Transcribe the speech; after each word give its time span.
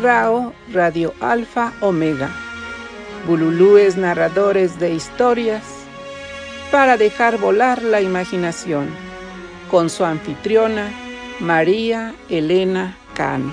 Rao 0.00 0.54
Radio 0.72 1.12
Alfa 1.20 1.72
Omega. 1.80 2.30
Bululúes 3.26 3.96
narradores 3.96 4.78
de 4.78 4.94
historias 4.94 5.64
para 6.70 6.96
dejar 6.96 7.38
volar 7.38 7.82
la 7.82 8.00
imaginación. 8.00 8.88
Con 9.68 9.90
su 9.90 10.04
anfitriona, 10.04 10.92
María 11.40 12.14
Elena 12.28 12.96
Cano. 13.14 13.52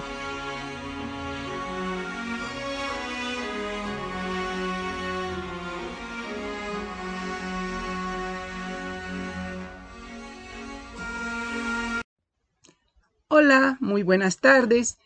Hola, 13.30 13.78
muy 13.80 14.04
buenas 14.04 14.38
tardes. 14.38 15.00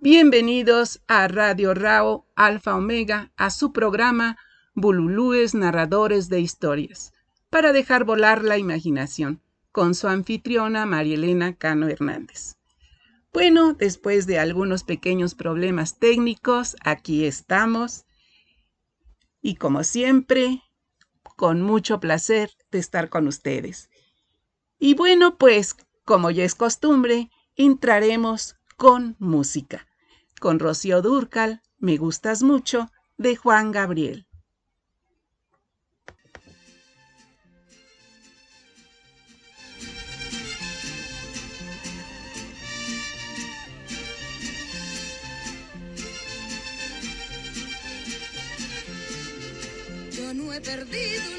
Bienvenidos 0.00 1.02
a 1.08 1.26
Radio 1.26 1.74
Rao 1.74 2.24
Alfa 2.36 2.76
Omega, 2.76 3.32
a 3.36 3.50
su 3.50 3.72
programa 3.72 4.38
Bululúes 4.72 5.56
Narradores 5.56 6.28
de 6.28 6.38
Historias, 6.38 7.12
para 7.50 7.72
dejar 7.72 8.04
volar 8.04 8.44
la 8.44 8.58
imaginación, 8.58 9.42
con 9.72 9.96
su 9.96 10.06
anfitriona 10.06 10.86
Marielena 10.86 11.56
Cano 11.56 11.88
Hernández. 11.88 12.58
Bueno, 13.32 13.72
después 13.72 14.28
de 14.28 14.38
algunos 14.38 14.84
pequeños 14.84 15.34
problemas 15.34 15.98
técnicos, 15.98 16.76
aquí 16.84 17.24
estamos. 17.24 18.04
Y 19.42 19.56
como 19.56 19.82
siempre, 19.82 20.62
con 21.34 21.60
mucho 21.60 21.98
placer 21.98 22.52
de 22.70 22.78
estar 22.78 23.08
con 23.08 23.26
ustedes. 23.26 23.90
Y 24.78 24.94
bueno, 24.94 25.38
pues, 25.38 25.74
como 26.04 26.30
ya 26.30 26.44
es 26.44 26.54
costumbre, 26.54 27.30
entraremos 27.56 28.57
con 28.78 29.16
música. 29.18 29.88
Con 30.40 30.60
Rocío 30.60 31.02
Durcal, 31.02 31.62
Me 31.78 31.96
gustas 31.96 32.44
mucho, 32.44 32.92
de 33.16 33.34
Juan 33.34 33.72
Gabriel. 33.72 34.24
Yo 50.12 50.34
no 50.34 50.52
he 50.52 50.60
perdido 50.60 51.37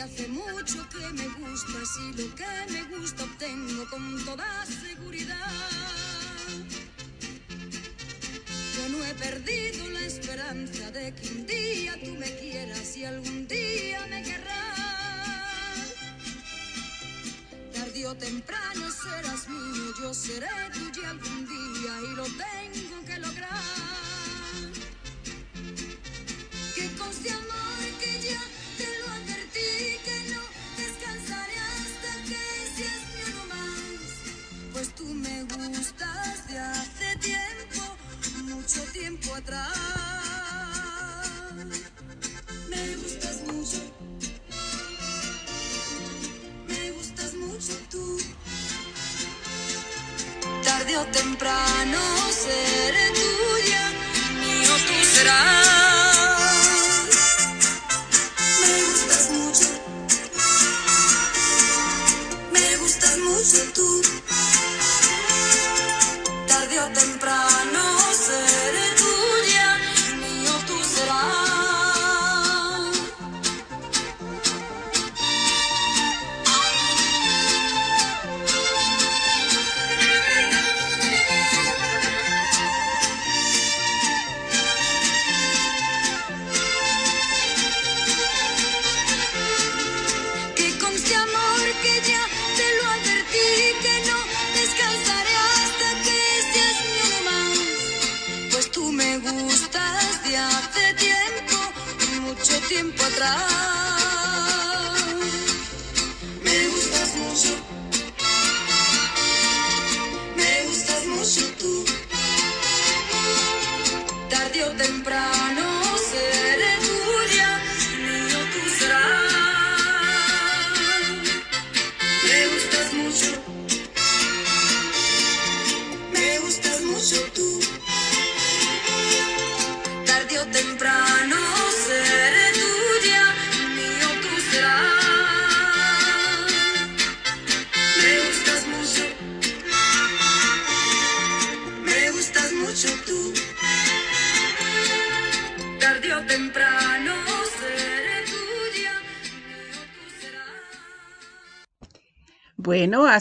Hace 0.00 0.28
mucho 0.28 0.88
que 0.90 1.12
me 1.12 1.26
gustas 1.26 1.88
y 2.00 2.22
lo 2.22 2.34
que 2.36 2.44
me 2.70 2.84
gusta 2.96 3.24
obtengo 3.24 3.84
con 3.90 4.24
toda 4.24 4.64
seguridad. 4.64 5.50
Yo 8.76 8.88
no 8.90 9.04
he 9.04 9.14
perdido 9.14 9.90
la 9.90 10.00
esperanza 10.02 10.92
de 10.92 11.12
que 11.14 11.28
un 11.30 11.46
día 11.46 11.94
tú 12.04 12.12
me 12.12 12.32
quieras 12.36 12.96
y 12.96 13.04
algún 13.06 13.48
día 13.48 14.06
me 14.08 14.22
querrás. 14.22 15.88
Tarde 17.74 18.06
o 18.06 18.14
temprano 18.14 18.90
serás 18.92 19.48
mío, 19.48 19.94
yo 20.00 20.14
seré 20.14 20.46
tuya 20.74 21.10
algún 21.10 21.44
día 21.44 21.92
y 22.08 22.14
lo 22.14 22.24
tengo 22.24 23.04
que 23.04 23.18
lograr. 23.18 23.62
Que 26.76 26.84
amor 27.30 27.67
mucho 38.68 38.92
tiempo 38.92 39.34
atrás. 39.34 39.78
Me 42.68 42.96
gustas 42.96 43.40
mucho. 43.46 43.78
Me 46.68 46.90
gustas 46.90 47.34
mucho 47.34 47.72
tú. 47.90 48.18
Tarde 50.62 50.98
o 50.98 51.06
temprano 51.06 51.98
seré 52.30 53.10
tuya, 53.12 53.92
mío 54.38 54.74
tú 54.86 55.16
serás. 55.16 55.77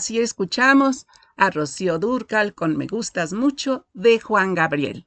Así 0.08 0.22
escuchamos 0.22 1.06
a 1.36 1.50
Rocío 1.50 2.00
Durcal 2.00 2.54
con 2.54 2.78
Me 2.78 2.88
gustas 2.88 3.34
mucho 3.34 3.86
de 3.94 4.22
Juan 4.22 4.56
Gabriel. 4.56 5.06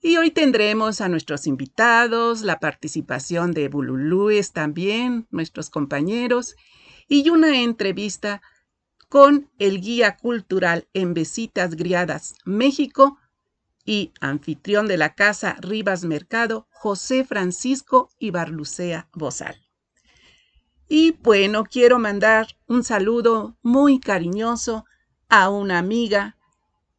Y 0.00 0.16
hoy 0.16 0.30
tendremos 0.30 1.00
a 1.00 1.08
nuestros 1.08 1.48
invitados, 1.48 2.42
la 2.42 2.60
participación 2.60 3.50
de 3.50 3.68
Bululúes 3.68 4.52
también, 4.52 5.26
nuestros 5.32 5.70
compañeros, 5.70 6.54
y 7.08 7.30
una 7.30 7.60
entrevista 7.60 8.42
con 9.08 9.50
el 9.58 9.80
guía 9.80 10.16
cultural 10.16 10.86
en 10.94 11.12
Besitas 11.12 11.74
Griadas, 11.74 12.36
México, 12.44 13.18
y 13.84 14.12
anfitrión 14.20 14.86
de 14.86 14.98
la 14.98 15.16
Casa 15.16 15.56
Rivas 15.58 16.04
Mercado, 16.04 16.68
José 16.70 17.24
Francisco 17.24 18.08
Ibarlucea 18.20 19.08
Bozal. 19.12 19.65
Y 20.88 21.12
bueno, 21.22 21.64
quiero 21.64 21.98
mandar 21.98 22.56
un 22.68 22.84
saludo 22.84 23.56
muy 23.62 23.98
cariñoso 23.98 24.84
a 25.28 25.50
una 25.50 25.78
amiga 25.78 26.36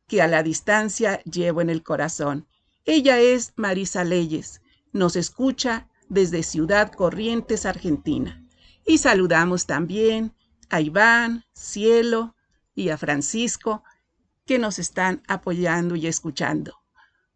que 0.08 0.22
a 0.22 0.28
la 0.28 0.44
distancia 0.44 1.22
llevo 1.24 1.62
en 1.62 1.70
el 1.70 1.84
corazón. 1.84 2.48
Ella 2.86 3.20
es 3.20 3.54
Marisa 3.56 4.04
Leyes. 4.04 4.62
Nos 4.92 5.16
escucha 5.16 5.88
desde 6.10 6.44
Ciudad 6.44 6.92
Corrientes, 6.92 7.66
Argentina. 7.66 8.44
Y 8.86 8.98
saludamos 8.98 9.66
también 9.66 10.34
a 10.70 10.82
Iván, 10.82 11.46
Cielo 11.54 12.36
y 12.76 12.90
a 12.90 12.98
Francisco 12.98 13.84
que 14.46 14.60
nos 14.60 14.80
están 14.80 15.24
apoyando 15.28 15.96
y 15.96 16.08
escuchando. 16.08 16.78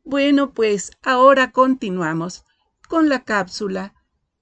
Bueno, 0.03 0.53
pues 0.53 0.91
ahora 1.01 1.51
continuamos 1.51 2.45
con 2.87 3.09
la 3.09 3.23
cápsula 3.23 3.93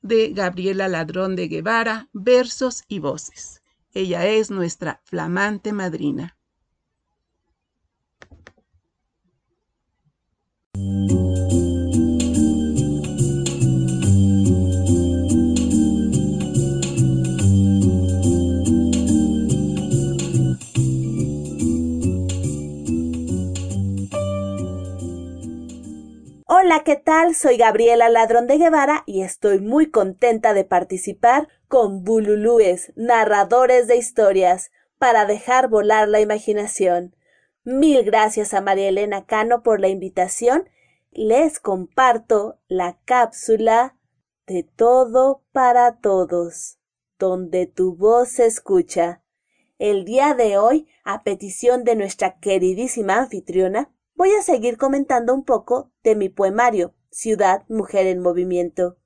de 0.02 0.32
Gabriela 0.34 0.88
Ladrón 0.88 1.36
de 1.36 1.48
Guevara, 1.48 2.10
versos 2.14 2.84
y 2.88 3.00
voces. 3.00 3.62
Ella 3.94 4.26
es 4.26 4.52
nuestra 4.52 5.02
flamante 5.04 5.74
madrina. 5.74 6.38
Hola, 26.72 26.84
¿qué 26.84 26.98
tal? 26.98 27.34
Soy 27.34 27.58
Gabriela 27.58 28.10
Ladrón 28.10 28.46
de 28.46 28.60
Guevara 28.60 29.02
y 29.08 29.24
estoy 29.24 29.60
muy 29.60 29.90
contenta 29.90 30.54
de 30.54 30.66
participar 30.66 31.48
con 31.68 32.04
Bululúes, 32.04 32.94
narradores 32.96 33.88
de 33.88 33.98
historias, 33.98 34.70
para 35.00 35.26
dejar 35.26 35.68
volar 35.68 36.08
la 36.08 36.20
imaginación. 36.20 37.16
Mil 37.64 38.04
gracias 38.04 38.54
a 38.54 38.62
María 38.62 38.88
Elena 38.90 39.26
Cano 39.26 39.64
por 39.64 39.80
la 39.80 39.88
invitación. 39.88 40.70
Les 41.10 41.60
comparto 41.60 42.60
la 42.68 43.00
cápsula 43.04 43.98
de 44.46 44.62
todo 44.62 45.42
para 45.52 45.98
todos, 45.98 46.78
donde 47.18 47.66
tu 47.66 47.96
voz 47.96 48.30
se 48.30 48.46
escucha. 48.46 49.24
El 49.80 50.06
día 50.06 50.36
de 50.36 50.60
hoy, 50.60 50.88
a 51.04 51.24
petición 51.24 51.84
de 51.84 51.96
nuestra 51.96 52.38
queridísima 52.38 53.18
anfitriona, 53.18 53.92
voy 54.20 54.34
a 54.34 54.42
seguir 54.42 54.78
comentando 54.78 55.34
un 55.34 55.46
poco 55.46 55.94
de 56.04 56.14
mi 56.14 56.28
poemario, 56.28 56.94
Ciudad, 57.10 57.64
Mujer 57.70 58.06
en 58.06 58.20
Movimiento. 58.20 58.98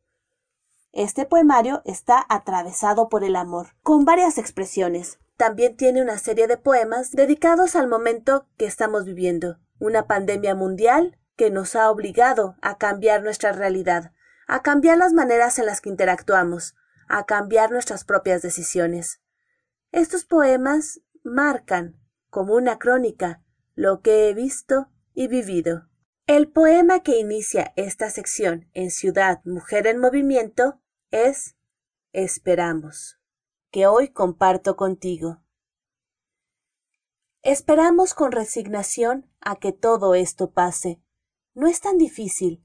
Este 0.92 1.28
poemario 1.28 1.84
está 1.86 2.26
atravesado 2.30 3.10
por 3.10 3.24
el 3.24 3.36
amor, 3.36 3.76
con 3.84 4.06
varias 4.06 4.40
expresiones. 4.40 5.20
También 5.38 5.78
tiene 5.78 6.02
una 6.02 6.18
serie 6.18 6.48
de 6.48 6.58
poemas 6.58 7.12
dedicados 7.12 7.76
al 7.76 7.88
momento 7.88 8.48
que 8.58 8.66
estamos 8.66 9.06
viviendo, 9.06 9.60
una 9.78 10.08
pandemia 10.08 10.56
mundial 10.56 11.20
que 11.36 11.52
nos 11.52 11.76
ha 11.76 11.92
obligado 11.92 12.56
a 12.64 12.80
cambiar 12.80 13.22
nuestra 13.22 13.52
realidad, 13.52 14.14
a 14.48 14.64
cambiar 14.64 14.98
las 14.98 15.14
maneras 15.14 15.60
en 15.60 15.68
las 15.68 15.80
que 15.80 15.90
interactuamos, 15.90 16.74
a 17.08 17.28
cambiar 17.28 17.70
nuestras 17.70 18.04
propias 18.04 18.42
decisiones. 18.42 19.22
Estos 19.92 20.26
poemas 20.26 21.02
marcan, 21.24 22.00
como 22.32 22.56
una 22.56 22.80
crónica, 22.80 23.44
lo 23.76 24.02
que 24.02 24.28
he 24.28 24.34
visto 24.34 24.90
y 25.14 25.28
vivido. 25.28 25.88
El 26.26 26.50
poema 26.50 27.02
que 27.02 27.20
inicia 27.20 27.74
esta 27.76 28.10
sección 28.10 28.70
en 28.74 28.92
Ciudad 28.92 29.42
Mujer 29.46 29.88
en 29.88 30.00
Movimiento 30.00 30.80
es 31.12 31.56
Esperamos, 32.14 33.20
que 33.72 33.88
hoy 33.88 34.10
comparto 34.10 34.76
contigo. 34.76 35.42
Esperamos 37.42 38.14
con 38.14 38.32
resignación 38.32 39.30
a 39.42 39.58
que 39.58 39.74
todo 39.74 40.16
esto 40.16 40.52
pase. 40.52 41.02
No 41.54 41.68
es 41.68 41.82
tan 41.82 41.98
difícil, 41.98 42.64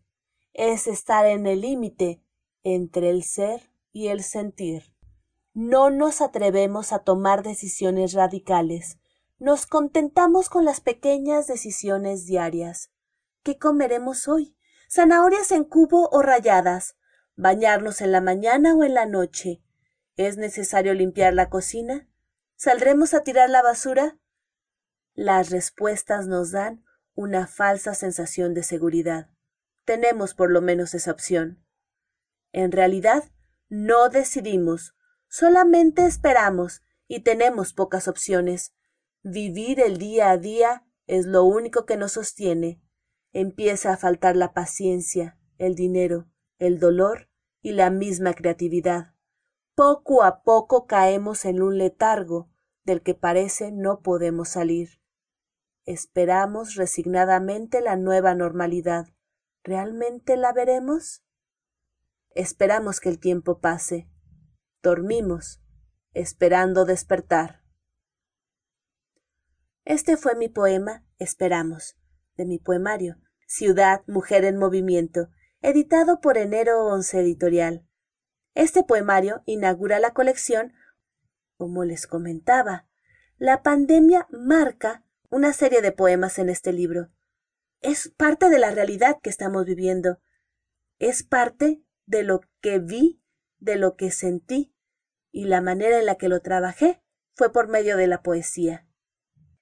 es 0.53 0.87
estar 0.87 1.27
en 1.27 1.47
el 1.47 1.62
límite 1.62 2.23
entre 2.62 3.11
el 3.11 3.25
ser 3.25 3.73
y 3.93 4.09
el 4.09 4.23
sentir. 4.23 4.94
No 5.53 5.91
nos 5.91 6.21
atrevemos 6.21 6.93
a 6.93 7.01
tomar 7.01 7.43
decisiones 7.43 8.12
radicales, 8.12 8.99
nos 9.38 9.67
contentamos 9.67 10.49
con 10.49 10.64
las 10.64 10.81
pequeñas 10.81 11.46
decisiones 11.46 12.26
diarias. 12.26 12.90
¿Qué 13.43 13.58
comeremos 13.58 14.26
hoy? 14.26 14.56
¿Zanahorias 14.90 15.52
en 15.52 15.64
cubo 15.64 16.08
o 16.11 16.23
rayadas? 16.23 16.96
¿Bañarnos 17.37 18.00
en 18.00 18.11
la 18.11 18.20
mañana 18.20 18.75
o 18.75 18.82
en 18.82 18.94
la 18.94 19.06
noche? 19.06 19.62
¿Es 20.17 20.37
necesario 20.37 20.93
limpiar 20.94 21.35
la 21.35 21.49
cocina? 21.49 22.08
¿Saldremos 22.56 23.14
a 23.14 23.23
tirar 23.23 23.49
la 23.49 23.62
basura? 23.62 24.19
Las 25.14 25.50
respuestas 25.50 26.26
nos 26.26 26.50
dan 26.50 26.84
una 27.14 27.46
falsa 27.46 27.94
sensación 27.94 28.55
de 28.55 28.64
seguridad. 28.64 29.31
Tenemos 29.84 30.34
por 30.34 30.50
lo 30.50 30.61
menos 30.61 30.94
esa 30.94 31.12
opción. 31.12 31.64
En 32.52 32.73
realidad, 32.73 33.31
no 33.69 34.08
decidimos, 34.08 34.94
solamente 35.29 36.06
esperamos 36.06 36.82
y 37.06 37.20
tenemos 37.20 37.73
pocas 37.73 38.08
opciones. 38.08 38.75
Vivir 39.25 39.81
el 39.81 39.99
día 39.99 40.31
a 40.31 40.38
día 40.38 40.87
es 41.06 41.26
lo 41.26 41.44
único 41.44 41.87
que 41.87 41.97
nos 41.97 42.12
sostiene. 42.12 42.81
Empieza 43.32 43.93
a 43.93 43.97
faltar 43.97 44.37
la 44.37 44.53
paciencia, 44.53 45.38
el 45.59 45.75
dinero, 45.75 46.31
el 46.59 46.79
dolor 46.79 47.29
y 47.61 47.73
la 47.73 47.91
misma 47.91 48.35
creatividad. 48.35 49.15
Poco 49.75 50.23
a 50.23 50.43
poco 50.43 50.87
caemos 50.87 51.44
en 51.44 51.62
un 51.62 51.79
letargo 51.79 52.49
del 52.85 53.03
que 53.03 53.15
parece 53.15 53.73
no 53.73 54.03
podemos 54.03 54.50
salir. 54.50 55.00
Esperamos 55.85 56.75
resignadamente 56.75 57.81
la 57.81 57.97
nueva 57.97 58.35
normalidad. 58.35 59.09
¿Realmente 59.65 60.37
la 60.37 60.53
veremos? 60.53 61.25
Esperamos 62.31 63.00
que 63.00 63.09
el 63.09 63.19
tiempo 63.19 63.61
pase. 63.61 64.09
Dormimos, 64.82 65.61
esperando 66.12 66.85
despertar. 66.85 67.68
Este 69.88 70.19
fue 70.19 70.35
mi 70.35 70.50
poema 70.50 71.02
Esperamos, 71.19 71.96
de 72.37 72.44
mi 72.44 72.58
poemario 72.58 73.17
Ciudad, 73.46 74.02
Mujer 74.06 74.44
en 74.44 74.58
Movimiento, 74.58 75.31
editado 75.62 76.20
por 76.20 76.37
Enero 76.37 76.85
11 76.88 77.20
Editorial. 77.20 77.87
Este 78.55 78.82
poemario 78.82 79.43
inaugura 79.46 79.99
la 79.99 80.12
colección, 80.12 80.75
como 81.56 81.85
les 81.85 82.06
comentaba. 82.06 82.87
La 83.38 83.62
pandemia 83.62 84.29
marca 84.31 85.06
una 85.31 85.55
serie 85.55 85.81
de 85.81 85.93
poemas 85.93 86.38
en 86.38 86.50
este 86.50 86.75
libro. 86.75 87.08
Es 87.81 88.12
parte 88.14 88.50
de 88.50 88.58
la 88.58 88.70
realidad 88.70 89.17
que 89.23 89.31
estamos 89.31 89.64
viviendo. 89.64 90.20
Es 90.99 91.23
parte 91.23 91.82
de 92.05 92.25
lo 92.25 92.43
que 92.61 92.79
vi, 92.79 93.23
de 93.58 93.76
lo 93.76 93.96
que 93.96 94.11
sentí, 94.11 94.75
y 95.31 95.46
la 95.46 95.62
manera 95.62 95.99
en 95.99 96.05
la 96.05 96.17
que 96.17 96.29
lo 96.29 96.43
trabajé 96.43 97.02
fue 97.32 97.50
por 97.50 97.69
medio 97.69 97.96
de 97.96 98.06
la 98.06 98.23
poesía 98.23 98.84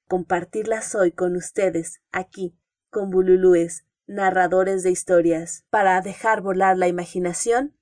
compartirlas 0.06 0.94
hoy 0.94 1.12
con 1.12 1.36
ustedes, 1.36 2.00
aquí, 2.12 2.58
con 2.90 3.10
Bululúes, 3.10 3.84
narradores 4.06 4.82
de 4.82 4.90
historias, 4.90 5.64
para 5.70 6.00
dejar 6.00 6.40
volar 6.40 6.78
la 6.78 6.88
imaginación, 6.88 7.76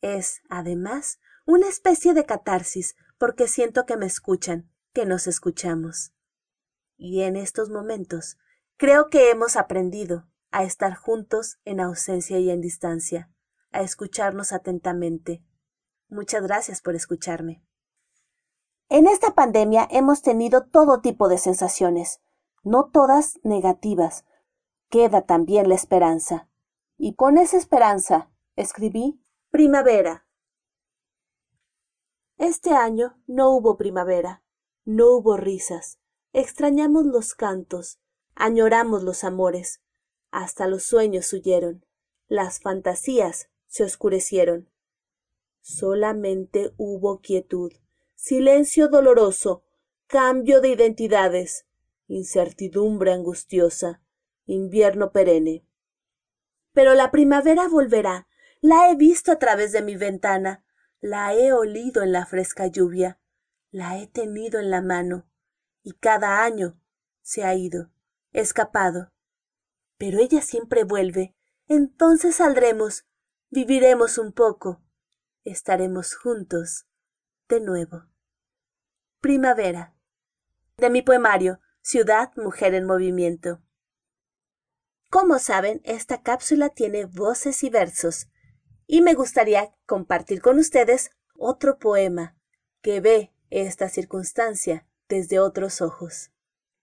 es, 0.00 0.40
además, 0.48 1.18
una 1.44 1.68
especie 1.68 2.14
de 2.14 2.24
catarsis, 2.24 2.96
porque 3.18 3.48
siento 3.48 3.84
que 3.84 3.96
me 3.96 4.06
escuchan, 4.06 4.70
que 4.92 5.04
nos 5.04 5.26
escuchamos. 5.26 6.12
Y 6.96 7.22
en 7.22 7.36
estos 7.36 7.70
momentos, 7.70 8.38
creo 8.76 9.08
que 9.08 9.30
hemos 9.30 9.56
aprendido 9.56 10.28
a 10.50 10.64
estar 10.64 10.94
juntos 10.94 11.58
en 11.64 11.80
ausencia 11.80 12.38
y 12.38 12.50
en 12.50 12.60
distancia, 12.60 13.30
a 13.70 13.82
escucharnos 13.82 14.52
atentamente. 14.52 15.42
Muchas 16.08 16.42
gracias 16.42 16.80
por 16.80 16.94
escucharme. 16.94 17.62
En 18.90 19.06
esta 19.06 19.34
pandemia 19.34 19.86
hemos 19.90 20.22
tenido 20.22 20.64
todo 20.64 21.02
tipo 21.02 21.28
de 21.28 21.36
sensaciones, 21.36 22.22
no 22.64 22.86
todas 22.90 23.38
negativas. 23.42 24.24
Queda 24.88 25.26
también 25.26 25.68
la 25.68 25.74
esperanza. 25.74 26.48
Y 26.96 27.14
con 27.14 27.36
esa 27.36 27.58
esperanza 27.58 28.30
escribí 28.56 29.20
Primavera. 29.50 30.26
Este 32.38 32.70
año 32.70 33.20
no 33.26 33.50
hubo 33.50 33.76
primavera, 33.76 34.42
no 34.86 35.10
hubo 35.10 35.36
risas, 35.36 35.98
extrañamos 36.32 37.04
los 37.04 37.34
cantos, 37.34 37.98
añoramos 38.36 39.02
los 39.02 39.22
amores, 39.22 39.82
hasta 40.30 40.66
los 40.66 40.84
sueños 40.84 41.32
huyeron, 41.32 41.84
las 42.26 42.60
fantasías 42.60 43.50
se 43.66 43.84
oscurecieron. 43.84 44.70
Solamente 45.60 46.72
hubo 46.78 47.20
quietud 47.20 47.72
silencio 48.20 48.88
doloroso, 48.88 49.62
cambio 50.08 50.60
de 50.60 50.70
identidades, 50.70 51.66
incertidumbre 52.08 53.12
angustiosa, 53.12 54.02
invierno 54.44 55.12
perenne. 55.12 55.64
Pero 56.72 56.94
la 56.94 57.12
primavera 57.12 57.68
volverá, 57.68 58.26
la 58.60 58.90
he 58.90 58.96
visto 58.96 59.30
a 59.30 59.38
través 59.38 59.70
de 59.70 59.82
mi 59.82 59.94
ventana, 59.94 60.64
la 61.00 61.32
he 61.32 61.52
olido 61.52 62.02
en 62.02 62.10
la 62.10 62.26
fresca 62.26 62.66
lluvia, 62.66 63.20
la 63.70 63.98
he 63.98 64.08
tenido 64.08 64.58
en 64.58 64.70
la 64.70 64.82
mano, 64.82 65.28
y 65.84 65.92
cada 65.92 66.42
año 66.42 66.76
se 67.22 67.44
ha 67.44 67.54
ido, 67.54 67.88
escapado. 68.32 69.12
Pero 69.96 70.18
ella 70.18 70.42
siempre 70.42 70.82
vuelve, 70.82 71.36
entonces 71.68 72.34
saldremos, 72.34 73.06
viviremos 73.48 74.18
un 74.18 74.32
poco, 74.32 74.82
estaremos 75.44 76.16
juntos 76.16 76.87
de 77.48 77.60
nuevo. 77.60 78.04
Primavera. 79.20 79.94
De 80.76 80.90
mi 80.90 81.02
poemario, 81.02 81.60
Ciudad, 81.80 82.30
Mujer 82.36 82.74
en 82.74 82.84
Movimiento. 82.84 83.62
Como 85.10 85.38
saben, 85.38 85.80
esta 85.84 86.22
cápsula 86.22 86.68
tiene 86.68 87.06
voces 87.06 87.62
y 87.62 87.70
versos. 87.70 88.28
y 88.90 89.02
me 89.02 89.12
gustaría 89.12 89.74
compartir 89.84 90.40
con 90.40 90.58
ustedes 90.58 91.10
otro 91.34 91.78
poema 91.78 92.38
que 92.80 93.02
ve 93.02 93.34
esta 93.50 93.90
circunstancia 93.90 94.88
desde 95.08 95.40
otros 95.40 95.82
ojos. 95.82 96.30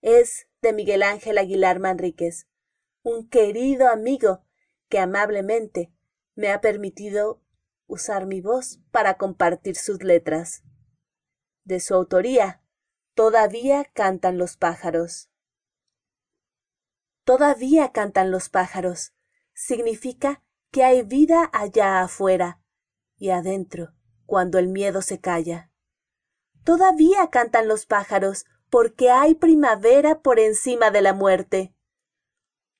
Es 0.01 0.47
de 0.61 0.71
Miguel 0.73 1.01
Ángel 1.01 1.39
Aguilar 1.39 1.79
Manríquez, 1.79 2.47
un 3.01 3.27
querido 3.27 3.87
amigo 3.89 4.43
que 4.87 4.99
amablemente 4.99 5.91
me 6.35 6.51
ha 6.51 6.61
permitido 6.61 7.41
usar 7.87 8.25
mi 8.25 8.41
voz 8.41 8.79
para 8.91 9.17
compartir 9.17 9.75
sus 9.75 10.03
letras. 10.03 10.63
De 11.63 11.79
su 11.79 11.93
autoría, 11.95 12.61
Todavía 13.15 13.85
cantan 13.93 14.37
los 14.37 14.57
pájaros. 14.57 15.29
Todavía 17.23 17.93
cantan 17.93 18.29
los 18.29 18.49
pájaros. 18.49 19.13
Significa 19.53 20.43
que 20.69 20.83
hay 20.83 21.01
vida 21.01 21.49
allá 21.53 22.01
afuera 22.01 22.61
y 23.15 23.29
adentro, 23.29 23.93
cuando 24.25 24.59
el 24.59 24.67
miedo 24.67 25.01
se 25.01 25.21
calla. 25.21 25.71
Todavía 26.65 27.29
cantan 27.29 27.69
los 27.69 27.85
pájaros 27.85 28.45
porque 28.69 29.11
hay 29.11 29.35
primavera 29.35 30.21
por 30.21 30.37
encima 30.37 30.91
de 30.91 31.01
la 31.01 31.13
muerte. 31.13 31.73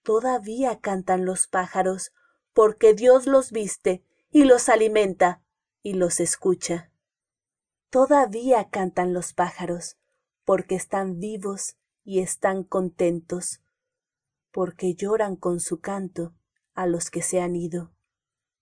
Todavía 0.04 0.82
cantan 0.82 1.24
los 1.24 1.48
pájaros 1.48 2.12
porque 2.52 2.94
Dios 2.94 3.26
los 3.26 3.54
viste 3.54 4.04
y 4.36 4.44
los 4.44 4.68
alimenta 4.68 5.42
y 5.82 5.94
los 5.94 6.20
escucha. 6.20 6.92
Todavía 7.90 8.68
cantan 8.70 9.14
los 9.14 9.32
pájaros 9.32 9.98
porque 10.44 10.76
están 10.76 11.22
vivos 11.22 11.78
y 12.04 12.20
están 12.20 12.66
contentos, 12.66 13.62
porque 14.52 14.94
lloran 14.94 15.38
con 15.38 15.62
su 15.62 15.80
canto 15.80 16.36
a 16.74 16.86
los 16.86 17.10
que 17.10 17.22
se 17.22 17.40
han 17.40 17.56
ido, 17.56 17.94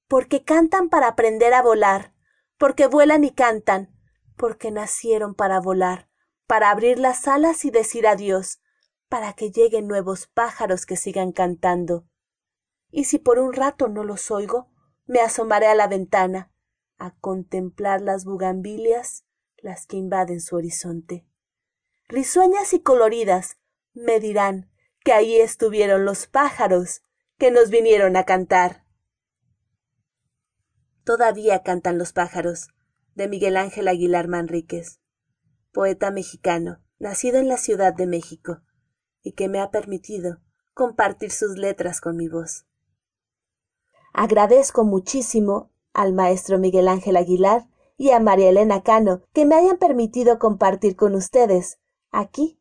porque 0.07 0.43
cantan 0.43 0.89
para 0.89 1.07
aprender 1.07 1.55
a 1.55 1.63
volar, 1.63 2.13
porque 2.59 2.85
vuelan 2.85 3.23
y 3.23 3.31
cantan, 3.31 3.99
porque 4.37 4.69
nacieron 4.69 5.33
para 5.33 5.59
volar, 5.59 6.07
para 6.45 6.69
abrir 6.69 6.99
las 6.99 7.27
alas 7.27 7.65
y 7.65 7.71
decir 7.71 8.05
adiós, 8.05 8.61
para 9.09 9.33
que 9.33 9.49
lleguen 9.49 9.87
nuevos 9.87 10.27
pájaros 10.27 10.85
que 10.85 10.97
sigan 10.97 11.31
cantando. 11.31 12.05
Y 12.91 13.05
si 13.05 13.17
por 13.17 13.39
un 13.39 13.53
rato 13.53 13.87
no 13.87 14.03
los 14.03 14.29
oigo, 14.29 14.69
me 15.05 15.19
asomaré 15.19 15.67
a 15.67 15.75
la 15.75 15.87
ventana 15.87 16.51
a 16.97 17.15
contemplar 17.19 18.01
las 18.01 18.25
bugambilias, 18.25 19.25
las 19.57 19.85
que 19.87 19.97
invaden 19.97 20.41
su 20.41 20.55
horizonte 20.55 21.25
risueñas 22.13 22.73
y 22.73 22.81
coloridas, 22.81 23.57
me 23.93 24.19
dirán 24.19 24.69
que 25.03 25.13
ahí 25.13 25.37
estuvieron 25.37 26.05
los 26.05 26.27
pájaros 26.27 27.01
que 27.37 27.49
nos 27.49 27.71
vinieron 27.71 28.15
a 28.15 28.23
cantar. 28.23 28.85
Todavía 31.03 31.63
cantan 31.63 31.97
los 31.97 32.13
pájaros, 32.13 32.67
de 33.15 33.27
Miguel 33.27 33.57
Ángel 33.57 33.87
Aguilar 33.87 34.27
Manríquez, 34.27 34.99
poeta 35.71 36.11
mexicano, 36.11 36.83
nacido 36.99 37.39
en 37.39 37.47
la 37.47 37.57
Ciudad 37.57 37.93
de 37.93 38.05
México, 38.07 38.61
y 39.21 39.33
que 39.33 39.49
me 39.49 39.59
ha 39.59 39.71
permitido 39.71 40.37
compartir 40.73 41.31
sus 41.31 41.57
letras 41.57 41.99
con 41.99 42.15
mi 42.15 42.27
voz. 42.27 42.65
Agradezco 44.13 44.83
muchísimo 44.83 45.71
al 45.91 46.13
maestro 46.13 46.59
Miguel 46.59 46.87
Ángel 46.87 47.17
Aguilar 47.17 47.67
y 47.97 48.11
a 48.11 48.19
María 48.19 48.49
Elena 48.49 48.83
Cano 48.83 49.23
que 49.33 49.45
me 49.45 49.55
hayan 49.55 49.77
permitido 49.77 50.37
compartir 50.37 50.95
con 50.95 51.15
ustedes 51.15 51.79
aquí, 52.11 52.59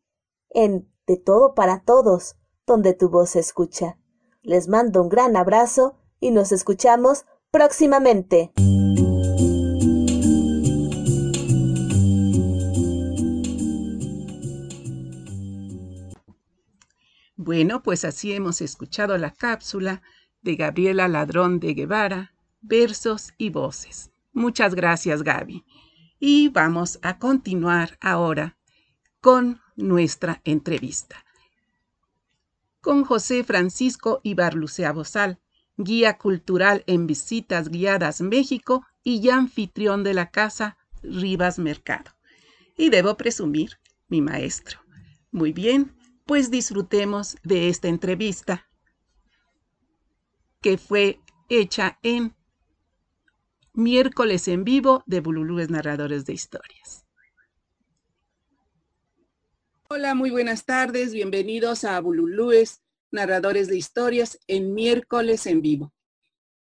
en 0.49 0.91
De 1.07 1.19
Todo 1.19 1.55
para 1.55 1.83
Todos, 1.83 2.37
donde 2.67 2.95
tu 2.95 3.11
voz 3.11 3.31
se 3.31 3.41
escucha. 3.41 3.99
Les 4.41 4.67
mando 4.67 5.03
un 5.03 5.11
gran 5.11 5.37
abrazo 5.37 5.97
y 6.21 6.31
nos 6.31 6.53
escuchamos 6.53 7.27
próximamente. 7.51 8.51
Bueno, 17.37 17.83
pues 17.83 18.07
así 18.07 18.33
hemos 18.33 18.63
escuchado 18.63 19.19
la 19.19 19.33
cápsula 19.33 20.01
de 20.43 20.57
Gabriela 20.57 21.09
Ladrón 21.09 21.61
de 21.61 21.75
Guevara, 21.75 22.35
versos 22.61 23.33
y 23.39 23.51
voces. 23.51 24.11
Muchas 24.33 24.75
gracias, 24.75 25.23
Gaby. 25.23 25.65
Y 26.19 26.49
vamos 26.49 26.99
a 27.03 27.19
continuar 27.19 27.99
ahora 28.01 28.57
con 29.21 29.61
nuestra 29.77 30.41
entrevista. 30.45 31.25
Con 32.81 33.05
José 33.05 33.45
Francisco 33.45 34.21
Ibarlucea 34.23 34.93
Bozal, 34.93 35.39
guía 35.77 36.19
cultural 36.19 36.83
en 36.87 37.07
visitas 37.07 37.69
guiadas 37.69 38.21
México 38.21 38.85
y 39.05 39.21
ya 39.21 39.37
anfitrión 39.37 40.05
de 40.05 40.15
la 40.15 40.31
casa 40.31 40.77
Rivas 41.03 41.59
Mercado. 41.59 42.13
Y 42.77 42.91
debo 42.91 43.17
presumir, 43.17 43.79
mi 44.09 44.21
maestro. 44.21 44.81
Muy 45.31 45.53
bien, 45.53 45.97
pues 46.27 46.51
disfrutemos 46.51 47.37
de 47.43 47.69
esta 47.69 47.89
entrevista 47.89 48.67
que 50.63 50.79
fue 50.79 51.19
hecha 51.49 51.99
en 52.03 52.35
miércoles 53.75 54.47
en 54.47 54.63
vivo 54.65 55.03
de 55.07 55.21
Bululúes 55.21 55.71
Narradores 55.71 56.25
de 56.25 56.35
Historias. 56.35 57.05
Hola, 59.89 60.15
muy 60.15 60.31
buenas 60.31 60.65
tardes. 60.65 61.13
Bienvenidos 61.13 61.85
a 61.85 62.01
Bululúes, 62.01 62.81
narradores 63.11 63.67
de 63.67 63.77
historias, 63.77 64.39
en 64.47 64.73
miércoles 64.73 65.47
en 65.47 65.61
vivo. 65.61 65.93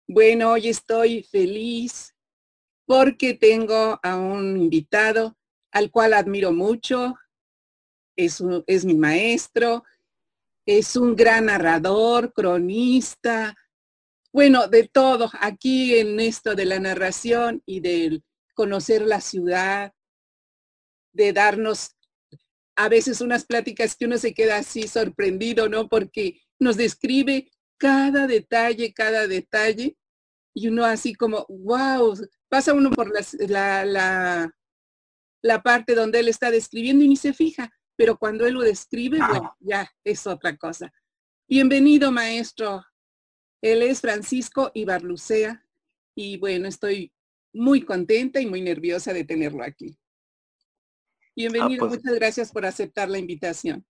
Bueno, 0.07 0.51
hoy 0.51 0.67
estoy 0.67 1.23
feliz 1.23 2.15
porque 2.85 3.35
tengo 3.35 3.99
a 4.01 4.17
un 4.17 4.57
invitado 4.57 5.37
al 5.71 5.91
cual 5.91 6.13
admiro 6.13 6.51
mucho. 6.51 7.15
Es, 8.15 8.43
es 8.65 8.83
mi 8.83 8.95
maestro, 8.95 9.83
es 10.65 10.95
un 10.95 11.15
gran 11.15 11.45
narrador, 11.45 12.33
cronista, 12.33 13.55
bueno, 14.33 14.67
de 14.67 14.87
todo, 14.87 15.29
aquí 15.39 15.95
en 15.95 16.19
esto 16.19 16.55
de 16.55 16.65
la 16.65 16.79
narración 16.79 17.61
y 17.65 17.81
del 17.81 18.23
conocer 18.53 19.01
la 19.01 19.21
ciudad, 19.21 19.93
de 21.13 21.33
darnos 21.33 21.97
a 22.75 22.87
veces 22.87 23.21
unas 23.21 23.45
pláticas 23.45 23.95
que 23.95 24.05
uno 24.05 24.17
se 24.17 24.33
queda 24.33 24.57
así 24.57 24.87
sorprendido, 24.87 25.67
¿no? 25.67 25.89
Porque 25.89 26.39
nos 26.59 26.77
describe 26.77 27.49
cada 27.77 28.27
detalle, 28.27 28.93
cada 28.93 29.27
detalle, 29.27 29.97
y 30.53 30.67
uno 30.67 30.85
así 30.85 31.13
como, 31.13 31.45
wow, 31.49 32.15
pasa 32.49 32.73
uno 32.73 32.91
por 32.91 33.11
la, 33.11 33.85
la, 33.85 34.53
la, 35.41 35.63
parte 35.63 35.95
donde 35.95 36.19
él 36.19 36.27
está 36.27 36.51
describiendo 36.51 37.03
y 37.03 37.09
ni 37.09 37.15
se 37.15 37.33
fija, 37.33 37.71
pero 37.95 38.17
cuando 38.17 38.45
él 38.45 38.53
lo 38.55 38.61
describe, 38.61 39.17
bueno, 39.17 39.55
ya 39.59 39.89
es 40.03 40.27
otra 40.27 40.55
cosa. 40.57 40.91
Bienvenido, 41.47 42.11
maestro. 42.11 42.83
Él 43.61 43.83
es 43.83 44.01
Francisco 44.01 44.71
Ibarlucea 44.73 45.63
y 46.15 46.37
bueno, 46.37 46.67
estoy 46.67 47.13
muy 47.53 47.83
contenta 47.83 48.41
y 48.41 48.47
muy 48.47 48.61
nerviosa 48.61 49.13
de 49.13 49.23
tenerlo 49.23 49.63
aquí. 49.63 49.97
Bienvenido, 51.35 51.85
ah, 51.85 51.87
pues 51.87 51.99
muchas 52.01 52.15
gracias 52.15 52.51
por 52.51 52.65
aceptar 52.65 53.09
la 53.09 53.19
invitación. 53.19 53.85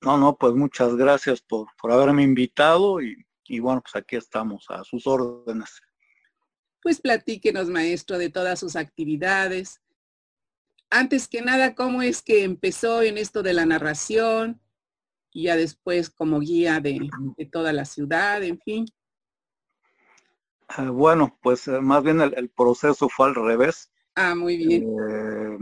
No, 0.00 0.16
no, 0.16 0.36
pues 0.36 0.54
muchas 0.54 0.94
gracias 0.96 1.40
por, 1.42 1.68
por 1.80 1.92
haberme 1.92 2.22
invitado 2.22 3.02
y, 3.02 3.26
y 3.44 3.58
bueno, 3.60 3.82
pues 3.82 3.96
aquí 3.96 4.16
estamos 4.16 4.66
a 4.70 4.82
sus 4.84 5.06
órdenes. 5.06 5.80
Pues 6.80 7.00
platíquenos, 7.00 7.68
maestro, 7.68 8.18
de 8.18 8.30
todas 8.30 8.58
sus 8.58 8.76
actividades. 8.76 9.80
Antes 10.90 11.28
que 11.28 11.42
nada, 11.42 11.74
¿cómo 11.74 12.02
es 12.02 12.22
que 12.22 12.44
empezó 12.44 13.02
en 13.02 13.18
esto 13.18 13.42
de 13.42 13.52
la 13.52 13.66
narración? 13.66 14.61
Y 15.32 15.44
ya 15.44 15.56
después 15.56 16.10
como 16.10 16.40
guía 16.40 16.80
de, 16.80 17.08
de 17.36 17.46
toda 17.46 17.72
la 17.72 17.84
ciudad, 17.84 18.42
en 18.42 18.58
fin. 18.58 18.86
Eh, 20.78 20.88
bueno, 20.88 21.36
pues 21.42 21.68
eh, 21.68 21.80
más 21.80 22.02
bien 22.02 22.20
el, 22.20 22.34
el, 22.36 22.48
proceso 22.48 23.08
fue 23.08 23.28
al 23.28 23.34
revés. 23.34 23.90
Ah, 24.14 24.34
muy 24.34 24.56
bien. 24.56 24.84
Eh, 25.10 25.58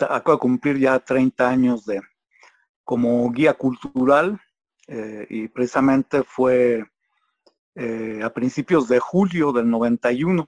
acabo 0.00 0.36
de 0.36 0.40
cumplir 0.40 0.78
ya 0.78 0.98
30 0.98 1.48
años 1.48 1.84
de 1.86 2.00
como 2.84 3.30
guía 3.30 3.54
cultural 3.54 4.40
eh, 4.88 5.26
y 5.30 5.48
precisamente 5.48 6.22
fue 6.22 6.84
a 8.22 8.28
principios 8.34 8.86
de 8.86 8.98
julio 8.98 9.50
del 9.50 9.70
91 9.70 10.46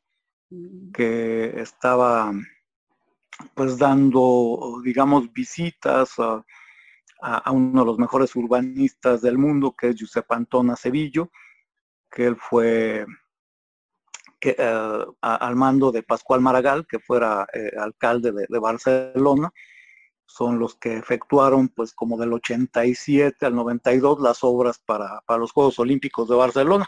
mm. 0.51 0.93
que 0.93 1.59
estaba 1.59 2.35
pues 3.55 3.79
dando, 3.79 4.83
digamos, 4.85 5.33
visitas 5.33 6.19
a, 6.19 6.45
uno 7.53 7.81
de 7.81 7.87
los 7.87 7.99
mejores 7.99 8.35
urbanistas 8.37 9.23
del 9.23 9.39
mundo, 9.39 9.75
que 9.77 9.91
es 9.91 9.97
Giuseppe 9.97 10.35
Antona 10.35 10.77
Sevillo, 10.77 11.31
que 12.11 12.27
él 12.27 12.37
fue 12.37 13.07
eh, 14.47 15.05
al 15.23 15.57
mando 15.57 15.91
de 15.91 16.03
Pascual 16.03 16.43
Maragall, 16.43 16.87
que 16.87 16.99
fuera 16.99 17.47
eh, 17.55 17.71
alcalde 17.79 18.31
de, 18.33 18.59
Barcelona, 18.59 19.51
son 20.27 20.59
los 20.59 20.77
que 20.77 20.99
efectuaron 20.99 21.69
pues 21.69 21.95
como 21.95 22.19
del 22.19 22.35
87 22.35 23.47
al 23.47 23.55
92 23.55 24.21
las 24.21 24.45
obras 24.45 24.79
para, 24.79 25.23
los 25.39 25.53
Juegos 25.53 25.79
Olímpicos 25.79 26.29
de 26.29 26.37
Barcelona. 26.37 26.87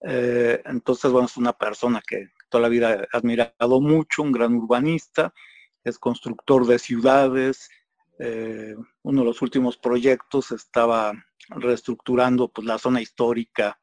Eh, 0.00 0.62
entonces, 0.64 1.12
bueno, 1.12 1.26
es 1.26 1.36
una 1.36 1.52
persona 1.52 2.00
que 2.06 2.28
toda 2.48 2.62
la 2.62 2.68
vida 2.68 2.94
he 2.94 3.08
admirado 3.12 3.80
mucho, 3.82 4.22
un 4.22 4.32
gran 4.32 4.54
urbanista, 4.54 5.34
es 5.82 5.98
constructor 5.98 6.66
de 6.66 6.78
ciudades. 6.78 7.68
Eh, 8.18 8.74
uno 9.02 9.20
de 9.20 9.26
los 9.26 9.42
últimos 9.42 9.76
proyectos 9.76 10.52
estaba 10.52 11.12
reestructurando 11.48 12.48
pues, 12.48 12.66
la 12.66 12.78
zona 12.78 13.00
histórica 13.00 13.78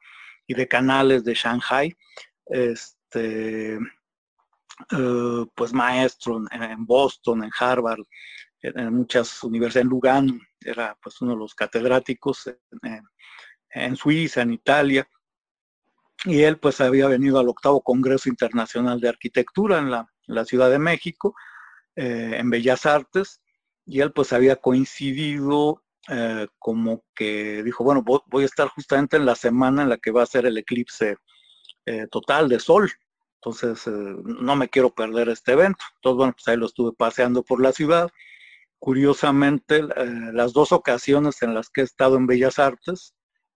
y 0.48 0.54
de 0.54 0.68
canales 0.68 1.24
de 1.24 1.34
Shanghai. 1.34 1.96
Este, 2.46 3.78
eh, 4.90 5.46
pues 5.56 5.74
maestro 5.74 6.42
en, 6.52 6.86
Boston, 6.86 7.44
en 7.44 7.52
Harvard, 7.60 8.04
en, 8.62 8.94
muchas 8.94 9.44
universidades, 9.44 9.86
en 9.86 9.90
Lugano, 9.90 10.40
era 10.60 10.98
pues 11.02 11.22
uno 11.22 11.34
de 11.34 11.38
los 11.38 11.54
catedráticos 11.54 12.52
en, 13.74 13.96
Suiza, 13.96 14.42
en 14.42 14.54
Italia, 14.54 15.08
y 16.26 16.42
él 16.42 16.58
pues 16.58 16.82
había 16.82 17.08
venido 17.08 17.40
al 17.40 17.50
octavo 17.50 17.82
Congreso 17.82 18.30
Internacional 18.30 19.00
de 19.00 19.10
Arquitectura 19.10 19.80
en 19.80 19.92
la, 19.92 20.46
Ciudad 20.46 20.70
de 20.70 20.80
México, 20.80 21.36
eh, 21.96 22.36
en 22.38 22.50
Bellas 22.50 22.86
Artes, 22.86 23.42
y 23.92 24.02
él 24.02 24.12
pues 24.12 24.34
había 24.34 24.56
coincidido 24.56 25.84
eh, 26.10 26.48
como 26.60 27.04
que 27.16 27.64
dijo, 27.64 27.84
bueno, 27.84 28.04
voy 28.04 28.44
a 28.44 28.46
estar 28.46 28.68
justamente 28.70 29.18
en 29.18 29.26
la 29.26 29.36
semana 29.36 29.84
en 29.84 29.90
la 29.90 29.98
que 29.98 30.12
va 30.12 30.24
a 30.24 30.28
ser 30.28 30.46
el 30.46 30.58
eclipse 30.58 31.18
total 32.12 32.48
de 32.48 32.60
sol, 32.60 32.90
entonces, 33.44 33.88
eh, 33.88 33.92
no 33.92 34.56
me 34.56 34.70
quiero 34.70 34.92
perder 34.94 35.30
este 35.30 35.54
evento. 35.54 35.84
Entonces, 35.96 36.18
bueno, 36.18 36.34
pues 36.34 36.48
ahí 36.48 36.58
lo 36.58 36.68
estuve 36.68 36.94
paseando 36.94 37.44
por 37.44 37.60
la 37.62 37.72
ciudad. 37.74 38.10
Curiosamente, 38.80 39.78
eh, 39.78 40.32
las 40.34 40.54
dos 40.54 40.72
ocasiones 40.72 41.42
en 41.42 41.56
las 41.56 41.70
que 41.70 41.82
he 41.82 41.84
estado 41.84 42.18
en 42.18 42.28
Bellas 42.28 42.60
Artes, 42.60 43.16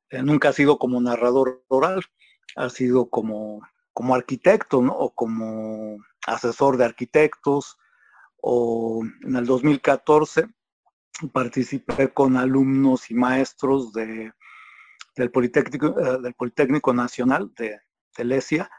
eh, 0.09 0.23
nunca 0.23 0.49
ha 0.49 0.53
sido 0.53 0.79
como 0.79 0.99
narrador 1.01 1.63
oral, 1.67 2.01
ha 2.55 2.69
sido 2.69 3.09
como, 3.09 3.61
como 3.93 4.15
arquitecto, 4.15 4.81
¿no? 4.81 4.93
O 4.93 5.13
como 5.13 5.97
asesor 6.25 6.77
de 6.77 6.85
arquitectos. 6.85 7.77
O 8.47 9.03
en 9.23 9.35
el 9.35 9.43
2014 9.43 10.45
participé 11.33 12.13
con 12.13 12.37
alumnos 12.37 13.09
y 13.09 13.15
maestros 13.15 13.91
de, 13.91 14.31
del, 15.15 15.31
Politécnico, 15.31 15.89
del 16.19 16.35
Politécnico 16.35 16.93
Nacional 16.93 17.51
de 17.57 17.79
Telesia 18.13 18.69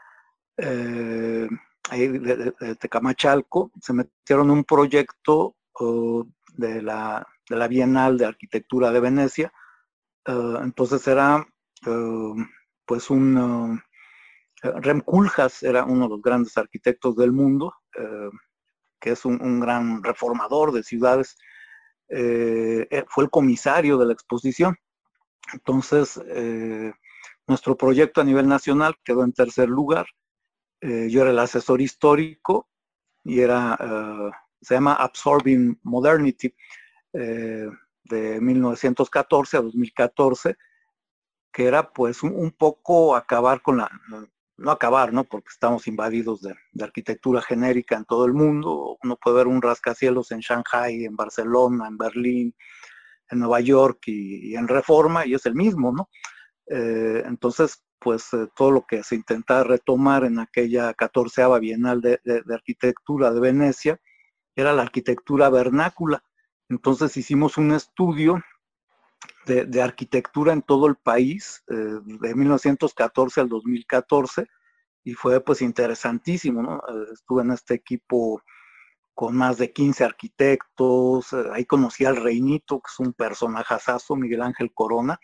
eh, 0.55 1.49
ahí 1.89 2.07
de, 2.07 2.53
Tecamachalco, 2.79 3.73
se 3.81 3.91
metieron 3.91 4.51
un 4.51 4.63
proyecto 4.63 5.57
de, 6.53 6.81
la, 6.81 7.27
de, 7.49 7.55
la, 7.57 7.67
Bienal 7.67 8.17
de 8.17 8.25
Arquitectura 8.25 8.91
de 8.91 9.01
Venecia. 9.01 9.51
Eh, 10.25 10.53
entonces 10.61 11.05
era 11.09 11.45
eh, 11.85 12.33
pues 12.85 13.09
un... 13.09 13.81
Rem 14.61 15.01
Koolhaas 15.01 15.61
era 15.61 15.83
uno 15.83 16.05
de 16.05 16.09
los 16.09 16.21
grandes 16.21 16.57
arquitectos 16.57 17.17
del 17.17 17.31
mundo, 17.31 17.73
que 18.99 19.11
es 19.11 19.25
un, 19.25 19.59
gran 19.59 20.03
reformador 20.03 20.71
de 20.71 20.83
ciudades. 20.83 21.37
fue 22.07 23.23
el 23.23 23.29
comisario 23.29 23.97
de 23.97 24.05
la 24.05 24.13
exposición. 24.13 24.75
Entonces, 25.53 26.19
nuestro 27.47 27.77
proyecto 27.77 28.21
a 28.21 28.25
nivel 28.25 28.47
nacional 28.47 28.95
quedó 29.03 29.23
en 29.23 29.33
tercer 29.33 29.69
lugar 29.69 30.07
eh, 30.81 31.07
yo 31.09 31.21
era 31.21 31.31
el 31.31 31.39
asesor 31.39 31.81
histórico 31.81 32.69
y 33.23 33.39
era, 33.39 33.77
eh, 33.79 34.31
se 34.61 34.75
llama 34.75 34.93
Absorbing 34.93 35.79
Modernity, 35.83 36.53
eh, 37.13 37.67
de 38.03 38.39
1914 38.39 39.57
a 39.57 39.61
2014, 39.61 40.55
que 41.51 41.65
era 41.65 41.91
pues 41.91 42.23
un, 42.23 42.51
poco 42.51 43.15
acabar 43.15 43.61
con 43.61 43.77
la, 43.77 43.89
no 44.57 44.71
acabar, 44.71 45.13
¿no? 45.13 45.23
Porque 45.23 45.49
estamos 45.51 45.87
invadidos 45.87 46.41
de, 46.41 46.55
arquitectura 46.83 47.41
genérica 47.41 47.95
en 47.95 48.05
todo 48.05 48.25
el 48.25 48.33
mundo. 48.33 48.97
Uno 49.03 49.17
puede 49.17 49.37
ver 49.37 49.47
un 49.47 49.61
rascacielos 49.61 50.31
en 50.31 50.39
Shanghai, 50.39 51.05
en 51.05 51.15
Barcelona, 51.15 51.87
en 51.87 51.97
Berlín, 51.97 52.55
en 53.29 53.39
Nueva 53.39 53.59
York 53.59 53.99
y, 54.07 54.55
en 54.55 54.67
Reforma, 54.67 55.25
y 55.25 55.33
es 55.33 55.45
el 55.45 55.55
mismo, 55.55 55.91
¿no? 55.91 56.09
entonces, 56.69 57.81
pues 57.99 58.33
eh, 58.33 58.47
todo 58.55 58.71
lo 58.71 58.85
que 58.85 59.03
se 59.03 59.15
intentaba 59.15 59.63
retomar 59.63 60.23
en 60.25 60.39
aquella 60.39 60.93
catorceava 60.93 61.59
Bienal 61.59 62.01
de, 62.01 62.19
Arquitectura 62.53 63.31
de 63.31 63.39
Venecia 63.39 63.99
era 64.55 64.73
la 64.73 64.83
arquitectura 64.83 65.49
vernácula. 65.49 66.23
Entonces 66.69 67.15
hicimos 67.17 67.57
un 67.57 67.71
estudio 67.71 68.43
de, 69.45 69.81
arquitectura 69.81 70.53
en 70.53 70.61
todo 70.61 70.87
el 70.87 70.95
país, 70.95 71.63
eh, 71.69 71.73
de 72.03 72.35
1914 72.35 73.41
al 73.41 73.49
2014, 73.49 74.47
y 75.03 75.13
fue 75.13 75.39
pues 75.41 75.61
interesantísimo, 75.61 76.61
¿no? 76.61 76.77
Eh, 76.77 77.07
estuve 77.13 77.43
en 77.43 77.51
este 77.51 77.75
equipo 77.75 78.41
con 79.13 79.35
más 79.35 79.57
de 79.57 79.71
15 79.71 80.03
arquitectos, 80.03 81.33
ahí 81.51 81.65
conocí 81.65 82.05
al 82.05 82.17
Reinito, 82.17 82.79
que 82.79 82.89
es 82.91 82.99
un 82.99 83.13
personajazazo, 83.13 84.15
Miguel 84.15 84.43
Ángel 84.43 84.71
Corona, 84.73 85.19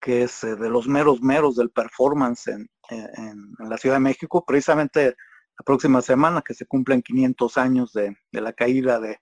que 0.00 0.22
es 0.22 0.44
eh, 0.44 0.56
de 0.56 0.70
los 0.70 0.88
meros 0.88 1.20
meros 1.20 1.56
del 1.56 1.70
performance 1.70 2.48
en, 2.48 2.68
la 3.58 3.78
Ciudad 3.78 3.96
de 3.96 4.00
México, 4.00 4.44
precisamente 4.46 5.16
la 5.58 5.64
próxima 5.64 6.02
semana 6.02 6.42
que 6.42 6.54
se 6.54 6.66
cumplen 6.66 7.02
500 7.02 7.58
años 7.58 7.92
de, 7.92 8.16
la 8.32 8.52
caída 8.52 9.00
de, 9.00 9.18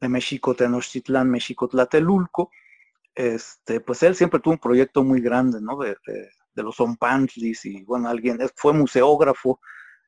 de 0.00 0.08
México 0.08 0.54
Tenochtitlán, 0.54 1.30
México 1.30 1.68
Tlatelulco, 1.68 2.50
este, 3.14 3.80
pues 3.80 4.02
él 4.02 4.14
siempre 4.14 4.40
tuvo 4.40 4.54
un 4.54 4.60
proyecto 4.60 5.04
muy 5.04 5.20
grande, 5.20 5.60
¿no? 5.60 5.78
De, 5.78 5.96
los 6.56 6.76
Zompantlis 6.76 7.64
y 7.64 7.82
bueno, 7.82 8.08
alguien, 8.08 8.38
fue 8.54 8.72
museógrafo 8.72 9.58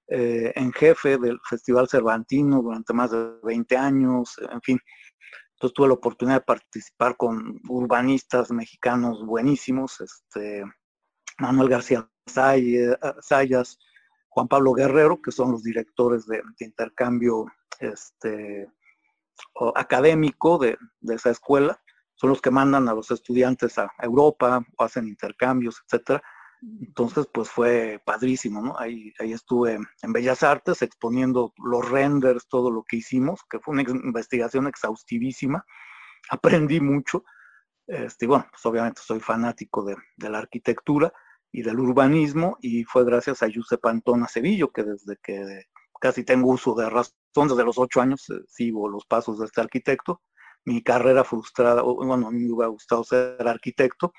eh, 0.07 0.53
en 0.55 0.73
jefe 0.73 1.19
del 1.19 1.41
Festival 1.49 1.89
Cervantino 1.89 2.63
durante 2.63 2.93
más 2.93 3.11
de 3.11 3.33
20 3.43 3.77
años, 3.77 4.37
en 4.53 4.61
fin, 4.63 4.79
entonces 5.57 5.75
tuve 5.75 5.89
la 5.89 5.95
oportunidad 5.95 6.37
de 6.37 6.45
participar 6.45 7.17
con 7.17 7.61
urbanistas 7.69 8.53
mexicanos 8.53 9.25
buenísimos, 9.25 10.01
este, 10.01 10.63
Manuel 11.39 11.71
García 11.71 12.09
Sayas, 12.27 13.79
Juan 14.29 14.49
Pablo 14.49 14.75
Guerrero, 14.75 15.23
que 15.23 15.33
son 15.33 15.53
los 15.53 15.63
directores 15.63 16.27
de, 16.27 16.43
intercambio 16.59 17.47
este, 17.81 18.69
académico 19.75 20.59
de, 20.59 20.77
esa 21.09 21.31
escuela, 21.31 21.81
son 22.17 22.31
los 22.31 22.41
que 22.41 22.51
mandan 22.51 22.89
a 22.89 22.95
los 22.95 23.11
estudiantes 23.11 23.79
a 23.79 23.91
Europa 24.03 24.65
o 24.77 24.85
hacen 24.85 25.07
intercambios, 25.07 25.83
etcétera. 25.85 26.23
Entonces, 26.63 27.29
pues 27.33 27.51
fue 27.51 28.03
padrísimo, 28.05 28.63
¿no? 28.63 28.79
Ahí, 28.79 29.13
ahí 29.21 29.33
estuve 29.33 29.79
en 30.03 30.13
Bellas 30.13 30.43
Artes 30.43 30.83
exponiendo 30.83 31.53
los 31.59 31.89
renders, 31.89 32.49
todo 32.49 32.71
lo 32.71 32.83
que 32.83 32.97
hicimos, 32.97 33.41
que 33.49 33.61
fue 33.61 33.75
una 33.75 33.83
investigación 33.83 34.67
exhaustivísima. 34.67 35.65
Aprendí 36.31 36.81
mucho. 36.81 37.25
Este, 37.87 38.27
bueno, 38.27 38.47
pues 38.51 38.67
obviamente 38.67 39.01
soy 39.05 39.21
fanático 39.21 39.85
de, 39.85 39.97
la 40.29 40.39
arquitectura 40.39 41.13
y 41.53 41.63
del 41.63 41.79
urbanismo 41.79 42.59
y 42.61 42.83
fue 42.85 43.05
gracias 43.05 43.43
a 43.43 43.49
Giuseppe 43.49 43.83
Pantona 43.83 44.27
Sevillo 44.27 44.73
que 44.73 44.83
desde 44.83 45.17
que 45.23 45.67
casi 46.01 46.25
tengo 46.25 46.51
uso 46.51 46.75
de 46.75 46.91
razón, 46.91 47.15
desde 47.49 47.65
los 47.65 47.79
ocho 47.79 48.01
años 48.01 48.29
eh, 48.31 48.43
sigo 48.49 48.89
los 48.89 49.07
pasos 49.07 49.39
de 49.39 49.47
este 49.47 49.61
arquitecto. 49.61 50.21
Mi 50.67 50.83
carrera 50.83 51.25
frustrada, 51.25 51.81
bueno, 51.81 52.29
a 52.29 52.31
mí 52.31 52.45
me 52.45 52.53
hubiera 52.53 52.69
gustado 52.69 53.03
ser 53.03 53.49
arquitecto, 53.49 54.13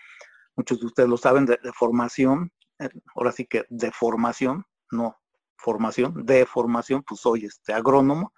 muchos 0.55 0.79
de 0.79 0.87
ustedes 0.87 1.07
lo 1.07 1.17
saben, 1.17 1.45
de, 1.45 1.59
formación, 1.73 2.51
eh, 2.79 2.89
ahora 3.15 3.31
sí 3.31 3.45
que 3.45 3.65
de 3.69 3.91
formación, 3.91 4.65
no 4.89 5.15
formación, 5.57 6.25
de 6.25 6.45
formación, 6.45 7.03
pues 7.03 7.21
soy 7.21 7.45
este 7.45 7.73
agrónomo. 7.73 8.33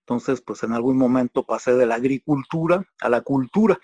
Entonces, 0.00 0.42
pues 0.42 0.62
en 0.62 0.72
algún 0.72 0.98
momento 0.98 1.44
pasé 1.44 1.74
de 1.74 1.86
la 1.86 1.94
agricultura 1.94 2.84
a 3.00 3.08
la 3.08 3.22
cultura. 3.22 3.78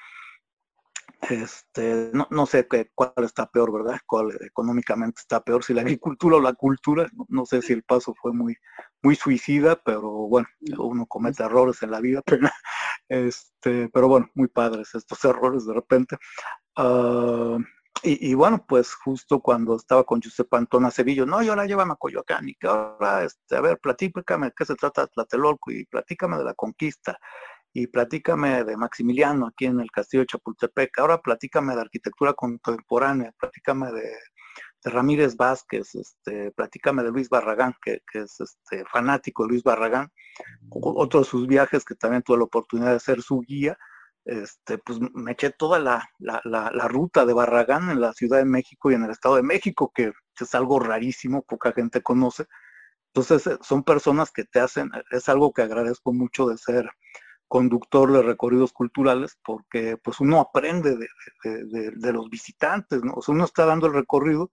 Este, 1.28 2.10
no, 2.12 2.46
sé 2.46 2.66
qué, 2.68 2.90
cuál 2.94 3.12
está 3.18 3.46
peor, 3.46 3.72
¿verdad? 3.72 4.00
Cuál 4.06 4.36
económicamente 4.40 5.20
está 5.20 5.42
peor, 5.42 5.62
si 5.62 5.74
la 5.74 5.82
agricultura 5.82 6.36
o 6.36 6.40
la 6.40 6.54
cultura. 6.54 7.08
No, 7.28 7.46
sé 7.46 7.62
si 7.62 7.72
el 7.72 7.82
paso 7.84 8.14
fue 8.20 8.32
muy, 8.32 8.56
muy 9.02 9.16
suicida, 9.16 9.76
pero 9.76 10.02
bueno, 10.02 10.48
uno 10.78 11.06
comete 11.06 11.42
errores 11.42 11.82
en 11.82 11.90
la 11.90 12.00
vida, 12.00 12.22
pero, 12.26 12.48
este, 13.08 13.88
pero 13.92 14.08
bueno, 14.08 14.30
muy 14.34 14.48
padres 14.48 14.94
estos 14.94 15.24
errores 15.24 15.66
de 15.66 15.74
repente. 15.74 16.16
Ah, 16.76 17.58
y, 18.02 18.32
bueno, 18.34 18.64
pues 18.66 18.94
justo 18.94 19.40
cuando 19.40 19.76
estaba 19.76 20.04
con 20.04 20.22
Giuseppe 20.22 20.56
Antona 20.56 20.90
Sevillo, 20.90 21.26
no, 21.26 21.42
yo 21.42 21.54
la 21.54 21.66
llevo 21.66 21.82
a 21.82 21.96
Coyoacán 21.96 22.48
y 22.48 22.54
que 22.54 22.66
ahora, 22.66 23.24
este, 23.24 23.56
a 23.56 23.60
ver, 23.60 23.78
platícame 23.78 24.46
de 24.46 24.52
qué 24.56 24.64
se 24.64 24.74
trata 24.74 25.06
Tlatelolco 25.06 25.70
y 25.70 25.84
platícame 25.84 26.38
de 26.38 26.44
la 26.44 26.54
conquista 26.54 27.18
y 27.74 27.88
platícame 27.88 28.64
de 28.64 28.76
Maximiliano 28.76 29.48
aquí 29.48 29.66
en 29.66 29.80
el 29.80 29.90
castillo 29.90 30.22
de 30.22 30.28
Chapultepec, 30.28 30.98
ahora 30.98 31.20
platícame 31.20 31.74
de 31.74 31.82
arquitectura 31.82 32.32
contemporánea, 32.32 33.32
platícame 33.38 33.92
de, 33.92 34.10
Ramírez 34.84 35.36
Vázquez, 35.36 35.94
este, 35.94 36.50
platícame 36.52 37.02
de 37.02 37.10
Luis 37.10 37.28
Barragán, 37.28 37.74
que, 37.82 38.00
es 38.14 38.40
este, 38.40 38.84
fanático 38.86 39.42
de 39.42 39.50
Luis 39.50 39.62
Barragán, 39.62 40.10
otro 40.70 41.20
de 41.20 41.26
sus 41.26 41.46
viajes 41.46 41.84
que 41.84 41.94
también 41.94 42.22
tuve 42.22 42.38
la 42.38 42.44
oportunidad 42.44 42.92
de 42.92 43.00
ser 43.00 43.22
su 43.22 43.40
guía, 43.40 43.76
este, 44.24 44.78
pues 44.78 44.98
me 45.14 45.32
eché 45.32 45.50
toda 45.50 45.78
la, 45.78 46.88
ruta 46.88 47.26
de 47.26 47.32
Barragán 47.32 47.90
en 47.90 48.00
la 48.00 48.12
Ciudad 48.12 48.38
de 48.38 48.44
México 48.44 48.90
y 48.90 48.94
en 48.94 49.04
el 49.04 49.10
Estado 49.10 49.36
de 49.36 49.42
México, 49.42 49.92
que 49.94 50.12
es 50.38 50.54
algo 50.54 50.78
rarísimo, 50.78 51.42
poca 51.42 51.72
gente 51.72 52.02
conoce. 52.02 52.46
Entonces, 53.12 53.46
eh, 53.46 53.58
son 53.62 53.82
personas 53.82 54.30
que 54.30 54.44
te 54.44 54.60
hacen, 54.60 54.90
es 55.10 55.28
algo 55.28 55.52
que 55.52 55.62
agradezco 55.62 56.12
mucho 56.12 56.46
de 56.48 56.58
ser 56.58 56.90
conductor 57.48 58.12
de 58.12 58.22
recorridos 58.22 58.72
culturales, 58.72 59.36
porque 59.44 59.96
pues 59.96 60.20
uno 60.20 60.38
aprende 60.40 60.96
de, 60.96 62.12
los 62.12 62.30
visitantes, 62.30 63.00
uno 63.26 63.44
está 63.44 63.64
dando 63.66 63.88
el 63.88 63.94
recorrido, 63.94 64.52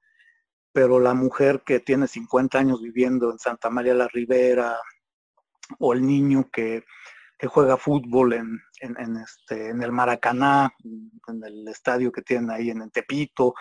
pero 0.77 0.99
la 0.99 1.15
mujer 1.15 1.63
que 1.65 1.79
tiene 1.79 2.07
50 2.07 2.59
años 2.59 2.83
viviendo 2.83 3.31
en 3.31 3.39
Santa 3.39 3.71
María 3.71 3.95
la 3.95 4.07
Ribera, 4.07 4.77
o 5.79 5.93
el 5.93 6.05
niño 6.05 6.51
que, 6.53 6.83
juega 7.47 7.77
fútbol 7.77 8.33
en, 8.33 8.61
en, 8.81 9.17
este, 9.17 9.69
en 9.69 9.81
el 9.81 9.91
Maracaná, 9.91 10.71
en 10.83 11.43
el 11.43 11.67
estadio 11.67 12.11
que 12.11 12.21
tienen 12.21 12.51
ahí 12.51 12.69
en, 12.69 12.91
Tepito, 12.91 13.55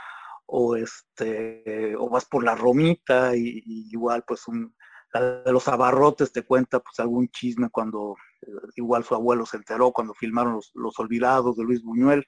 o 0.44 0.76
este, 0.76 1.96
o 1.96 2.11
vas 2.11 2.26
por 2.26 2.44
la 2.44 2.55
Romita, 2.55 3.35
y, 3.35 3.62
igual 3.64 4.22
pues 4.26 4.46
un, 4.46 4.74
de 5.14 5.52
los 5.52 5.68
abarrotes 5.68 6.33
te 6.33 6.42
cuenta 6.42 6.81
pues 6.81 7.00
algún 7.00 7.29
chisme 7.29 7.70
cuando 7.70 8.14
eh, 8.42 8.50
igual 8.74 9.05
su 9.05 9.14
abuelo 9.14 9.46
se 9.46 9.57
enteró 9.57 9.90
cuando 9.90 10.12
filmaron 10.12 10.61
los, 10.74 10.98
olvidados 10.98 11.57
de 11.57 11.64
Luis 11.64 11.83
Buñuel. 11.83 12.26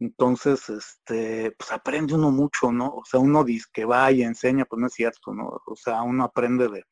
Entonces, 0.00 0.68
este, 0.68 1.52
pues 1.58 1.72
aprende 1.72 2.14
uno 2.14 2.30
mucho, 2.30 2.70
¿no? 2.72 2.88
O 2.88 3.04
sea, 3.04 3.20
uno 3.20 3.44
dice 3.44 3.66
que 3.72 3.84
va 3.84 4.10
y 4.12 4.22
enseña, 4.22 4.64
pues 4.64 4.80
no 4.80 4.86
es 4.86 4.94
cierto, 4.94 5.34
¿no? 5.34 5.60
O 5.66 5.76
sea, 5.76 6.02
uno 6.02 6.24
aprende 6.24 6.68
de, 6.68 6.84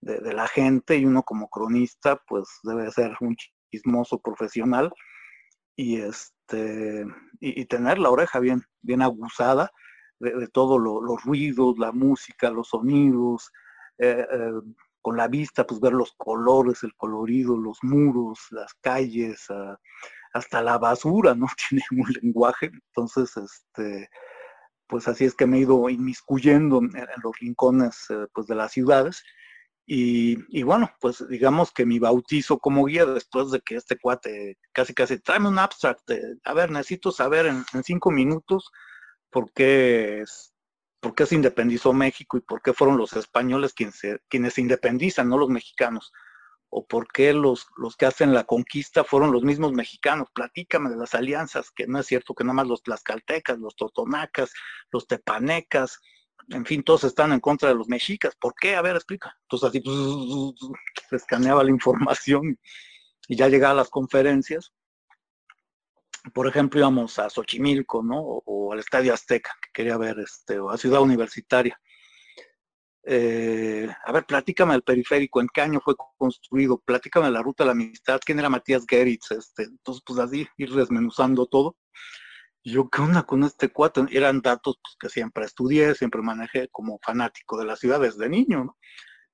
de, 0.00 0.32
la 0.32 0.48
gente 0.48 0.96
y 0.96 1.04
uno 1.04 1.22
como 1.22 1.48
cronista 1.48 2.16
pues 2.26 2.48
debe 2.62 2.90
ser 2.90 3.16
un 3.20 3.36
chismoso 3.70 4.18
profesional 4.18 4.92
y 5.76 6.00
este 6.00 7.06
y, 7.40 7.64
tener 7.66 7.98
la 7.98 8.10
oreja 8.10 8.40
bien 8.40 8.62
bien 8.82 9.02
aguzada 9.02 9.70
de, 10.18 10.48
todos 10.48 10.80
los 10.80 11.22
ruidos, 11.24 11.78
la 11.78 11.92
música, 11.92 12.50
los 12.50 12.68
sonidos, 12.68 13.50
eh, 13.98 14.26
eh, 14.30 14.52
con 15.00 15.16
la 15.16 15.28
vista 15.28 15.66
pues 15.66 15.80
ver 15.80 15.94
los 15.94 16.12
colores, 16.12 16.82
el 16.82 16.94
colorido, 16.96 17.56
los 17.56 17.78
muros, 17.82 18.38
las 18.50 18.74
calles, 18.74 19.46
ah, 19.48 19.78
hasta 20.32 20.62
la 20.62 20.78
basura, 20.78 21.34
¿no? 21.34 21.46
Tiene 21.68 21.84
un 21.90 22.12
lenguaje, 22.22 22.70
entonces 22.72 23.36
este 23.36 24.08
pues 24.86 25.06
así 25.06 25.24
es 25.24 25.34
que 25.34 25.46
me 25.46 25.58
he 25.58 25.60
ido 25.60 25.88
inmiscuyendo 25.88 26.78
en, 26.78 27.06
los 27.22 27.38
rincones 27.38 28.06
eh, 28.10 28.26
pues 28.34 28.48
de 28.48 28.56
las 28.56 28.72
ciudades 28.72 29.22
y, 29.92 30.62
bueno, 30.62 30.88
pues 31.00 31.26
digamos 31.28 31.72
que 31.72 31.84
mi 31.84 31.98
bautizo 31.98 32.60
como 32.60 32.84
guía, 32.84 33.06
después 33.06 33.50
de 33.50 33.60
que 33.60 33.74
este 33.74 33.98
cuate 33.98 34.56
casi 34.70 34.94
casi, 34.94 35.18
tráeme 35.18 35.48
un 35.48 35.58
abstract, 35.58 36.08
a 36.44 36.54
ver, 36.54 36.70
necesito 36.70 37.10
saber 37.10 37.46
en, 37.46 37.64
cinco 37.82 38.12
minutos 38.12 38.70
por 39.30 39.52
qué, 39.52 40.20
es, 40.20 40.52
por 41.00 41.16
qué 41.16 41.26
se 41.26 41.34
independizó 41.34 41.92
México 41.92 42.36
y 42.36 42.40
por 42.40 42.62
qué 42.62 42.72
fueron 42.72 42.98
los 42.98 43.14
españoles 43.14 43.74
quienes 43.74 44.00
quienes 44.28 44.54
se 44.54 44.60
independizan, 44.60 45.28
no 45.28 45.38
los 45.38 45.48
mexicanos, 45.48 46.12
o 46.70 46.86
por 46.86 47.08
qué 47.08 47.32
los, 47.32 47.66
los 47.76 47.96
que 47.96 48.06
hacen 48.06 48.32
la 48.32 48.44
conquista 48.44 49.04
fueron 49.04 49.32
los 49.32 49.42
mismos 49.42 49.72
mexicanos. 49.72 50.28
Platícame 50.32 50.90
de 50.90 50.96
las 50.96 51.14
alianzas, 51.14 51.70
que 51.70 51.86
no 51.86 51.98
es 51.98 52.06
cierto 52.06 52.34
que 52.34 52.44
nada 52.44 52.54
más 52.54 52.68
los 52.68 52.82
tlaxcaltecas, 52.82 53.58
los 53.58 53.76
totonacas, 53.76 54.52
los 54.90 55.06
tepanecas, 55.06 56.00
en 56.48 56.64
fin, 56.66 56.82
todos 56.82 57.04
están 57.04 57.32
en 57.32 57.40
contra 57.40 57.68
de 57.68 57.74
los 57.74 57.88
mexicas. 57.88 58.34
¿Por 58.36 58.54
qué? 58.54 58.74
A 58.74 58.82
ver, 58.82 58.96
explica. 58.96 59.36
Entonces 59.42 59.68
así 59.68 59.82
se 61.08 61.16
escaneaba 61.16 61.62
la 61.62 61.70
información 61.70 62.58
y 63.28 63.36
ya 63.36 63.48
llegaba 63.48 63.72
a 63.72 63.76
las 63.76 63.90
conferencias. 63.90 64.72
Por 66.34 66.48
ejemplo, 66.48 66.80
íbamos 66.80 67.18
a 67.18 67.30
Xochimilco, 67.30 68.02
¿no? 68.02 68.20
O, 68.20 68.72
al 68.72 68.80
Estadio 68.80 69.14
Azteca, 69.14 69.52
que 69.62 69.70
quería 69.72 69.96
ver, 69.96 70.18
este, 70.18 70.58
o 70.58 70.70
a 70.70 70.76
Ciudad 70.76 71.00
Universitaria. 71.00 71.80
Eh, 73.04 73.88
a 74.04 74.12
ver, 74.12 74.24
platícame 74.26 74.74
el 74.74 74.82
periférico, 74.82 75.40
en 75.40 75.48
qué 75.52 75.62
año 75.62 75.80
fue 75.80 75.94
construido, 76.18 76.78
platícame 76.78 77.30
la 77.30 77.42
ruta 77.42 77.64
de 77.64 77.66
la 77.66 77.72
amistad, 77.72 78.20
quién 78.24 78.38
era 78.38 78.50
Matías 78.50 78.84
Geritz, 78.88 79.30
este, 79.30 79.64
entonces 79.64 80.02
pues 80.06 80.18
así 80.18 80.46
ir 80.58 80.74
desmenuzando 80.74 81.46
todo 81.46 81.76
yo, 82.64 82.88
¿qué 82.90 83.00
onda 83.00 83.22
con 83.22 83.42
este 83.44 83.70
cuate? 83.70 84.02
Eran 84.10 84.40
datos 84.42 84.78
pues, 84.82 84.96
que 85.00 85.08
siempre 85.08 85.44
estudié, 85.46 85.94
siempre 85.94 86.22
manejé 86.22 86.68
como 86.68 86.98
fanático 87.02 87.58
de 87.58 87.64
la 87.64 87.76
ciudad 87.76 88.00
desde 88.00 88.28
niño, 88.28 88.64
¿no? 88.64 88.78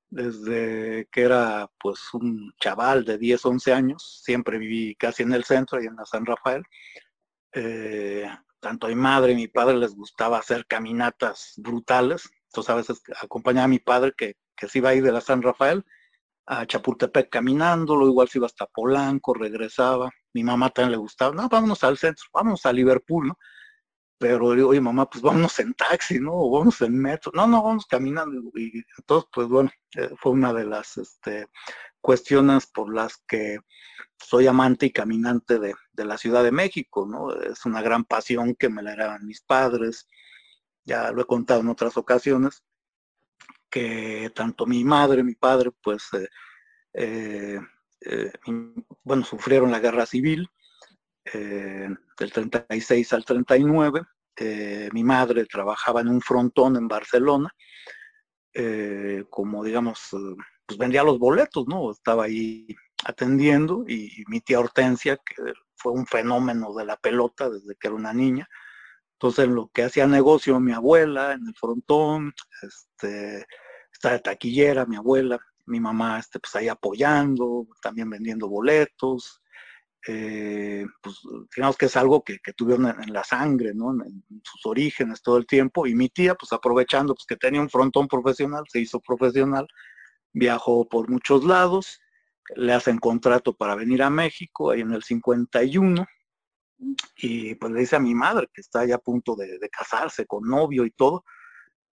Desde 0.09 1.09
que 1.11 1.23
era 1.23 1.69
pues 1.81 2.15
un 2.15 2.53
chaval 2.61 3.05
de 3.05 3.19
10, 3.19 3.45
11 3.45 3.73
años, 3.73 4.21
siempre 4.25 4.59
viví 4.59 4.95
casi 4.97 5.25
en 5.25 5.33
el 5.33 5.45
centro 5.45 5.83
y 5.83 5.87
en 5.87 5.97
la 5.97 6.05
San 6.07 6.25
Rafael. 6.25 6.63
Eh, 7.53 8.29
tanto 8.61 8.89
mi 8.89 8.95
madre 8.95 9.33
y 9.33 9.37
mi 9.37 9.49
padre 9.49 9.77
les 9.77 9.95
gustaba 9.97 10.39
hacer 10.39 10.67
caminatas 10.67 11.55
brutales. 11.57 12.31
A 12.69 12.75
veces 12.75 13.03
acompañaba 13.21 13.65
a 13.65 13.69
mi 13.69 13.79
padre 13.79 14.13
que, 14.17 14.35
que 14.57 14.69
se 14.69 14.79
iba 14.79 14.91
a 14.91 14.95
ir 14.95 15.03
de 15.03 15.13
la 15.13 15.21
San 15.21 15.43
Rafael 15.43 15.85
a 16.47 16.65
Chapultepec 16.67 17.29
caminándolo, 17.29 18.07
igual 18.07 18.29
se 18.29 18.39
iba 18.39 18.47
hasta 18.47 18.67
Polanco, 18.67 19.35
regresaba 19.35 20.11
mi 20.37 20.45
mamá 20.45 20.69
también 20.71 20.93
le 20.93 20.99
gustaba, 20.99 21.35
no, 21.35 21.49
vámonos 21.49 21.83
al 21.83 21.97
centro, 21.97 22.27
vámonos 22.33 22.67
a 22.67 22.73
Liverpool, 22.73 23.29
¿no? 23.29 23.39
Pero 24.19 24.53
digo, 24.53 24.69
oye, 24.69 24.81
mamá, 24.81 25.09
pues 25.09 25.23
vámonos 25.23 25.59
en 25.61 25.75
taxi, 25.75 26.21
¿no? 26.21 26.33
O 26.35 26.51
vamos 26.59 26.81
en 26.83 26.99
metro. 26.99 27.33
No, 27.35 27.47
no, 27.47 27.63
vamos 27.63 27.87
caminando. 27.87 28.35
Y 28.55 28.83
entonces, 28.99 29.29
pues 29.33 29.49
bueno, 29.49 29.71
eh, 29.95 30.11
fue 30.19 30.33
una 30.33 30.53
de 30.55 30.65
las 30.65 30.97
este, 30.97 31.49
cuestiones 32.01 32.67
por 32.67 32.95
las 32.95 33.19
que 33.29 33.59
soy 34.19 34.47
amante 34.47 34.87
y 34.87 34.93
caminante 34.93 35.59
de, 35.59 35.75
la 36.05 36.19
Ciudad 36.19 36.45
de 36.45 36.53
México, 36.53 37.07
¿no? 37.07 37.33
Es 37.33 37.65
una 37.67 37.83
gran 37.83 38.05
pasión 38.05 38.55
que 38.55 38.69
me 38.69 38.83
la 38.83 38.93
eran 38.93 39.27
mis 39.27 39.43
padres. 39.43 40.07
Ya 40.87 41.13
lo 41.13 41.21
he 41.21 41.27
contado 41.27 41.61
en 41.61 41.69
otras 41.69 41.99
ocasiones, 41.99 42.63
que 43.69 44.31
tanto 44.35 44.65
mi 44.65 44.85
madre, 44.85 45.23
mi 45.23 45.35
padre, 45.35 45.71
pues 45.83 46.09
eh, 46.15 46.29
eh, 46.97 47.61
eh, 48.01 48.33
bueno, 49.05 49.23
sufrieron 49.25 49.71
la 49.71 49.81
guerra 49.81 50.07
civil 50.07 50.49
del 51.25 52.33
36 52.33 53.13
al 53.13 53.25
39. 53.25 54.03
Eh, 54.39 54.89
mi 54.93 55.03
madre 55.05 55.45
trabajaba 55.47 56.01
en 56.01 56.09
un 56.09 56.21
frontón 56.21 56.77
en 56.77 56.89
Barcelona, 56.89 57.51
como 59.29 59.63
digamos, 59.65 60.09
pues 60.65 60.79
vendía 60.79 61.03
los 61.03 61.19
boletos, 61.19 61.67
¿no? 61.67 61.91
Estaba 61.91 62.25
ahí 62.25 62.67
atendiendo 63.05 63.85
y, 63.87 64.25
mi 64.29 64.41
tía 64.41 64.61
Hortensia, 64.61 65.17
que 65.19 65.35
fue 65.75 65.93
un 65.93 66.07
fenómeno 66.07 66.73
de 66.75 66.87
la 66.87 66.97
pelota 66.97 67.51
desde 67.51 67.75
que 67.75 67.89
era 67.89 67.97
una 67.97 68.15
niña, 68.15 68.49
entonces 69.17 69.49
lo 69.49 69.69
que 69.69 69.85
hacía 69.85 70.07
negocio 70.07 70.61
mi 70.61 70.73
abuela 70.73 71.33
en 71.33 71.47
el 71.49 71.55
frontón, 71.55 72.35
este, 72.63 73.47
está 73.91 74.13
de 74.13 74.21
taquillera 74.21 74.85
mi 74.85 74.97
abuela, 74.97 75.39
mi 75.67 75.81
mamá 75.81 76.19
este, 76.19 76.39
pues 76.39 76.55
ahí 76.57 76.69
apoyando, 76.69 77.67
también 77.81 78.11
vendiendo 78.11 78.49
boletos, 78.49 79.43
eh, 80.07 80.87
pues 81.03 81.17
digamos 81.55 81.77
que 81.77 81.87
es 81.87 81.97
algo 81.97 82.23
que, 82.23 82.39
tuvieron 82.55 82.87
en, 82.87 83.13
la 83.13 83.25
sangre, 83.25 83.73
¿no? 83.75 83.91
En, 83.93 84.23
sus 84.45 84.67
orígenes 84.67 85.23
todo 85.23 85.39
el 85.39 85.47
tiempo, 85.47 85.87
y 85.87 85.95
mi 85.95 86.09
tía, 86.11 86.35
pues 86.35 86.53
aprovechando 86.53 87.15
pues, 87.15 87.27
que 87.27 87.37
tenía 87.37 87.61
un 87.61 87.71
frontón 87.71 88.07
profesional, 88.09 88.65
se 88.69 88.81
hizo 88.81 89.01
profesional, 89.01 89.67
viajó 90.33 90.87
por 90.89 91.09
muchos 91.11 91.45
lados, 91.45 92.01
le 92.55 92.75
hacen 92.75 92.99
contrato 92.99 93.55
para 93.57 93.75
venir 93.75 94.03
a 94.03 94.11
México, 94.11 94.71
ahí 94.71 94.83
en 94.83 94.93
el 94.93 95.03
51, 95.03 96.07
y 97.17 97.55
pues 97.55 97.73
le 97.73 97.81
dice 97.81 97.97
a 97.97 98.01
mi 98.01 98.15
madre, 98.15 98.49
que 98.53 98.61
está 98.61 98.85
ya 98.85 98.97
a 98.97 98.99
punto 98.99 99.35
de, 99.37 99.59
casarse 99.71 100.27
con 100.27 100.45
novio 100.45 100.85
y 100.85 100.91
todo, 100.91 101.25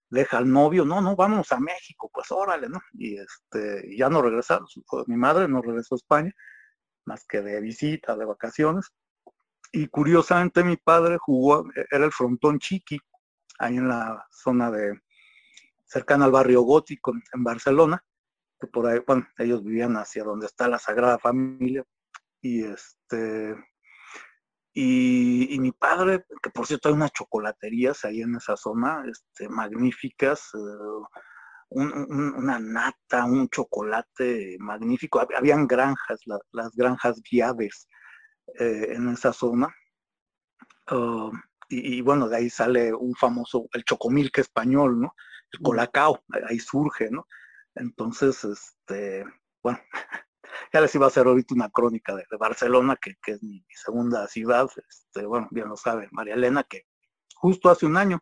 deja 0.09 0.37
al 0.37 0.51
novio, 0.51 0.85
no, 0.85 1.01
no, 1.01 1.15
vamos 1.15 1.51
a 1.51 1.59
México, 1.59 2.09
pues 2.13 2.31
órale, 2.31 2.67
¿no? 2.67 2.81
Y 2.93 3.17
este, 3.17 3.95
ya 3.95 4.09
no 4.09 4.21
regresaron, 4.21 4.67
mi 5.07 5.15
madre 5.15 5.47
no 5.47 5.61
regresó 5.61 5.95
a 5.95 5.97
España, 5.97 6.33
más 7.05 7.25
que 7.25 7.41
de 7.41 7.61
visita, 7.61 8.15
de 8.15 8.25
vacaciones. 8.25 8.91
Y 9.71 9.87
curiosamente 9.87 10.63
mi 10.63 10.75
padre 10.75 11.17
jugó, 11.17 11.65
era 11.89 12.05
el 12.05 12.11
frontón 12.11 12.59
chiqui, 12.59 12.99
ahí 13.59 13.77
en 13.77 13.87
la 13.87 14.27
zona 14.29 14.69
de, 14.69 14.99
cercana 15.85 16.25
al 16.25 16.31
barrio 16.31 16.61
gótico 16.61 17.13
en 17.33 17.43
Barcelona, 17.43 18.03
que 18.59 18.67
por 18.67 18.87
ahí, 18.87 18.99
bueno, 19.05 19.27
ellos 19.37 19.63
vivían 19.63 19.95
hacia 19.95 20.23
donde 20.23 20.45
está 20.45 20.67
la 20.67 20.79
Sagrada 20.79 21.19
Familia, 21.19 21.83
y 22.41 22.63
este, 22.63 23.55
y, 24.73 25.57
mi 25.59 25.71
padre, 25.71 26.25
que 26.41 26.49
por 26.49 26.65
cierto 26.65 26.87
hay 26.89 26.95
unas 26.95 27.11
chocolaterías 27.11 28.05
ahí 28.05 28.21
en 28.21 28.35
esa 28.35 28.55
zona, 28.55 29.03
este, 29.09 29.49
magníficas, 29.49 30.49
eh, 30.53 31.17
una 31.69 32.59
nata, 32.59 33.25
un 33.25 33.49
chocolate 33.49 34.57
magnífico. 34.59 35.25
Habían 35.35 35.67
granjas, 35.67 36.19
las 36.51 36.71
granjas 36.75 37.21
viaves 37.29 37.87
eh, 38.59 38.87
en 38.91 39.09
esa 39.09 39.31
zona. 39.33 39.73
Oh, 40.89 41.31
y, 41.69 42.01
bueno, 42.01 42.27
de 42.27 42.37
ahí 42.37 42.49
sale 42.49 42.93
un 42.93 43.15
famoso, 43.15 43.67
el 43.71 43.85
chocomilque 43.85 44.41
español, 44.41 44.99
¿no? 44.99 45.15
El 45.53 45.61
colacao, 45.61 46.21
ahí 46.49 46.59
surge, 46.59 47.09
¿no? 47.09 47.25
Entonces, 47.75 48.43
este, 48.43 49.23
bueno, 49.63 49.79
ya 50.73 50.81
les 50.81 50.93
iba 50.95 51.05
a 51.05 51.09
hacer 51.09 51.27
ahorita 51.27 51.53
una 51.53 51.69
crónica 51.69 52.15
de, 52.15 52.25
Barcelona, 52.39 52.95
que, 52.95 53.15
es 53.31 53.43
mi, 53.43 53.63
segunda 53.69 54.27
ciudad, 54.27 54.67
este, 54.89 55.25
bueno, 55.25 55.47
bien 55.51 55.69
lo 55.69 55.77
sabe 55.77 56.07
María 56.11 56.35
Elena, 56.35 56.63
que 56.63 56.85
justo 57.35 57.69
hace 57.69 57.85
un 57.85 57.97
año, 57.97 58.19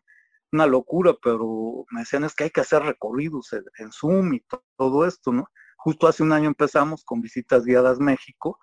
una 0.52 0.66
locura, 0.66 1.14
pero 1.22 1.84
me 1.90 2.00
decían 2.00 2.24
es 2.24 2.34
que 2.34 2.44
hay 2.44 2.50
que 2.50 2.60
hacer 2.60 2.82
recorridos 2.82 3.50
en, 3.78 3.92
Zoom 3.92 4.34
y 4.34 4.44
todo 4.76 5.06
esto, 5.06 5.32
¿no? 5.32 5.48
Justo 5.76 6.08
hace 6.08 6.22
un 6.22 6.32
año 6.32 6.48
empezamos 6.48 7.04
con 7.04 7.20
visitas 7.20 7.64
guiadas 7.64 8.00
México 8.00 8.58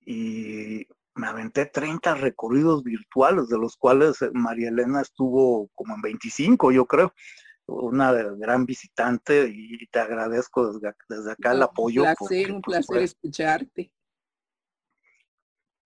y 0.00 0.86
me 1.14 1.26
aventé 1.26 1.66
30 1.66 2.14
recorridos 2.14 2.82
virtuales, 2.82 3.48
de 3.48 3.58
los 3.58 3.76
cuales 3.76 4.22
eh, 4.22 4.30
María 4.32 4.68
Elena 4.68 5.02
estuvo 5.02 5.68
como 5.74 5.94
en 5.94 6.00
25, 6.00 6.72
yo 6.72 6.86
creo 6.86 7.12
una 7.70 8.12
gran 8.12 8.66
visitante 8.66 9.50
y 9.52 9.86
te 9.86 10.00
agradezco 10.00 10.72
desde, 10.72 11.32
acá 11.32 11.52
el 11.52 11.62
apoyo. 11.62 12.02
Un 12.02 12.14
placer, 12.14 12.52
un 12.52 12.62
pues, 12.62 12.86
placer 12.86 13.02
escucharte. 13.04 13.92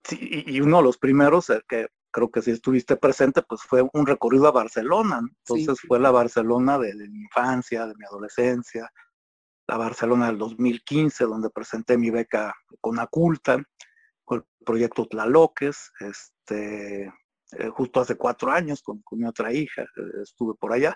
Sí, 0.07 0.45
y, 0.47 0.61
uno 0.61 0.79
de 0.79 0.83
los 0.83 0.99
primeros 0.99 1.49
eh, 1.51 1.63
que 1.67 1.89
creo 2.11 2.31
que 2.31 2.43
si 2.43 2.51
estuviste 2.53 2.97
presente, 2.97 3.43
pues 3.43 3.63
fue 3.63 3.89
un 3.93 4.07
recorrido 4.07 4.47
a 4.47 4.53
Barcelona. 4.53 5.21
Entonces 5.21 5.81
fue 5.87 5.99
la 5.99 6.11
Barcelona 6.11 6.79
de, 6.79 6.95
mi 6.95 7.23
infancia, 7.23 7.87
de 7.87 7.95
mi 7.97 8.05
adolescencia, 8.05 8.91
la 9.67 9.77
Barcelona 9.79 10.27
del 10.27 10.39
2015, 10.39 11.25
donde 11.25 11.51
presenté 11.51 11.97
mi 11.99 12.11
beca 12.11 12.55
con 12.81 13.01
Aculta, 13.01 13.63
con 14.25 14.39
el 14.39 14.65
proyecto 14.65 15.07
Tlaloques, 15.07 15.91
este, 16.01 17.13
eh, 17.53 17.69
justo 17.71 18.01
hace 18.01 18.17
cuatro 18.17 18.51
años 18.51 18.83
con, 18.83 19.01
con 19.03 19.19
mi 19.19 19.27
otra 19.27 19.53
hija, 19.53 19.83
eh, 19.83 20.23
estuve 20.23 20.55
por 20.55 20.73
allá. 20.73 20.95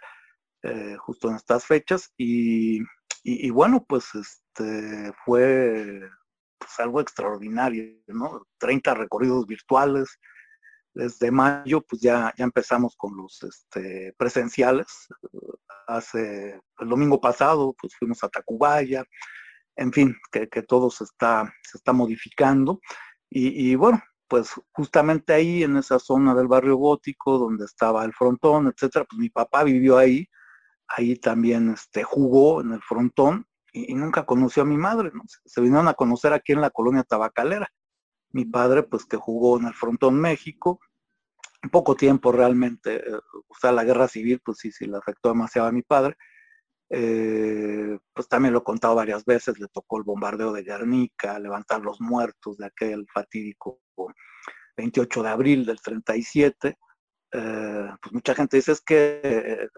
Eh, 0.63 0.97
justo 0.99 1.29
en 1.29 1.37
estas 1.37 1.65
fechas 1.67 2.13
y, 2.17 2.81
bueno, 3.51 3.85
pues 3.89 4.07
este 4.15 5.13
fue 5.25 6.01
pues, 6.59 6.81
algo 6.81 7.01
extraordinario, 7.01 7.85
¿no? 8.09 8.43
30 8.59 8.95
recorridos 8.95 9.47
virtuales. 9.47 10.19
Desde 10.95 11.31
mayo, 11.31 11.83
pues 11.83 12.03
ya, 12.03 12.35
ya 12.37 12.45
empezamos 12.45 12.97
con 12.97 13.17
los 13.17 13.41
este, 13.45 14.15
presenciales. 14.19 14.87
Hace 15.87 16.61
el 16.79 16.89
domingo 16.89 17.21
pasado, 17.21 17.75
pues 17.81 17.95
fuimos 17.97 18.25
a 18.25 18.29
Tacubaya. 18.29 19.05
En 19.77 19.93
fin, 19.93 20.17
que, 20.33 20.49
todo 20.63 20.91
se 20.91 21.05
está, 21.05 21.53
se 21.63 21.79
está 21.79 21.93
modificando. 21.93 22.81
Y, 23.31 23.71
y, 23.71 23.77
bueno, 23.77 24.03
pues 24.27 24.51
justamente 24.73 25.33
ahí 25.35 25.63
en 25.63 25.77
esa 25.77 26.01
zona 26.01 26.35
del 26.35 26.49
barrio 26.49 26.77
gótico 26.77 27.39
donde 27.39 27.65
estaba 27.65 28.05
el 28.05 28.13
frontón, 28.13 28.67
etcétera, 28.67 29.05
pues 29.05 29.21
mi 29.21 29.31
papá 29.31 29.63
vivió 29.63 29.99
ahí 29.99 30.29
ahí 30.89 31.17
también 31.17 31.71
este, 31.71 32.03
jugó 32.03 32.61
en 32.61 32.73
el 32.73 32.83
frontón 32.83 33.47
y, 33.73 33.95
nunca 33.95 34.25
conoció 34.27 34.63
a 34.63 34.67
mi 34.67 34.77
madre, 34.77 35.11
¿no? 35.13 35.23
Se 35.45 35.61
vinieron 35.61 35.89
a 35.89 35.95
conocer 35.95 36.33
aquí 36.33 36.53
en 36.53 36.61
la 36.61 36.71
colonia 36.71 37.05
tabacalera. 37.05 37.69
Mi 38.31 38.45
padre, 38.45 38.83
pues 38.83 39.05
que 39.05 39.17
jugó 39.17 39.59
en 39.59 39.67
el 39.67 39.75
frontón 39.75 40.21
México, 40.21 40.81
poco 41.71 41.95
tiempo 41.97 42.33
realmente, 42.33 42.97
eh, 42.97 43.17
o 43.49 43.55
sea, 43.61 43.73
la 43.73 43.85
guerra 43.85 44.09
civil, 44.09 44.41
pues 44.45 44.59
sí, 44.59 44.73
sí, 44.73 44.87
le 44.87 44.97
afectó 44.97 45.31
demasiado 45.31 45.69
a 45.69 45.73
mi 45.73 45.83
padre. 45.83 46.17
Eh, 46.91 47.99
pues 48.15 48.29
también 48.29 48.55
lo 48.55 48.61
he 48.61 48.65
contado 48.65 48.95
varias 48.95 49.25
veces, 49.25 49.59
le 49.59 49.69
tocó 49.69 49.99
el 49.99 50.05
bombardeo 50.05 50.53
de 50.53 50.63
Guernica, 50.63 51.39
levantar 51.39 51.83
los 51.83 52.01
muertos 52.01 52.57
de 52.57 52.67
aquel 52.67 53.07
fatídico 53.13 53.81
28 54.77 55.23
de 55.23 55.29
abril 55.29 55.67
del 55.67 55.81
37. 55.81 56.79
Eh, 57.31 57.91
pues 58.01 58.13
mucha 58.15 58.35
gente 58.35 58.57
dice 58.57 58.73
es 58.73 58.81
que 58.81 59.21
eh, 59.23 59.69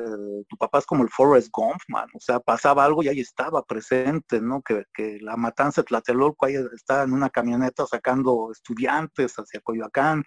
tu 0.48 0.56
papá 0.56 0.78
es 0.78 0.86
como 0.86 1.02
el 1.02 1.10
Forrest 1.10 1.48
Gump, 1.52 1.80
man, 1.88 2.08
o 2.14 2.20
sea, 2.20 2.38
pasaba 2.38 2.84
algo 2.84 3.02
y 3.02 3.08
ahí 3.08 3.20
estaba 3.20 3.64
presente, 3.64 4.40
¿no? 4.40 4.62
Que, 4.62 4.84
la 5.20 5.36
matanza 5.36 5.80
de 5.80 5.86
Tlatelolco 5.86 6.46
ahí 6.46 6.54
estaba 6.72 7.02
en 7.02 7.12
una 7.12 7.28
camioneta 7.28 7.86
sacando 7.86 8.50
estudiantes 8.52 9.34
hacia 9.34 9.60
Coyoacán, 9.60 10.22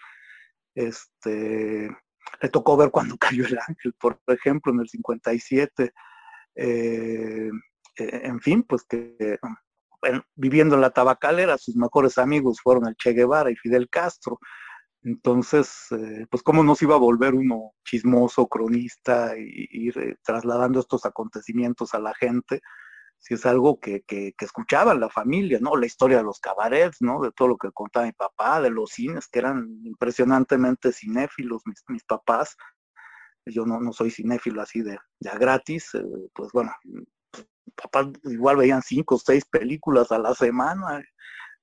este, 0.76 1.90
le 2.42 2.50
tocó 2.50 2.76
ver 2.76 2.92
cuando 2.92 3.18
cayó 3.20 3.46
el 3.46 3.58
ángel, 3.68 3.94
por 4.00 4.20
ejemplo, 4.28 4.74
en 4.74 4.82
el 4.82 4.90
57, 4.90 5.94
eh, 6.56 7.50
en 7.96 8.42
fin, 8.42 8.64
pues 8.64 8.84
que 8.84 9.40
viviendo 10.36 10.76
en 10.76 10.82
la 10.82 10.90
tabacalera, 10.90 11.58
sus 11.58 11.78
mejores 11.78 12.18
amigos 12.18 12.60
fueron 12.62 12.88
el 12.88 12.96
Che 12.96 13.14
Guevara 13.14 13.50
y 13.50 13.56
Fidel 13.56 13.88
Castro, 13.90 14.40
entonces, 15.04 15.88
eh, 15.92 16.26
pues 16.30 16.44
cómo 16.44 16.64
nos 16.64 16.82
iba 16.82 16.96
a 16.96 17.00
volver 17.00 17.36
uno 17.36 17.74
chismoso, 17.84 18.48
cronista, 18.48 19.38
y 19.38 19.68
ir 19.70 20.18
trasladando 20.24 20.80
estos 20.80 21.06
acontecimientos 21.06 21.94
a 21.94 22.00
la 22.00 22.14
gente, 22.14 22.62
si 23.20 23.34
es 23.34 23.46
algo 23.46 23.80
que, 23.80 24.02
que, 24.04 24.34
escuchaban 24.40 25.00
la 25.00 25.10
familia, 25.10 25.60
¿no? 25.62 25.76
La 25.76 25.86
historia 25.86 26.18
de 26.18 26.24
los 26.24 26.40
cabarets, 26.40 27.02
¿no? 27.02 27.22
De 27.22 27.32
todo 27.32 27.50
lo 27.50 27.58
que 27.58 27.72
contaba 27.72 28.06
mi 28.06 28.14
papá, 28.14 28.62
de 28.62 28.70
los 28.70 28.92
cines, 28.92 29.28
que 29.28 29.40
eran 29.40 29.80
impresionantemente 29.84 30.92
cinéfilos 30.92 31.64
mis, 31.66 32.04
papás. 32.06 32.56
Yo 33.46 33.66
no, 33.66 33.80
no 33.82 33.94
soy 33.94 34.12
cinéfilo 34.12 34.62
así 34.62 34.82
de, 34.82 34.98
ya 35.20 35.38
gratis, 35.38 35.96
eh, 35.96 36.04
pues 36.34 36.52
bueno, 36.54 36.72
papás 37.76 38.08
igual 38.24 38.58
veían 38.58 38.82
cinco 38.82 39.16
o 39.16 39.20
seis 39.20 39.46
películas 39.46 40.12
a 40.12 40.20
la 40.20 40.34
semana, 40.34 41.04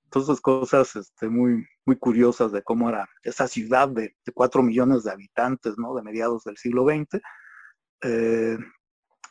entonces 0.04 0.40
cosas 0.40 0.96
este, 0.96 1.28
muy, 1.28 1.64
muy 1.90 1.98
curiosas 1.98 2.52
de 2.52 2.62
cómo 2.62 2.88
era 2.88 3.08
esa 3.24 3.48
ciudad 3.48 3.88
de, 3.88 4.14
cuatro 4.32 4.62
millones 4.62 5.02
de 5.02 5.10
habitantes, 5.10 5.74
¿no? 5.76 5.92
De 5.92 6.02
mediados 6.02 6.44
del 6.44 6.56
siglo 6.56 6.84
XX. 6.84 7.20
Eh, 8.02 8.56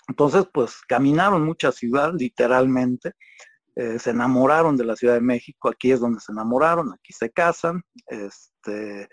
entonces, 0.09 0.45
pues 0.53 0.81
caminaron 0.85 1.45
mucha 1.45 1.71
ciudad, 1.71 2.11
literalmente. 2.13 3.13
Eh, 3.77 3.97
se 3.97 4.09
enamoraron 4.09 4.75
de 4.75 4.83
la 4.83 4.97
Ciudad 4.97 5.13
de 5.13 5.21
México, 5.21 5.69
aquí 5.69 5.93
es 5.93 6.01
donde 6.01 6.19
se 6.19 6.33
enamoraron, 6.33 6.91
aquí 6.91 7.13
se 7.13 7.29
casan, 7.29 7.81
este, 8.07 9.07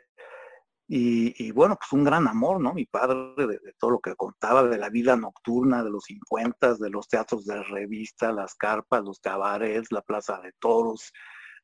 y, 0.89 1.53
bueno, 1.53 1.77
pues 1.77 1.93
un 1.93 2.03
gran 2.03 2.27
amor, 2.27 2.61
¿no? 2.61 2.73
Mi 2.75 2.87
padre 2.87 3.35
de, 3.37 3.47
de, 3.47 3.75
todo 3.79 3.93
lo 3.93 4.01
que 4.01 4.17
contaba, 4.17 4.65
de 4.65 4.79
la 4.79 4.89
vida 4.89 5.15
nocturna 5.15 5.85
de 5.85 5.91
los 5.91 6.05
50, 6.05 6.75
de 6.75 6.91
los 6.91 7.07
teatros 7.07 7.45
de 7.45 7.63
revista, 7.63 8.33
las 8.33 8.57
carpas, 8.57 9.05
los 9.05 9.21
cabarets, 9.21 9.93
la 9.93 10.03
plaza 10.03 10.41
de 10.41 10.53
toros, 10.59 11.13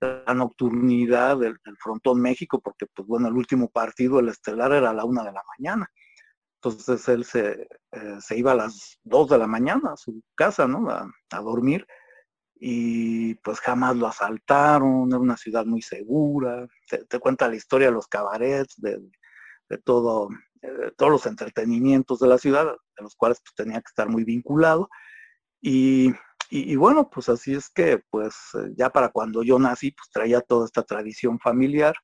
la 0.03 0.35
nocturnidad 0.35 1.38
del, 1.38 1.59
Frontón 1.79 2.21
México, 2.21 2.61
porque 2.61 2.87
pues 2.95 3.07
bueno, 3.07 3.29
el 3.29 3.35
último 3.35 3.71
partido, 3.71 4.21
el 4.21 4.29
estelar, 4.29 4.73
era 4.73 4.91
a 4.91 4.95
la 4.95 5.05
una 5.05 5.25
de 5.25 5.33
la 5.33 5.43
mañana. 5.59 5.91
Entonces 6.57 7.09
él 7.09 7.25
se, 7.25 7.69
eh, 7.93 8.17
se 8.21 8.37
iba 8.37 8.53
a 8.53 8.57
las 8.57 8.99
dos 9.03 9.29
de 9.31 9.38
la 9.38 9.47
mañana 9.47 9.93
a 9.93 9.97
su 9.97 10.23
casa, 10.35 10.67
¿no? 10.69 10.88
A, 10.91 11.41
dormir. 11.41 11.87
Y 12.55 13.35
pues 13.37 13.59
jamás 13.61 13.97
lo 13.97 14.07
asaltaron, 14.07 15.09
era 15.09 15.19
una 15.19 15.37
ciudad 15.37 15.65
muy 15.65 15.83
segura. 15.83 16.69
Te, 17.09 17.19
cuenta 17.19 17.49
la 17.49 17.57
historia 17.57 17.88
de 17.88 17.95
los 17.95 18.07
cabarets, 18.07 18.81
de, 18.81 19.01
de 19.69 19.79
todo, 19.79 20.29
eh, 20.62 20.93
todos 20.97 21.11
los 21.12 21.27
entretenimientos 21.27 22.21
de 22.21 22.29
la 22.29 22.38
ciudad, 22.38 22.67
de 22.67 23.03
los 23.03 23.17
cuales 23.17 23.41
pues, 23.43 23.55
tenía 23.55 23.81
que 23.81 23.88
estar 23.88 24.09
muy 24.09 24.25
vinculado. 24.25 24.88
Y 25.61 26.12
y, 26.55 26.77
bueno, 26.77 27.09
pues 27.09 27.31
así 27.31 27.55
es 27.55 27.71
que, 27.71 28.03
pues 28.11 28.35
eh, 28.55 28.73
ya 28.77 28.91
para 28.91 29.09
cuando 29.09 29.43
yo 29.43 29.59
nací, 29.59 29.93
pues 29.93 30.11
traía 30.11 30.43
toda 30.43 30.67
esta 30.67 30.83
tradición 30.83 31.38
familiar 31.41 31.95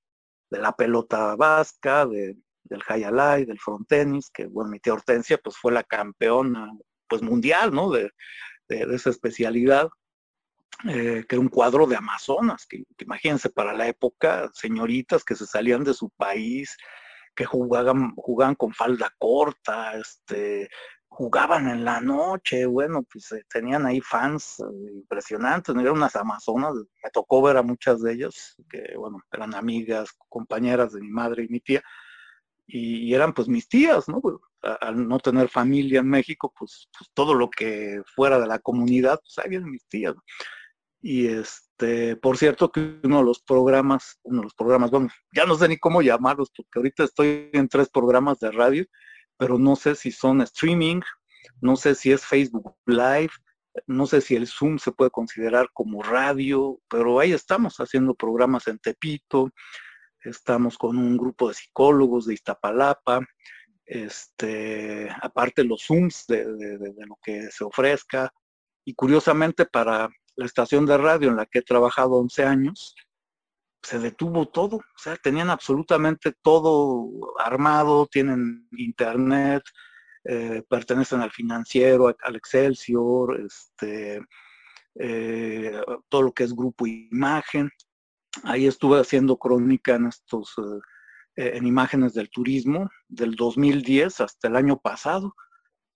de 0.49 0.59
la 0.59 0.73
pelota 0.73 1.37
vasca, 1.37 2.07
de, 2.07 2.35
del 2.63 2.83
hayalay, 2.89 3.45
del 3.45 3.61
frontenis, 3.61 4.31
que 4.31 4.47
bueno, 4.47 4.71
mi 4.71 4.81
tía 4.81 4.95
Hortensia 4.95 5.37
pues 5.37 5.59
fue 5.59 5.71
la 5.73 5.83
campeona 5.83 6.73
pues 7.09 7.21
mundial, 7.21 7.75
¿no? 7.75 7.91
De, 7.91 8.11
esa 8.69 9.11
especialidad, 9.11 9.91
eh, 10.89 11.27
que 11.29 11.37
era 11.37 11.41
un 11.41 11.49
cuadro 11.49 11.87
de 11.87 11.97
Amazonas, 11.97 12.67
que, 12.67 12.85
que, 12.97 13.05
imagínense 13.05 13.51
para 13.51 13.75
la 13.75 13.87
época, 13.87 14.51
señoritas 14.55 15.25
que 15.25 15.35
se 15.35 15.47
salían 15.47 15.85
de 15.85 15.93
su 15.93 16.09
país, 16.11 16.75
que 17.35 17.45
jugaban, 17.45 18.15
jugaban 18.17 18.55
con 18.55 18.73
falda 18.73 19.15
corta, 19.19 19.95
este, 19.99 20.71
jugaban 21.19 21.69
en 21.69 21.85
la 21.85 22.01
noche, 22.01 22.65
bueno, 22.65 23.03
pues 23.03 23.33
eh, 23.33 23.45
tenían 23.53 23.85
ahí 23.87 24.01
fans 24.01 24.61
eh, 24.61 24.93
impresionantes, 24.93 25.75
eran 25.75 25.97
unas 25.97 26.15
amazonas, 26.15 26.75
me 26.75 27.11
tocó 27.13 27.43
ver 27.43 27.57
a 27.57 27.63
muchas 27.63 28.01
de 28.03 28.13
ellas, 28.13 28.55
que 28.71 28.97
bueno, 28.97 29.19
eran 29.33 29.53
amigas, 29.57 30.11
compañeras 30.29 30.93
de 30.93 31.01
mi 31.01 31.11
madre 31.11 31.43
y 31.43 31.49
mi 31.49 31.59
tía, 31.59 31.83
y, 32.69 33.13
eran 33.13 33.33
pues 33.33 33.49
mis 33.49 33.69
tías, 33.69 34.09
¿no? 34.09 34.23
al 34.63 35.09
no 35.09 35.19
tener 35.19 35.49
familia 35.49 35.99
en 35.99 36.09
México, 36.09 36.53
pues, 36.57 36.89
pues, 36.97 37.11
todo 37.15 37.35
lo 37.35 37.51
que 37.51 38.01
fuera 38.15 38.39
de 38.39 38.47
la 38.47 38.61
comunidad, 38.61 39.19
pues 39.21 39.45
ahí 39.45 39.59
mis 39.59 39.89
tías. 39.89 40.15
Y 41.03 41.27
este, 41.27 42.15
por 42.15 42.37
cierto 42.37 42.71
que 42.71 43.01
uno 43.03 43.19
de 43.19 43.25
los 43.25 43.41
programas, 43.43 44.21
uno 44.23 44.43
de 44.43 44.45
los 44.45 44.55
programas, 44.55 44.93
bueno, 44.93 45.09
ya 45.35 45.47
no 45.47 45.57
sé 45.57 45.67
ni 45.67 45.79
cómo 45.79 46.01
llamarlos, 46.01 46.53
porque 46.57 46.79
ahorita 46.79 47.05
estoy 47.05 47.51
en 47.53 47.69
tres 47.69 47.89
programas 47.89 48.39
de 48.39 48.53
radio, 48.53 48.87
pero 49.39 49.59
no 49.59 49.77
sé 49.77 49.95
si 49.95 50.11
son 50.13 50.43
streaming, 50.43 51.01
no 51.61 51.77
sé 51.77 51.95
si 51.95 52.13
es 52.13 52.27
Facebook 52.27 52.77
Live, 52.87 53.31
no 53.87 54.07
sé 54.07 54.21
si 54.21 54.35
el 54.37 54.47
Zoom 54.47 54.79
se 54.79 54.93
puede 54.93 55.11
considerar 55.11 55.69
como 55.73 56.03
radio, 56.03 56.81
pero 56.89 57.21
ahí 57.21 57.33
estamos 57.33 57.77
haciendo 57.79 58.15
programas 58.15 58.67
en 58.67 58.79
Tepito, 58.79 59.51
estamos 60.21 60.77
con 60.77 60.99
un 60.99 61.17
grupo 61.17 61.49
de 61.49 61.55
psicólogos 61.55 62.27
de 62.27 62.35
Iztapalapa, 62.35 63.21
este, 63.87 65.09
aparte 65.23 65.65
los 65.65 65.85
Zooms 65.87 66.27
de, 66.27 66.45
lo 67.07 67.17
que 67.23 67.51
se 67.51 67.65
ofrezca, 67.65 68.33
y 68.85 68.95
curiosamente 68.95 69.67
para 69.67 70.09
la 70.37 70.47
estación 70.47 70.87
de 70.87 70.99
radio 70.99 71.29
en 71.29 71.37
la 71.37 71.47
que 71.47 71.61
he 71.61 71.63
trabajado 71.63 72.17
11 72.17 72.45
años, 72.45 72.95
se 73.83 73.99
detuvo 73.99 74.49
todo, 74.49 74.77
o 74.77 74.99
sea, 74.99 75.17
tenían 75.17 75.51
absolutamente 75.51 76.33
todo 76.43 77.09
armado, 77.39 78.07
tienen 78.07 78.69
internet, 78.73 79.63
eh, 80.25 80.63
pertenecen 80.69 81.21
al 81.21 81.31
financiero, 81.31 82.15
al 82.23 82.37
Excelsior, 82.37 83.41
este, 83.41 84.21
eh, 84.97 85.81
todo 86.09 86.23
lo 86.23 86.33
que 86.33 86.45
es 86.45 86.55
grupo 86.55 86.87
imagen. 86.87 87.71
Ahí 88.43 88.67
estuve 88.67 89.01
haciendo 89.01 89.39
crónica 89.39 89.95
en 89.95 90.07
estos, 90.07 90.55
eh, 91.37 91.53
en 91.57 91.67
imágenes 91.67 92.15
del 92.15 92.31
turismo 92.31 92.91
del 93.09 93.37
2010 93.37 94.21
hasta 94.21 94.49
el 94.49 94.57
año 94.57 94.79
pasado. 94.79 95.35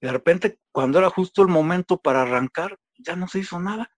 De 0.01 0.11
repente, 0.11 0.59
cuando 0.73 0.99
era 0.99 1.11
justo 1.11 1.43
el 1.43 1.49
momento 1.49 1.99
para 2.01 2.23
arrancar, 2.23 2.79
ya 2.99 3.17
no 3.17 3.29
se 3.29 3.41
hizo 3.41 3.61
nada. 3.61 3.91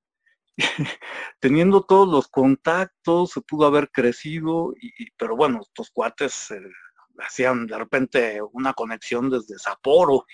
Teniendo 1.41 1.83
todos 1.83 2.09
los 2.09 2.29
contactos, 2.29 3.31
se 3.31 3.41
pudo 3.41 3.67
haber 3.67 3.91
crecido, 3.91 4.73
y, 4.81 5.11
pero 5.17 5.37
bueno, 5.37 5.61
estos 5.63 5.91
cuates 5.91 6.51
eh, 6.51 6.61
hacían 7.19 7.67
de 7.67 7.79
repente 7.79 8.41
una 8.53 8.73
conexión 8.73 9.31
desde 9.31 9.59
Sapporo, 9.59 10.25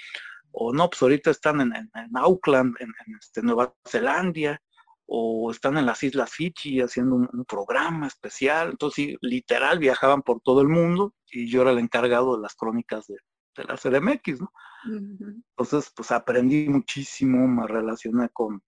o 0.53 0.73
no, 0.73 0.91
pues 0.91 1.03
ahorita 1.03 1.31
están 1.31 1.61
en, 1.61 1.91
Auckland, 2.15 2.75
en, 2.81 2.93
este, 3.19 3.43
Nueva 3.43 3.75
Zelanda, 3.89 4.61
o 5.07 5.51
están 5.51 5.77
en 5.77 5.87
las 5.87 6.03
Islas 6.03 6.31
Fiji 6.31 6.81
haciendo 6.81 7.17
un, 7.17 7.45
programa 7.45 8.07
especial. 8.07 8.71
Entonces, 8.71 9.17
literal, 9.21 9.79
viajaban 9.79 10.23
por 10.23 10.41
todo 10.41 10.61
el 10.61 10.69
mundo 10.69 11.15
y 11.31 11.49
yo 11.49 11.63
era 11.63 11.73
el 11.73 11.79
encargado 11.79 12.37
de 12.37 12.43
las 12.43 12.55
crónicas 12.55 13.07
de, 13.07 13.17
la 13.57 13.77
CDMX, 13.77 14.41
¿no? 14.41 14.53
Entonces, 14.87 15.93
pues 15.95 16.11
aprendí 16.13 16.69
muchísimo, 16.69 17.47
me 17.47 17.67
relacioné 17.67 18.29
con, 18.31 18.63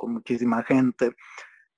muchísima 0.00 0.62
gente, 0.62 1.14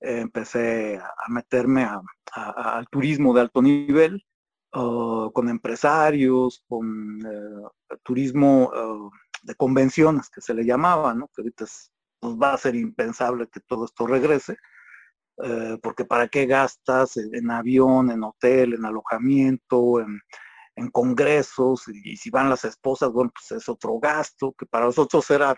empecé 0.00 0.98
a 0.98 1.30
meterme 1.30 1.88
al 2.32 2.86
turismo 2.88 3.34
de 3.34 3.40
alto 3.40 3.62
nivel, 3.62 4.24
con 4.72 5.48
empresarios, 5.48 6.64
con 6.66 7.20
eh, 7.20 7.96
turismo 8.02 8.70
uh, 8.70 9.10
de 9.42 9.54
convenciones 9.54 10.30
que 10.30 10.40
se 10.40 10.54
le 10.54 10.64
llamaba, 10.64 11.14
¿no? 11.14 11.28
Que 11.28 11.42
ahorita 11.42 11.66
pues 12.20 12.34
va 12.40 12.54
a 12.54 12.58
ser 12.58 12.74
impensable 12.74 13.48
que 13.48 13.60
todo 13.60 13.84
esto 13.84 14.06
regrese, 14.06 14.56
porque 15.82 16.04
para 16.04 16.28
qué 16.28 16.46
gastas 16.46 17.16
en, 17.16 17.50
avión, 17.50 18.12
en 18.12 18.22
hotel, 18.22 18.74
en 18.74 18.84
alojamiento, 18.84 19.98
en, 20.00 20.90
congresos, 20.92 21.88
y, 21.88 22.16
si 22.16 22.30
van 22.30 22.48
las 22.48 22.64
esposas, 22.64 23.10
bueno, 23.10 23.32
pues 23.34 23.60
es 23.60 23.68
otro 23.68 23.98
gasto, 23.98 24.54
que 24.56 24.66
para 24.66 24.86
nosotros 24.86 25.28
era 25.32 25.56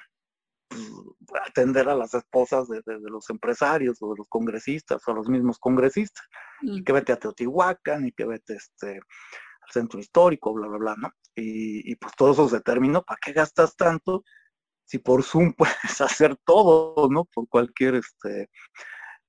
atender 1.46 1.88
a 1.88 1.94
las 1.94 2.14
esposas 2.14 2.68
de, 2.68 2.82
los 2.86 3.28
empresarios 3.30 3.98
o 4.00 4.10
de 4.10 4.18
los 4.18 4.28
congresistas 4.28 5.02
o 5.06 5.10
a 5.10 5.14
los 5.14 5.28
mismos 5.28 5.58
congresistas, 5.58 6.24
y 6.62 6.80
mm. 6.80 6.84
que 6.84 6.92
vete 6.92 7.12
a 7.12 7.16
Teotihuacán 7.16 8.06
y 8.06 8.12
que 8.12 8.24
vete 8.24 8.54
este, 8.54 8.96
al 8.96 9.70
centro 9.72 10.00
histórico, 10.00 10.52
bla, 10.52 10.68
bla, 10.68 10.78
bla, 10.78 10.96
¿no? 10.96 11.10
Y, 11.36 11.96
pues 11.96 12.14
todo 12.16 12.32
eso 12.32 12.48
se 12.48 12.60
terminó, 12.60 13.02
¿para 13.02 13.18
qué 13.20 13.32
gastas 13.32 13.76
tanto? 13.76 14.24
Si 14.84 14.98
por 14.98 15.22
Zoom 15.22 15.52
puedes 15.58 16.00
hacer 16.00 16.36
todo, 16.44 17.08
¿no? 17.10 17.24
Por 17.24 17.48
cualquier 17.48 17.96
este, 17.96 18.50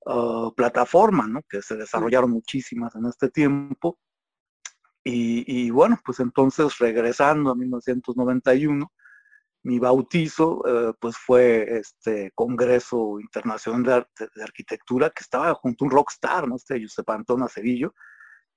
ah, 0.05 0.49
plataforma, 0.55 1.27
¿no? 1.27 1.41
Que 1.49 1.61
se 1.61 1.75
desarrollaron 1.75 2.31
muchísimas 2.31 2.95
en 2.95 3.05
este 3.05 3.29
tiempo. 3.29 3.97
Y, 5.03 5.43
y, 5.47 5.69
bueno, 5.69 5.99
pues 6.03 6.19
entonces 6.19 6.77
regresando 6.79 7.51
a 7.51 7.55
1991, 7.55 8.91
mi 9.65 9.79
bautizo 9.79 10.61
eh, 10.67 10.93
pues 10.99 11.17
fue 11.17 11.79
este 11.79 12.31
Congreso 12.35 13.19
Internacional 13.19 14.07
de, 14.19 14.43
Arquitectura 14.43 15.09
que 15.09 15.23
estaba 15.23 15.55
junto 15.55 15.83
a 15.83 15.87
un 15.87 15.91
rockstar, 15.91 16.47
¿no? 16.47 16.55
Este 16.55 16.79
Josep 16.79 17.09
Antón 17.09 17.49
Cevillo, 17.49 17.95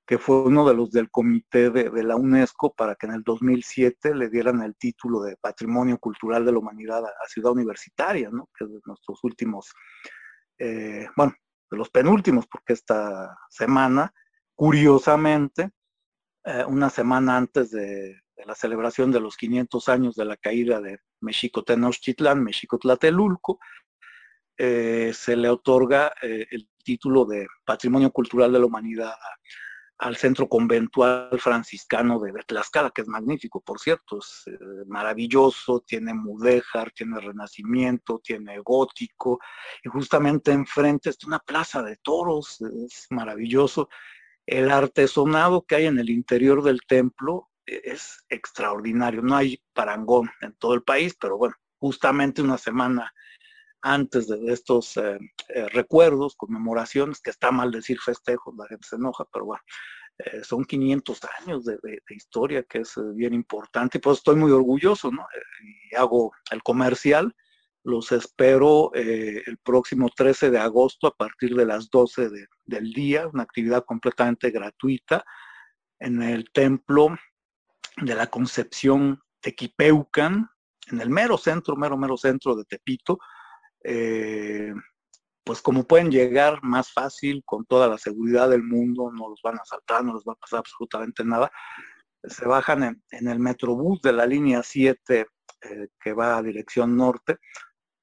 que 0.06 0.18
fue 0.18 0.42
uno 0.42 0.68
de 0.68 0.74
los 0.74 0.90
del 0.90 1.10
comité 1.10 1.70
de, 1.70 2.02
la 2.02 2.16
UNESCO 2.16 2.74
para 2.74 2.94
que 2.94 3.06
en 3.06 3.14
el 3.14 3.22
2007 3.22 4.14
le 4.14 4.28
dieran 4.28 4.62
el 4.62 4.76
título 4.76 5.22
de 5.22 5.38
Patrimonio 5.38 5.96
Cultural 5.98 6.44
de 6.44 6.52
la 6.52 6.58
Humanidad 6.58 7.02
a, 7.06 7.28
Ciudad 7.28 7.52
Universitaria, 7.52 8.28
¿no? 8.30 8.50
que 8.54 8.64
es 8.64 8.70
de 8.70 8.80
nuestros 8.84 9.18
últimos, 9.24 9.72
eh, 10.58 11.08
bueno, 11.16 11.32
de 11.70 11.76
los 11.78 11.88
penúltimos, 11.88 12.46
porque 12.46 12.74
esta 12.74 13.34
semana, 13.48 14.12
curiosamente, 14.54 15.70
eh, 16.44 16.64
una 16.66 16.90
semana 16.90 17.38
antes 17.38 17.70
de, 17.70 18.20
la 18.46 18.54
celebración 18.54 19.10
de 19.10 19.20
los 19.20 19.36
500 19.36 19.88
años 19.88 20.14
de 20.14 20.24
la 20.24 20.36
caída 20.36 20.80
de 20.80 20.98
México 21.20 21.64
Tenochtitlán, 21.64 22.42
México 22.42 22.78
Tlatelulco, 22.78 23.58
eh, 24.56 25.12
se 25.14 25.36
le 25.36 25.48
otorga 25.48 26.12
el 26.20 26.68
título 26.82 27.24
de 27.24 27.46
Patrimonio 27.64 28.10
Cultural 28.10 28.52
de 28.52 28.58
la 28.58 28.66
Humanidad 28.66 29.14
al 29.98 30.16
centro 30.16 30.48
conventual 30.48 31.40
franciscano 31.40 32.20
de 32.20 32.32
Tlaxcala, 32.46 32.90
que 32.90 33.02
es 33.02 33.08
magnífico, 33.08 33.60
por 33.60 33.80
cierto, 33.80 34.18
es 34.18 34.44
eh, 34.46 34.56
maravilloso, 34.86 35.80
tiene 35.80 36.14
mudéjar, 36.14 36.92
tiene 36.92 37.20
renacimiento, 37.20 38.20
tiene 38.22 38.60
gótico, 38.60 39.40
y 39.82 39.88
justamente 39.88 40.52
enfrente 40.52 41.10
está 41.10 41.26
una 41.26 41.40
plaza 41.40 41.82
de 41.82 41.96
toros, 41.96 42.60
es 42.60 43.06
maravilloso. 43.10 43.88
El 44.46 44.70
artesonado 44.70 45.66
que 45.66 45.74
hay 45.74 45.86
en 45.86 45.98
el 45.98 46.10
interior 46.10 46.62
del 46.62 46.80
templo 46.86 47.47
es 47.68 48.24
extraordinario, 48.28 49.22
no 49.22 49.36
hay 49.36 49.62
parangón 49.72 50.30
en 50.40 50.54
todo 50.54 50.74
el 50.74 50.82
país, 50.82 51.16
pero 51.20 51.36
bueno, 51.36 51.54
justamente 51.78 52.42
una 52.42 52.58
semana 52.58 53.12
antes 53.80 54.26
de 54.28 54.52
estos 54.52 54.96
eh, 54.96 55.18
eh, 55.48 55.68
recuerdos, 55.68 56.36
conmemoraciones, 56.36 57.20
que 57.20 57.30
está 57.30 57.50
mal 57.50 57.70
decir 57.70 57.98
festejos, 58.00 58.54
la 58.56 58.66
gente 58.66 58.88
se 58.88 58.96
enoja, 58.96 59.24
pero 59.32 59.46
bueno, 59.46 59.62
eh, 60.18 60.42
son 60.42 60.64
500 60.64 61.20
años 61.40 61.64
de, 61.64 61.78
historia, 62.10 62.64
que 62.64 62.78
es 62.78 62.94
bien 63.14 63.34
importante, 63.34 63.98
y 63.98 64.00
pues 64.00 64.18
estoy 64.18 64.36
muy 64.36 64.50
orgulloso, 64.50 65.10
¿no? 65.12 65.26
y 65.90 65.94
hago 65.94 66.32
el 66.50 66.62
comercial, 66.62 67.34
los 67.84 68.10
espero 68.12 68.90
el 68.92 69.56
próximo 69.62 70.10
13 70.14 70.50
de 70.50 70.58
agosto 70.58 71.06
a 71.06 71.16
partir 71.16 71.54
de 71.54 71.64
las 71.64 71.88
12 71.88 72.28
del 72.66 72.92
día, 72.92 73.28
una 73.28 73.44
actividad 73.44 73.84
completamente 73.84 74.50
gratuita 74.50 75.24
en 76.00 76.22
el 76.22 76.50
templo 76.50 77.16
de 78.00 78.14
la 78.14 78.28
Concepción 78.28 79.20
Tequipeucan, 79.40 80.48
en 80.90 81.00
el 81.00 81.10
mero 81.10 81.38
centro, 81.38 81.76
mero, 81.76 81.96
mero 81.96 82.16
centro 82.16 82.56
de 82.56 82.64
Tepito, 82.64 83.18
eh, 83.84 84.72
pues 85.44 85.62
como 85.62 85.84
pueden 85.84 86.10
llegar 86.10 86.62
más 86.62 86.92
fácil, 86.92 87.42
con 87.44 87.64
toda 87.64 87.88
la 87.88 87.98
seguridad 87.98 88.50
del 88.50 88.62
mundo, 88.62 89.10
no 89.12 89.28
los 89.30 89.40
van 89.42 89.56
a 89.56 89.64
saltar, 89.64 90.04
no 90.04 90.14
les 90.14 90.24
va 90.24 90.32
a 90.32 90.36
pasar 90.36 90.58
absolutamente 90.58 91.24
nada, 91.24 91.50
se 92.24 92.46
bajan 92.46 93.02
en, 93.10 93.28
el 93.28 93.38
metrobús 93.38 94.00
de 94.02 94.12
la 94.12 94.26
línea 94.26 94.62
7 94.62 95.26
eh, 95.60 95.88
que 96.00 96.12
va 96.12 96.36
a 96.36 96.42
dirección 96.42 96.96
norte 96.96 97.38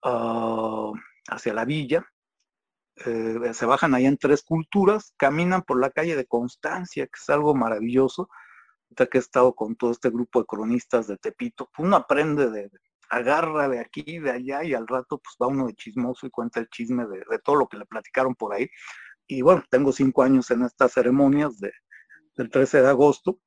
ah, 0.04 0.92
hacia 1.28 1.54
la 1.54 1.66
villa. 1.66 2.06
Eh, 3.06 3.54
se 3.54 3.66
bajan 3.66 3.94
ahí 3.94 4.06
en 4.06 4.18
tres 4.18 4.42
culturas, 4.42 5.14
caminan 5.18 5.64
por 5.64 5.80
la 5.80 5.90
calle 5.90 6.16
de 6.16 6.26
Constancia, 6.26 7.06
que 7.06 7.20
es 7.20 7.30
algo 7.30 7.54
maravilloso. 7.54 8.30
Ya 8.90 9.06
que 9.08 9.18
he 9.18 9.22
estado 9.22 9.54
con 9.54 9.76
todo 9.76 9.92
este 9.92 10.10
grupo 10.10 10.40
de 10.40 10.46
cronistas 10.46 11.08
de 11.08 11.18
Tepito, 11.18 11.70
uno 11.78 11.96
aprende 11.96 12.50
de, 12.50 12.70
agarra 13.10 13.70
de 13.70 13.80
aquí, 13.80 14.20
de 14.20 14.32
allá 14.32 14.64
y 14.64 14.74
al 14.74 14.88
rato 14.88 15.20
pues 15.20 15.36
va 15.42 15.48
uno 15.48 15.68
de 15.68 15.76
chismoso 15.76 16.26
y 16.26 16.30
cuenta 16.30 16.60
el 16.60 16.70
chisme 16.70 17.06
de, 17.08 17.40
todo 17.44 17.56
lo 17.56 17.68
que 17.68 17.78
le 17.78 17.86
platicaron 17.86 18.36
por 18.36 18.54
ahí. 18.54 18.70
Y 19.28 19.42
bueno, 19.42 19.64
tengo 19.70 19.92
cinco 19.92 20.24
años 20.24 20.52
en 20.52 20.64
estas 20.64 20.94
ceremonias 20.94 21.60
de, 21.60 21.72
del 22.36 22.50
13 22.50 22.82
de 22.82 22.90
agosto 22.90 23.40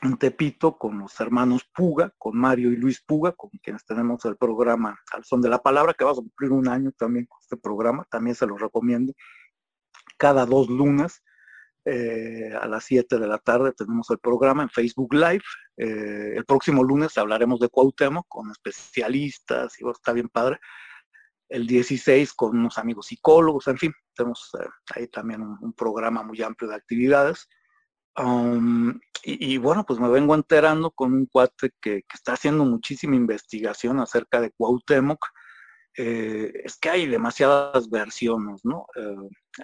en 0.00 0.16
Tepito 0.16 0.78
con 0.78 0.98
los 0.98 1.20
hermanos 1.20 1.68
Puga, 1.74 2.12
con 2.18 2.36
Mario 2.36 2.72
y 2.72 2.76
Luis 2.76 3.00
Puga, 3.02 3.32
con 3.32 3.50
quienes 3.62 3.84
tenemos 3.84 4.24
el 4.24 4.36
programa 4.36 4.98
Al 5.12 5.24
Son 5.24 5.42
de 5.42 5.48
la 5.48 5.62
Palabra, 5.62 5.94
que 5.94 6.04
va 6.04 6.12
a 6.12 6.14
cumplir 6.14 6.50
un 6.50 6.68
año 6.68 6.92
también 6.92 7.26
con 7.26 7.38
este 7.40 7.56
programa, 7.56 8.06
también 8.10 8.34
se 8.34 8.46
los 8.46 8.60
recomiendo. 8.60 9.12
Cada 10.16 10.46
dos 10.46 10.68
lunes 10.68 11.22
eh, 11.84 12.52
a 12.60 12.66
las 12.68 12.84
7 12.84 13.18
de 13.18 13.26
la 13.26 13.38
tarde 13.38 13.72
tenemos 13.72 14.08
el 14.10 14.18
programa 14.18 14.62
en 14.62 14.70
Facebook 14.70 15.12
Live. 15.14 15.42
Eh, 15.76 16.34
el 16.36 16.44
próximo 16.44 16.84
lunes 16.84 17.18
hablaremos 17.18 17.58
de 17.58 17.68
Cuauhtémoc 17.68 18.26
con 18.28 18.50
especialistas 18.50 19.80
y 19.80 19.88
está 19.90 20.12
bien 20.12 20.28
padre. 20.28 20.60
El 21.48 21.66
16 21.66 22.32
con 22.34 22.56
unos 22.56 22.78
amigos 22.78 23.06
psicólogos, 23.08 23.66
en 23.68 23.78
fin, 23.78 23.92
tenemos 24.14 24.50
eh, 24.60 24.66
ahí 24.94 25.08
también 25.08 25.42
un, 25.42 25.72
programa 25.72 26.22
muy 26.22 26.40
amplio 26.42 26.70
de 26.70 26.76
actividades. 26.76 27.48
Um, 28.16 29.00
y, 29.24 29.56
bueno, 29.56 29.84
pues 29.86 29.98
me 29.98 30.08
vengo 30.08 30.34
enterando 30.34 30.90
con 30.90 31.14
un 31.14 31.26
cuate 31.26 31.70
que, 31.80 32.02
que 32.02 32.14
está 32.14 32.34
haciendo 32.34 32.64
muchísima 32.64 33.16
investigación 33.16 34.00
acerca 34.00 34.40
de 34.40 34.50
Cuauhtémoc 34.50 35.24
es 35.94 36.78
que 36.78 36.88
hay 36.88 37.06
demasiadas 37.06 37.90
versiones, 37.90 38.64
¿no? 38.64 38.86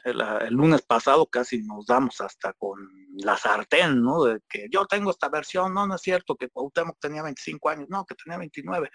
Eh, 0.04 0.12
el, 0.46 0.54
lunes 0.54 0.82
pasado 0.82 1.26
casi 1.26 1.62
nos 1.62 1.86
damos 1.86 2.20
hasta 2.20 2.52
con 2.54 2.78
la 3.16 3.36
sartén, 3.36 4.02
¿no? 4.02 4.24
Que 4.48 4.66
yo 4.70 4.86
tengo 4.86 5.10
esta 5.10 5.28
versión, 5.28 5.74
no, 5.74 5.86
no 5.86 5.94
es 5.94 6.02
cierto, 6.02 6.36
que 6.36 6.48
Cuauhtémoc 6.48 6.98
tenía 7.00 7.22
25 7.22 7.68
años, 7.68 7.88
no, 7.88 8.04
que 8.04 8.14
tenía 8.14 8.38
29, 8.38 8.90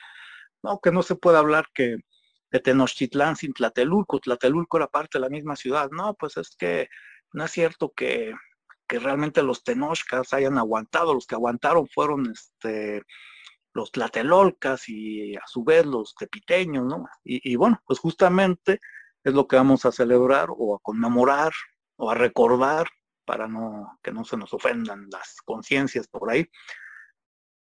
no, 0.63 0.79
que 0.79 0.91
no 0.91 1.03
se 1.03 1.15
puede 1.15 1.37
hablar 1.37 1.65
que 1.73 1.97
de 2.51 2.59
Tenochtitlán 2.59 3.35
sin 3.35 3.53
Tlatelulco. 3.53 4.19
Tlatelulco 4.19 4.77
era 4.77 4.87
parte 4.87 5.17
de 5.17 5.21
la 5.21 5.29
misma 5.29 5.55
ciudad. 5.55 5.89
No, 5.91 6.13
pues 6.13 6.37
es 6.37 6.55
que 6.55 6.87
no 7.33 7.45
es 7.45 7.51
cierto 7.51 7.91
que, 7.95 8.33
que 8.87 8.99
realmente 8.99 9.41
los 9.41 9.63
tenochcas 9.63 10.33
hayan 10.33 10.59
aguantado. 10.59 11.15
Los 11.15 11.25
que 11.25 11.33
aguantaron 11.35 11.87
fueron 11.87 12.31
este, 12.31 13.01
los 13.73 13.91
tlatelolcas 13.91 14.87
y 14.87 15.35
a 15.35 15.41
su 15.47 15.63
vez 15.63 15.85
los 15.85 16.13
tepiteños, 16.15 16.85
¿no? 16.85 17.05
Y, 17.23 17.55
bueno, 17.55 17.81
pues 17.85 17.99
justamente 17.99 18.79
es 19.23 19.33
lo 19.33 19.47
que 19.47 19.55
vamos 19.55 19.85
a 19.85 19.91
celebrar 19.91 20.49
o 20.49 20.75
a 20.75 20.79
conmemorar 20.79 21.53
o 21.97 22.09
a 22.11 22.15
recordar 22.15 22.87
para 23.25 23.47
no, 23.47 23.99
que 24.03 24.11
no 24.11 24.25
se 24.25 24.37
nos 24.37 24.53
ofendan 24.53 25.07
las 25.09 25.37
conciencias 25.45 26.07
por 26.07 26.31
ahí. 26.31 26.45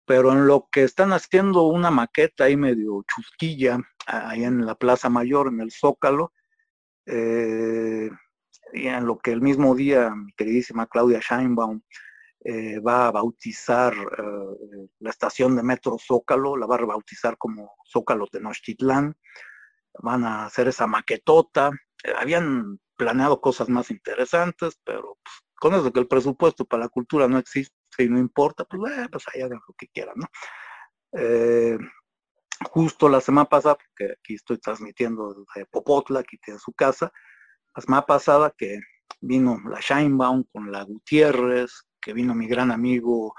Pero 0.06 0.32
en 0.32 0.48
lo 0.48 0.68
que 0.72 0.84
están 0.84 1.14
haciendo 1.14 1.64
una 1.64 1.92
maqueta 1.92 2.46
ahí 2.46 2.58
medio 2.58 3.04
chusquilla, 3.08 3.80
ahí 4.08 4.44
en 4.44 4.66
la 4.66 4.76
Plaza 4.76 5.10
Mayor, 5.10 5.50
en 5.50 5.62
el 5.62 5.72
Zócalo, 5.72 6.34
eh, 7.06 8.10
y 8.74 8.88
en 8.88 9.06
lo 9.06 9.20
que 9.20 9.32
el 9.32 9.42
mismo 9.42 9.76
día 9.76 10.14
mi 10.16 10.32
queridísima 10.34 10.88
Claudia 10.88 11.20
Scheinbaum 11.20 11.82
eh, 12.44 12.80
va 12.80 13.08
a 13.08 13.12
bautizar 13.12 13.94
eh, 13.94 14.88
la 15.00 15.10
estación 15.10 15.56
de 15.56 15.64
metro 15.64 15.98
Zócalo, 16.00 16.58
la 16.58 16.66
va 16.66 16.76
a 16.76 16.80
rebautizar 16.80 17.38
como 17.38 17.76
Zócalo 17.92 18.28
Tenochtitlán, 18.28 19.16
van 20.00 20.24
a 20.24 20.46
hacer 20.46 20.68
esa 20.68 20.88
maquetota, 20.88 21.72
habían 22.18 22.80
planeado 22.96 23.42
cosas 23.42 23.70
más 23.70 23.92
interesantes, 23.92 24.80
pero 24.84 25.18
pues, 25.24 25.36
con 25.56 25.74
eso 25.74 25.92
que 25.92 26.00
el 26.00 26.08
presupuesto 26.08 26.66
para 26.66 26.84
la 26.84 26.90
cultura 26.90 27.28
no 27.28 27.38
existe 27.38 27.76
y 27.98 28.10
no 28.10 28.20
importa, 28.20 28.66
pues, 28.66 28.92
eh, 28.98 29.08
pues 29.12 29.24
hagan 29.28 29.60
lo 29.68 29.74
que 29.78 29.88
quieran, 29.88 30.16
¿no? 30.18 30.28
Eh, 31.14 31.78
justo 32.70 33.10
la 33.10 33.22
semana 33.22 33.46
pasada, 33.46 33.76
porque 33.76 34.14
aquí 34.14 34.36
estoy 34.36 34.58
transmitiendo 34.60 35.34
desde 35.34 35.66
Popotla, 35.66 36.22
aquí 36.22 36.38
tiene 36.38 36.60
su 36.60 36.74
casa, 36.74 37.12
la 37.76 37.82
semana 37.82 38.06
pasada 38.06 38.54
que 38.58 38.80
vino 39.20 39.60
la 39.70 39.80
Shinebaum 39.80 40.44
con 40.52 40.72
la 40.72 40.84
Gutiérrez, 40.84 41.88
que 42.02 42.14
vino 42.14 42.34
mi 42.34 42.48
gran 42.48 42.72
amigo 42.72 43.34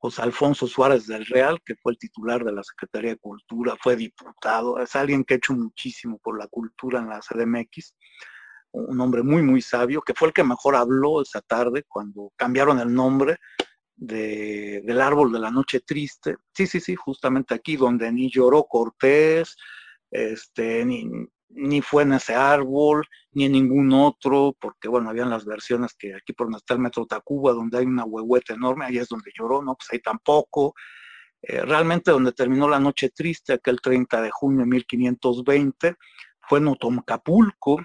José 0.00 0.22
Alfonso 0.22 0.66
Suárez 0.66 1.06
del 1.06 1.26
Real, 1.26 1.60
que 1.64 1.76
fue 1.76 1.92
el 1.92 1.98
titular 1.98 2.42
de 2.42 2.52
la 2.52 2.62
Secretaría 2.64 3.10
de 3.10 3.18
Cultura, 3.18 3.76
fue 3.80 3.96
diputado, 3.96 4.80
es 4.80 4.96
alguien 4.96 5.24
que 5.24 5.34
ha 5.34 5.36
hecho 5.36 5.52
muchísimo 5.52 6.18
por 6.18 6.38
la 6.38 6.48
cultura 6.48 7.00
en 7.00 7.08
la 7.10 7.20
CDMX 7.20 7.94
un 8.72 9.00
hombre 9.00 9.22
muy, 9.22 9.42
muy 9.42 9.62
sabio, 9.62 10.02
que 10.02 10.14
fue 10.14 10.28
el 10.28 10.34
que 10.34 10.44
mejor 10.44 10.76
habló 10.76 11.22
esa 11.22 11.40
tarde 11.40 11.84
cuando 11.88 12.32
cambiaron 12.36 12.78
el 12.78 12.92
nombre 12.92 13.38
de, 13.96 14.82
del 14.84 15.00
árbol 15.00 15.32
de 15.32 15.40
la 15.40 15.50
noche 15.50 15.80
triste. 15.80 16.36
Sí, 16.54 16.66
sí, 16.66 16.80
sí, 16.80 16.94
justamente 16.94 17.54
aquí 17.54 17.76
donde 17.76 18.10
ni 18.12 18.30
lloró 18.30 18.64
Cortés, 18.64 19.56
este, 20.10 20.84
ni, 20.84 21.08
ni 21.50 21.82
fue 21.82 22.04
en 22.04 22.12
ese 22.12 22.34
árbol, 22.34 23.06
ni 23.32 23.44
en 23.44 23.52
ningún 23.52 23.92
otro, 23.92 24.56
porque 24.60 24.88
bueno, 24.88 25.10
habían 25.10 25.30
las 25.30 25.44
versiones 25.44 25.94
que 25.94 26.14
aquí 26.14 26.32
por 26.32 26.46
donde 26.46 26.58
está 26.58 26.74
el 26.74 26.80
metro 26.80 27.06
Tacuba, 27.06 27.52
donde 27.52 27.78
hay 27.78 27.86
una 27.86 28.04
huehueta 28.04 28.54
enorme, 28.54 28.86
ahí 28.86 28.98
es 28.98 29.08
donde 29.08 29.30
lloró, 29.36 29.62
no, 29.62 29.74
pues 29.74 29.88
ahí 29.92 30.00
tampoco. 30.00 30.74
Eh, 31.42 31.62
realmente 31.62 32.10
donde 32.10 32.32
terminó 32.32 32.68
la 32.68 32.78
noche 32.78 33.10
triste, 33.10 33.54
aquel 33.54 33.80
30 33.80 34.22
de 34.22 34.30
junio 34.30 34.60
de 34.60 34.66
1520, 34.66 35.96
fue 36.48 36.58
en 36.58 36.68
Otomcapulco, 36.68 37.80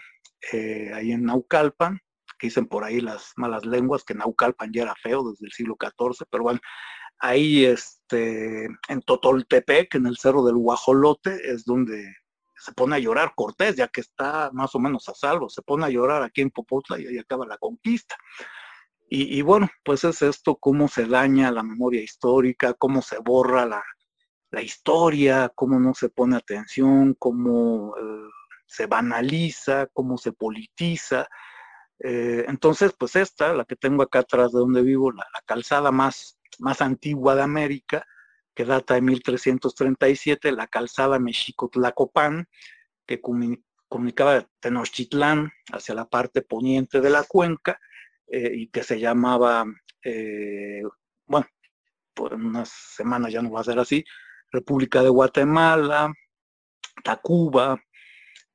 eh, 0.52 0.92
ahí 0.94 1.12
en 1.12 1.24
Naucalpan, 1.24 2.00
que 2.38 2.48
dicen 2.48 2.68
por 2.68 2.84
ahí 2.84 3.00
las 3.00 3.32
malas 3.38 3.66
lenguas 3.66 4.04
que 4.04 4.14
Naucalpan 4.14 4.72
ya 4.74 4.84
era 4.84 4.96
feo 4.96 5.30
desde 5.30 5.46
el 5.46 5.52
siglo 5.54 5.78
XIV, 5.80 6.28
pero 6.30 6.44
bueno, 6.44 6.60
ahí 7.20 7.66
este, 7.66 8.66
en 8.66 9.02
Totoltepec, 9.06 9.96
en 9.96 10.08
el 10.08 10.18
cerro 10.18 10.44
del 10.44 10.56
Guajolote, 10.56 11.40
es 11.50 11.64
donde 11.66 12.14
se 12.66 12.74
pone 12.74 12.96
a 12.96 13.00
llorar 13.00 13.34
Cortés, 13.36 13.76
ya 13.76 13.88
que 13.88 14.02
está 14.02 14.50
más 14.52 14.74
o 14.74 14.80
menos 14.80 15.08
a 15.08 15.14
salvo, 15.14 15.50
se 15.50 15.62
pone 15.62 15.86
a 15.86 15.90
llorar 15.90 16.24
aquí 16.24 16.42
en 16.42 16.50
Popotla 16.50 17.00
y 17.00 17.06
ahí 17.06 17.18
acaba 17.20 17.46
la 17.46 17.58
conquista. 17.58 18.16
Y, 19.08 19.44
bueno, 19.44 19.70
pues 19.84 20.04
es 20.04 20.24
esto, 20.24 20.56
cómo 20.56 20.88
se 20.88 21.06
daña 21.06 21.52
la 21.52 21.62
memoria 21.62 22.02
histórica, 22.02 22.74
cómo 22.74 23.04
se 23.04 23.20
borra 23.20 23.66
la, 23.68 23.84
la 24.50 24.62
historia, 24.64 25.52
cómo 25.54 25.80
no 25.80 25.94
se 25.94 26.10
pone 26.10 26.36
atención, 26.36 27.16
cómo 27.20 27.96
eh, 27.98 28.30
se 28.66 28.88
banaliza, 28.88 29.88
cómo 29.94 30.18
se 30.18 30.34
politiza. 30.34 31.28
Eh, 32.00 32.46
entonces, 32.48 32.94
pues 32.98 33.16
esta, 33.16 33.54
la 33.54 33.64
que 33.64 33.76
tengo 33.76 34.02
acá 34.02 34.20
atrás 34.20 34.52
de 34.52 34.60
donde 34.60 34.82
vivo, 34.82 35.12
la, 35.12 35.26
calzada 35.46 35.92
más, 35.92 36.40
más 36.58 36.82
antigua 36.82 37.36
de 37.36 37.44
América, 37.44 38.06
que 38.56 38.66
data 38.66 38.96
de 38.96 39.02
1337, 39.02 40.52
la 40.54 40.68
calzada 40.68 41.20
Mexico-Tlacopan, 41.20 42.48
que 43.06 43.22
comunicaba 43.90 44.48
Tenochtitlán 44.60 45.52
hacia 45.72 45.94
la 45.94 46.06
parte 46.06 46.42
poniente 46.42 47.02
de 47.02 47.10
la 47.10 47.24
cuenca 47.24 47.80
eh, 48.28 48.52
y 48.56 48.68
que 48.68 48.84
se 48.84 49.00
llamaba, 49.00 49.66
eh, 50.04 50.82
bueno, 51.28 51.48
por 52.14 52.34
unas 52.34 52.70
semanas 52.70 53.34
ya 53.34 53.42
no 53.42 53.52
va 53.52 53.60
a 53.60 53.66
ser 53.66 53.78
así, 53.78 54.06
República 54.52 55.04
de 55.04 55.10
Guatemala, 55.10 56.14
Tacuba, 57.04 57.80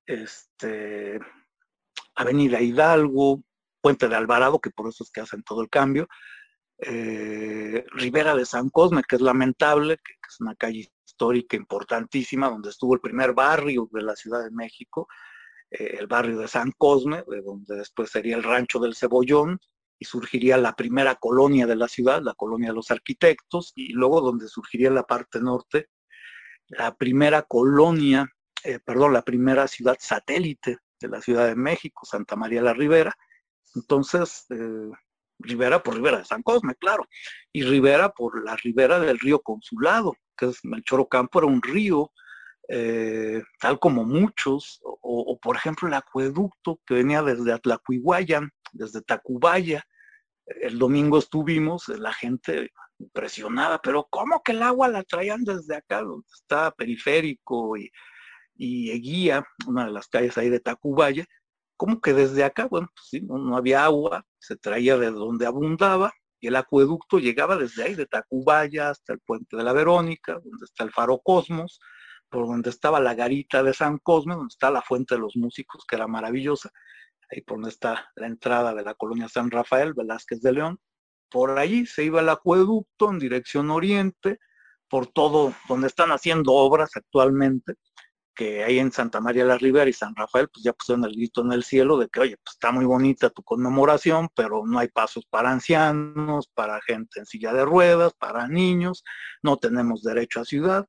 este, 0.06 1.20
Avenida 2.14 2.60
Hidalgo, 2.60 3.42
Puente 3.82 4.08
de 4.08 4.16
Alvarado, 4.16 4.60
que 4.60 4.70
por 4.70 4.88
eso 4.88 5.04
es 5.04 5.10
que 5.10 5.20
hacen 5.20 5.42
todo 5.42 5.62
el 5.62 5.68
cambio, 5.68 6.08
eh, 6.82 7.84
Rivera 7.92 8.34
de 8.34 8.46
San 8.46 8.70
Cosme, 8.70 9.02
que 9.08 9.16
es 9.16 9.22
lamentable, 9.22 9.98
que, 9.98 10.12
es 10.28 10.40
una 10.40 10.54
calle 10.54 10.90
histórica 11.04 11.56
importantísima, 11.56 12.48
donde 12.48 12.70
estuvo 12.70 12.94
el 12.94 13.00
primer 13.00 13.32
barrio 13.32 13.88
de 13.92 14.02
la 14.02 14.14
Ciudad 14.16 14.44
de 14.44 14.50
México, 14.50 15.08
eh, 15.70 15.96
el 15.98 16.06
barrio 16.06 16.38
de 16.38 16.48
San 16.48 16.72
Cosme, 16.76 17.24
de 17.26 17.42
donde 17.42 17.76
después 17.76 18.10
sería 18.10 18.36
el 18.36 18.42
rancho 18.42 18.78
del 18.78 18.94
Cebollón, 18.94 19.58
y 19.98 20.06
surgiría 20.06 20.56
la 20.56 20.74
primera 20.74 21.16
colonia 21.16 21.66
de 21.66 21.76
la 21.76 21.86
ciudad, 21.86 22.22
la 22.22 22.34
colonia 22.34 22.68
de 22.68 22.74
los 22.74 22.90
arquitectos, 22.90 23.72
y 23.74 23.92
luego 23.92 24.22
donde 24.22 24.48
surgiría 24.48 24.90
la 24.90 25.02
parte 25.02 25.40
norte, 25.40 25.88
la 26.68 26.96
primera 26.96 27.42
colonia 27.42 28.26
eh, 28.64 28.78
perdón, 28.78 29.14
la 29.14 29.22
primera 29.22 29.66
ciudad 29.68 29.96
satélite 29.98 30.78
de 31.00 31.08
la 31.08 31.22
Ciudad 31.22 31.46
de 31.46 31.56
México, 31.56 32.04
Santa 32.04 32.36
María 32.36 32.60
la 32.62 32.74
Ribera. 32.74 33.14
Entonces, 33.74 34.46
eh, 34.50 34.90
Ribera 35.42 35.82
por 35.82 35.94
Ribera 35.94 36.18
de 36.18 36.24
San 36.24 36.42
Cosme, 36.42 36.74
claro, 36.76 37.06
y 37.52 37.62
Ribera 37.62 38.10
por 38.10 38.44
la 38.44 38.56
ribera 38.56 38.98
del 38.98 39.18
río 39.18 39.40
Consulado, 39.40 40.14
que 40.36 40.46
es 40.46 40.64
Melchor 40.64 41.00
Ocampo, 41.00 41.38
era 41.38 41.46
un 41.46 41.62
río, 41.62 42.10
eh, 42.68 43.42
tal 43.58 43.78
como 43.78 44.04
muchos, 44.04 44.80
o, 44.82 45.38
por 45.40 45.56
ejemplo 45.56 45.88
el 45.88 45.94
acueducto 45.94 46.80
que 46.86 46.94
venía 46.94 47.22
desde 47.22 47.52
Atlacuiguayan, 47.52 48.50
desde 48.72 49.02
Tacubaya. 49.02 49.84
El 50.46 50.78
domingo 50.78 51.18
estuvimos, 51.18 51.88
la 51.88 52.12
gente 52.12 52.70
impresionada, 52.98 53.80
pero 53.82 54.06
¿cómo 54.10 54.42
que 54.42 54.52
el 54.52 54.62
agua 54.62 54.88
la 54.88 55.02
traían 55.04 55.42
desde 55.44 55.76
acá, 55.76 56.02
donde 56.02 56.26
está 56.32 56.70
periférico 56.72 57.76
y 57.76 57.90
y 58.60 58.90
Eguía, 58.90 59.42
una 59.66 59.86
de 59.86 59.92
las 59.92 60.06
calles 60.08 60.36
ahí 60.36 60.50
de 60.50 60.60
Tacubaya, 60.60 61.24
como 61.80 61.98
que 62.02 62.12
desde 62.12 62.44
acá, 62.44 62.66
bueno, 62.66 62.90
pues 62.94 63.06
sí, 63.08 63.22
no, 63.22 63.56
había 63.56 63.86
agua, 63.86 64.26
se 64.38 64.54
traía 64.54 64.98
de 64.98 65.10
donde 65.10 65.46
abundaba, 65.46 66.12
y 66.38 66.48
el 66.48 66.56
acueducto 66.56 67.18
llegaba 67.18 67.56
desde 67.56 67.84
ahí, 67.84 67.94
de 67.94 68.04
Tacubaya 68.04 68.90
hasta 68.90 69.14
el 69.14 69.20
puente 69.20 69.56
de 69.56 69.64
la 69.64 69.72
Verónica, 69.72 70.34
donde 70.34 70.66
está 70.66 70.84
el 70.84 70.90
faro 70.90 71.20
Cosmos, 71.20 71.80
por 72.28 72.46
donde 72.46 72.68
estaba 72.68 73.00
la 73.00 73.14
garita 73.14 73.62
de 73.62 73.72
San 73.72 73.96
Cosme, 73.96 74.34
donde 74.34 74.52
está 74.52 74.70
la 74.70 74.82
fuente 74.82 75.14
de 75.14 75.22
los 75.22 75.36
músicos, 75.36 75.86
que 75.88 75.96
era 75.96 76.06
maravillosa, 76.06 76.70
ahí 77.30 77.40
por 77.40 77.56
donde 77.56 77.70
está 77.70 78.10
la 78.14 78.26
entrada 78.26 78.74
de 78.74 78.82
la 78.82 78.92
colonia 78.92 79.30
San 79.30 79.50
Rafael, 79.50 79.94
Velázquez 79.94 80.42
de 80.42 80.52
León, 80.52 80.80
por 81.30 81.58
ahí 81.58 81.86
se 81.86 82.04
iba 82.04 82.20
el 82.20 82.28
acueducto 82.28 83.10
en 83.10 83.18
dirección 83.18 83.70
oriente, 83.70 84.38
por 84.86 85.06
todo 85.06 85.54
donde 85.66 85.86
están 85.86 86.12
haciendo 86.12 86.52
obras 86.52 86.90
actualmente, 86.94 87.76
que 88.40 88.64
ahí 88.64 88.78
en 88.78 88.90
Santa 88.90 89.20
María 89.20 89.44
la 89.44 89.58
Ribera 89.58 89.90
y 89.90 89.92
San 89.92 90.16
Rafael, 90.16 90.48
pues 90.48 90.64
ya 90.64 90.72
pusieron 90.72 91.04
el 91.04 91.12
grito 91.12 91.42
en 91.42 91.52
el 91.52 91.62
cielo 91.62 91.98
de 91.98 92.08
que, 92.08 92.20
oye, 92.20 92.38
pues 92.38 92.54
está 92.54 92.72
muy 92.72 92.86
bonita 92.86 93.28
tu 93.28 93.42
conmemoración, 93.42 94.30
pero 94.34 94.62
no 94.64 94.78
hay 94.78 94.88
pasos 94.88 95.26
para 95.26 95.50
ancianos, 95.50 96.48
para 96.48 96.80
gente 96.80 97.20
en 97.20 97.26
silla 97.26 97.52
de 97.52 97.66
ruedas, 97.66 98.14
para 98.14 98.48
niños, 98.48 99.04
no 99.42 99.58
tenemos 99.58 100.02
derecho 100.02 100.40
a 100.40 100.46
ciudad. 100.46 100.88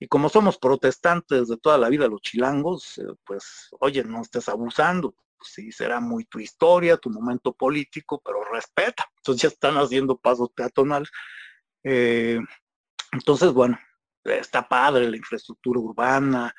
Y 0.00 0.08
como 0.08 0.28
somos 0.28 0.58
protestantes 0.58 1.46
de 1.46 1.56
toda 1.58 1.78
la 1.78 1.88
vida 1.88 2.08
los 2.08 2.20
chilangos, 2.20 2.98
eh, 2.98 3.04
pues, 3.24 3.68
oye, 3.78 4.02
no 4.02 4.20
estés 4.20 4.48
abusando, 4.48 5.14
sí, 5.40 5.70
será 5.70 6.00
muy 6.00 6.24
tu 6.24 6.40
historia, 6.40 6.96
tu 6.96 7.10
momento 7.10 7.52
político, 7.52 8.20
pero 8.24 8.42
respeta. 8.52 9.08
Entonces 9.18 9.42
ya 9.42 9.48
están 9.50 9.76
haciendo 9.76 10.18
pasos 10.18 10.50
peatonales. 10.52 11.10
Eh, 11.84 12.40
entonces, 13.12 13.52
bueno, 13.52 13.78
está 14.24 14.68
padre 14.68 15.08
la 15.08 15.16
infraestructura 15.16 15.78
urbana, 15.78 16.52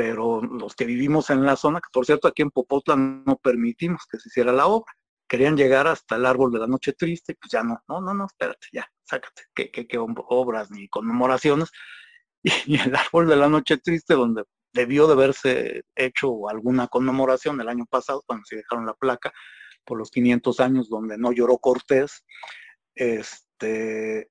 pero 0.00 0.40
los 0.40 0.74
que 0.74 0.86
vivimos 0.86 1.28
en 1.28 1.44
la 1.44 1.56
zona, 1.56 1.78
que 1.78 1.90
por 1.92 2.06
cierto 2.06 2.26
aquí 2.26 2.40
en 2.40 2.50
Popotla 2.50 2.96
no 2.96 3.36
permitimos 3.36 4.06
que 4.10 4.18
se 4.18 4.30
hiciera 4.30 4.50
la 4.50 4.66
obra, 4.66 4.90
querían 5.28 5.58
llegar 5.58 5.86
hasta 5.86 6.16
el 6.16 6.24
árbol 6.24 6.50
de 6.50 6.58
la 6.58 6.66
noche 6.66 6.94
triste, 6.94 7.36
pues 7.38 7.52
ya 7.52 7.62
no, 7.62 7.82
no, 7.86 8.00
no, 8.00 8.14
no, 8.14 8.24
espérate, 8.24 8.66
ya, 8.72 8.90
sácate, 9.04 9.42
que, 9.54 9.70
que, 9.70 9.98
obras 9.98 10.70
ni 10.70 10.88
conmemoraciones. 10.88 11.70
Y, 12.66 12.80
el 12.80 12.96
árbol 12.96 13.28
de 13.28 13.36
la 13.36 13.50
noche 13.50 13.76
triste, 13.76 14.14
donde 14.14 14.44
debió 14.72 15.06
de 15.06 15.12
haberse 15.12 15.82
hecho 15.94 16.48
alguna 16.48 16.88
conmemoración 16.88 17.60
el 17.60 17.68
año 17.68 17.84
pasado 17.84 18.22
cuando 18.24 18.46
se 18.46 18.56
dejaron 18.56 18.86
la 18.86 18.94
placa 18.94 19.30
por 19.84 19.98
los 19.98 20.10
500 20.10 20.60
años 20.60 20.88
donde 20.88 21.18
no 21.18 21.30
lloró 21.30 21.58
Cortés. 21.58 22.24
Este, 22.94 24.30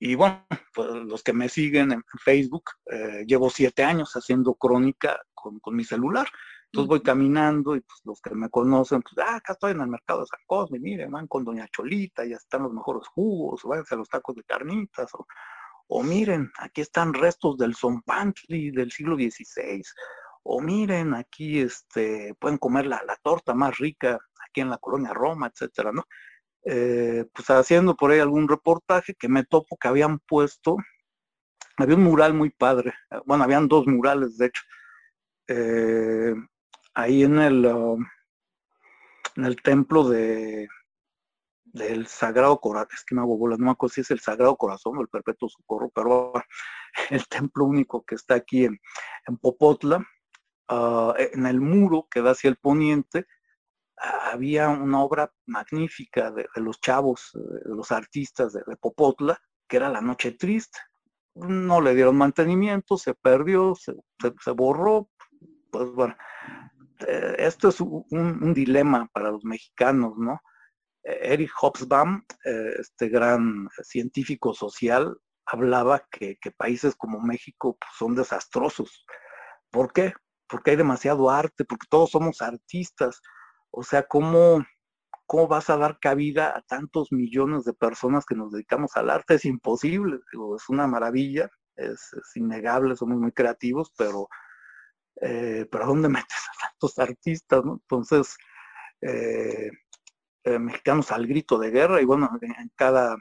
y 0.00 0.14
bueno, 0.14 0.46
pues 0.74 0.88
los 0.88 1.22
que 1.22 1.32
me 1.32 1.48
siguen 1.48 1.92
en 1.92 2.02
Facebook, 2.22 2.70
eh, 2.86 3.24
llevo 3.26 3.50
siete 3.50 3.82
años 3.82 4.12
haciendo 4.14 4.54
crónica 4.54 5.20
con, 5.34 5.58
con 5.58 5.74
mi 5.74 5.84
celular. 5.84 6.28
Entonces 6.66 6.88
voy 6.88 7.00
caminando 7.00 7.74
y 7.74 7.80
pues 7.80 8.00
los 8.04 8.20
que 8.20 8.34
me 8.34 8.50
conocen, 8.50 9.00
pues, 9.02 9.14
ah, 9.26 9.36
acá 9.36 9.54
estoy 9.54 9.72
en 9.72 9.80
el 9.80 9.88
mercado 9.88 10.20
de 10.20 10.26
San 10.26 10.40
Cosme, 10.46 10.78
miren, 10.78 11.10
van 11.10 11.26
con 11.26 11.42
Doña 11.42 11.66
Cholita, 11.68 12.26
ya 12.26 12.36
están 12.36 12.62
los 12.62 12.72
mejores 12.74 13.08
jugos, 13.08 13.62
váyanse 13.64 13.94
a 13.94 13.98
los 13.98 14.08
tacos 14.08 14.36
de 14.36 14.44
carnitas, 14.44 15.10
o, 15.14 15.26
o 15.86 16.02
miren, 16.02 16.50
aquí 16.58 16.82
están 16.82 17.14
restos 17.14 17.56
del 17.56 17.74
Zompantli 17.74 18.70
del 18.70 18.92
siglo 18.92 19.16
XVI, 19.16 19.82
o 20.42 20.60
miren, 20.60 21.14
aquí 21.14 21.58
este, 21.58 22.34
pueden 22.38 22.58
comer 22.58 22.86
la, 22.86 23.02
la 23.06 23.16
torta 23.16 23.54
más 23.54 23.78
rica 23.78 24.18
aquí 24.46 24.60
en 24.60 24.68
la 24.68 24.76
colonia 24.76 25.14
Roma, 25.14 25.46
etcétera, 25.46 25.90
¿no? 25.90 26.04
Eh, 26.64 27.24
pues 27.32 27.48
haciendo 27.50 27.96
por 27.96 28.10
ahí 28.10 28.20
algún 28.20 28.48
reportaje 28.48 29.14
que 29.14 29.28
me 29.28 29.44
topo 29.44 29.76
que 29.80 29.88
habían 29.88 30.18
puesto, 30.18 30.76
había 31.76 31.96
un 31.96 32.04
mural 32.04 32.34
muy 32.34 32.50
padre, 32.50 32.94
bueno, 33.24 33.44
habían 33.44 33.68
dos 33.68 33.86
murales, 33.86 34.36
de 34.36 34.46
hecho, 34.46 34.62
eh, 35.48 36.34
ahí 36.94 37.22
en 37.22 37.38
el, 37.38 37.66
um, 37.66 38.04
en 39.36 39.44
el 39.44 39.56
templo 39.62 40.08
de 40.08 40.68
del 41.72 42.06
Sagrado 42.06 42.60
Corazón, 42.60 42.88
es 42.94 43.04
que 43.04 43.14
no 43.14 43.22
hago 43.22 43.36
bolas, 43.36 43.58
no 43.58 43.66
me 43.66 43.70
acuerdo 43.72 43.94
si 43.94 44.00
es 44.00 44.10
el 44.10 44.20
Sagrado 44.20 44.56
Corazón 44.56 44.96
o 44.98 45.00
el 45.02 45.08
Perpetuo 45.08 45.48
Socorro, 45.48 45.90
pero 45.94 46.32
el 47.10 47.26
templo 47.28 47.64
único 47.64 48.04
que 48.04 48.14
está 48.14 48.34
aquí 48.34 48.64
en, 48.64 48.78
Popotla, 49.40 50.06
ah, 50.68 51.14
en 51.16 51.46
el 51.46 51.60
muro 51.60 52.08
que 52.10 52.22
da 52.22 52.32
hacia 52.32 52.50
el 52.50 52.56
poniente, 52.56 53.26
había 54.00 54.68
una 54.68 55.02
obra 55.02 55.32
magnífica 55.46 56.30
de, 56.30 56.46
los 56.56 56.80
chavos, 56.80 57.30
de 57.34 57.74
los 57.74 57.90
artistas 57.92 58.52
de, 58.52 58.76
Popotla, 58.76 59.38
que 59.68 59.76
era 59.76 59.88
La 59.88 60.00
Noche 60.00 60.32
Triste. 60.32 60.78
No 61.34 61.80
le 61.80 61.94
dieron 61.94 62.16
mantenimiento, 62.16 62.96
se 62.96 63.14
perdió, 63.14 63.74
se, 63.74 64.50
borró. 64.52 65.08
Pues 65.70 65.90
bueno, 65.92 66.16
eh, 67.06 67.36
esto 67.38 67.68
es 67.68 67.80
un, 67.80 68.54
dilema 68.54 69.08
para 69.12 69.30
los 69.30 69.44
mexicanos, 69.44 70.16
¿no? 70.16 70.40
Eric 71.02 71.50
Hobsbawm, 71.56 72.24
eh, 72.44 72.74
este 72.80 73.08
gran 73.08 73.68
científico 73.82 74.52
social, 74.52 75.16
hablaba 75.50 76.06
que, 76.10 76.38
países 76.56 76.94
como 76.96 77.20
México 77.20 77.76
pues, 77.78 77.90
son 77.96 78.14
desastrosos. 78.14 79.06
¿Por 79.70 79.92
qué? 79.92 80.12
Porque 80.48 80.72
hay 80.72 80.76
demasiado 80.76 81.30
arte, 81.30 81.64
porque 81.64 81.86
todos 81.88 82.10
somos 82.10 82.42
artistas. 82.42 83.20
O 83.70 83.82
sea, 83.82 84.04
¿cómo, 84.04 84.64
cómo 85.26 85.48
vas 85.48 85.70
a 85.70 85.76
dar 85.76 85.98
cabida 86.00 86.56
a 86.56 86.62
tantos 86.62 87.12
millones 87.12 87.64
de 87.64 87.74
personas 87.74 88.24
que 88.26 88.34
nos 88.34 88.52
dedicamos 88.52 88.96
al 88.96 89.10
arte? 89.10 89.34
Es 89.34 89.44
imposible, 89.44 90.20
es 90.56 90.68
una 90.68 90.86
maravilla, 90.86 91.50
es, 91.76 92.10
innegable, 92.34 92.96
somos 92.96 93.18
muy 93.18 93.32
creativos, 93.32 93.92
pero, 93.96 94.28
eh, 95.20 95.66
¿dónde 95.70 96.08
metes 96.26 96.38
a 96.48 96.68
tantos 96.68 96.98
artistas? 96.98 97.62
Entonces, 97.64 98.36
eh, 99.02 99.70
eh, 100.44 100.58
mexicanos 100.58 101.12
al 101.12 101.26
grito 101.26 101.58
de 101.58 101.70
guerra 101.70 102.00
y 102.00 102.04
bueno, 102.04 102.30
en 102.40 102.70
cada 102.76 103.16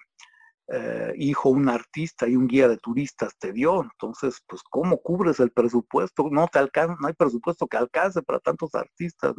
hijo 1.15 1.49
un 1.49 1.69
artista 1.69 2.27
y 2.27 2.35
un 2.35 2.45
guía 2.45 2.67
de 2.67 2.77
turistas 2.77 3.37
te 3.39 3.53
dio, 3.53 3.83
entonces, 3.83 4.43
pues, 4.47 4.61
¿cómo 4.69 5.01
cubres 5.01 5.39
el 5.39 5.51
presupuesto? 5.51 6.27
No 6.29 6.47
te 6.49 6.59
alcanza, 6.59 6.97
no 6.99 7.07
hay 7.07 7.13
presupuesto 7.13 7.67
que 7.67 7.77
alcance 7.77 8.21
para 8.21 8.39
tantos 8.39 8.75
artistas. 8.75 9.33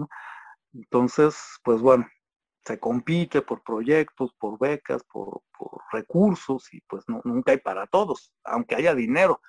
Entonces, 0.78 1.36
pues 1.64 1.80
bueno, 1.80 2.06
se 2.64 2.78
compite 2.78 3.42
por 3.42 3.62
proyectos, 3.64 4.32
por 4.38 4.58
becas, 4.58 5.02
por, 5.04 5.42
recursos 5.90 6.72
y 6.72 6.80
pues 6.82 7.04
nunca 7.24 7.52
hay 7.52 7.58
para 7.58 7.86
todos, 7.86 8.32
aunque 8.44 8.76
haya 8.76 8.94
dinero. 8.94 9.40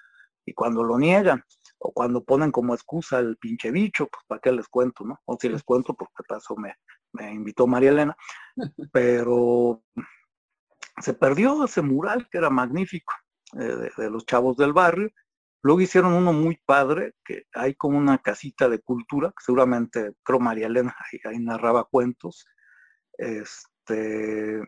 Y 0.46 0.54
cuando 0.54 0.84
lo 0.84 0.98
niegan 0.98 1.44
o 1.78 1.92
cuando 1.92 2.24
ponen 2.24 2.52
como 2.52 2.74
excusa 2.74 3.20
el 3.20 3.38
pinche 3.38 3.72
bicho, 3.72 4.08
pues 4.08 4.24
para 4.26 4.42
qué 4.42 4.52
les 4.52 4.68
cuento, 4.68 5.04
¿no? 5.04 5.20
O 5.26 5.38
si 5.40 5.50
les 5.50 5.64
cuento, 5.64 5.94
porque 5.94 6.24
paso 6.28 6.56
me, 6.56 6.74
me 7.14 7.32
invitó 7.32 7.68
María 7.68 7.92
Elena, 7.92 8.18
pero 8.92 9.84
se 11.00 11.14
perdió 11.14 11.64
ese 11.66 11.82
mural 11.84 12.28
que 12.32 12.40
era 12.40 12.50
magnífico 12.50 13.14
eh, 13.60 13.92
de 13.98 14.10
los 14.10 14.26
chavos 14.26 14.58
del 14.58 14.74
barrio 14.74 15.12
Luego 15.62 15.82
hicieron 15.82 16.14
uno 16.14 16.32
muy 16.32 16.58
padre, 16.66 17.14
que 17.26 17.44
hay 17.54 17.76
como 17.76 17.98
una 17.98 18.18
casita 18.20 18.70
de 18.70 18.80
cultura, 18.80 19.30
que 19.30 19.44
seguramente 19.46 20.14
creo 20.24 20.40
María 20.40 20.68
Elena 20.68 20.96
ahí, 21.26 21.40
narraba 21.40 21.84
cuentos. 21.86 22.46
Este, 23.18 24.62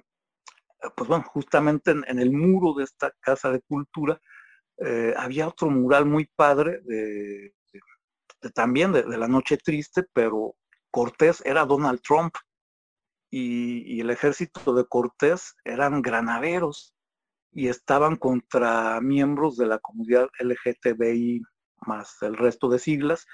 pues 0.96 1.08
bueno, 1.08 1.24
justamente 1.24 1.92
en, 1.92 2.20
el 2.20 2.32
muro 2.32 2.74
de 2.74 2.84
esta 2.84 3.12
casa 3.22 3.52
de 3.52 3.62
cultura 3.62 4.20
eh, 4.78 5.14
había 5.18 5.48
otro 5.48 5.70
mural 5.70 6.06
muy 6.06 6.30
padre 6.36 6.82
de, 6.84 7.54
también 8.54 8.92
de, 8.92 9.04
la 9.06 9.28
noche 9.28 9.58
triste, 9.58 10.04
pero 10.14 10.56
Cortés 10.92 11.42
era 11.46 11.66
Donald 11.66 12.02
Trump 12.02 12.34
y, 13.30 13.96
y 13.96 14.02
el 14.02 14.10
ejército 14.10 14.74
de 14.74 14.86
Cortés 14.86 15.56
eran 15.64 16.02
granaderos 16.02 16.94
y 17.52 17.68
estaban 17.68 18.16
contra 18.16 19.00
miembros 19.02 19.58
de 19.58 19.68
la 19.68 19.80
comunidad 19.80 20.30
LGTBI 20.40 21.42
más 21.88 22.22
el 22.22 22.38
resto 22.38 22.70
de 22.70 22.80
siglas, 22.80 23.26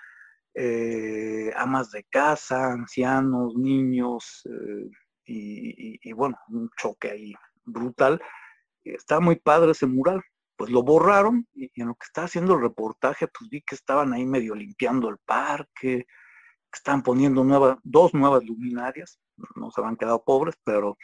eh, 0.53 1.51
amas 1.55 1.91
de 1.91 2.03
casa, 2.05 2.71
ancianos, 2.71 3.55
niños, 3.55 4.41
eh, 4.45 4.89
y, 5.29 6.13
bueno, 6.13 6.37
un 6.49 6.69
choque 6.77 7.11
ahí 7.11 7.33
brutal. 7.65 8.21
Está 8.83 9.19
muy 9.19 9.35
padre 9.35 9.71
ese 9.71 9.85
mural. 9.85 10.21
Pues 10.55 10.71
lo 10.71 10.81
borraron 10.81 11.45
y, 11.53 11.69
en 11.79 11.89
lo 11.89 11.95
que 11.95 12.05
estaba 12.05 12.25
haciendo 12.25 12.55
el 12.55 12.61
reportaje, 12.61 13.27
pues 13.27 13.49
vi 13.49 13.61
que 13.61 13.75
estaban 13.75 14.13
ahí 14.13 14.25
medio 14.25 14.55
limpiando 14.55 15.09
el 15.09 15.17
parque, 15.25 16.07
que 16.71 16.77
estaban 16.77 17.03
poniendo 17.03 17.43
nuevas, 17.43 17.77
dos 17.83 18.13
nuevas 18.13 18.43
luminarias, 18.43 19.19
no 19.55 19.71
se 19.71 19.81
han 19.81 19.95
quedado 19.95 20.23
pobres, 20.23 20.55
pero 20.63 20.97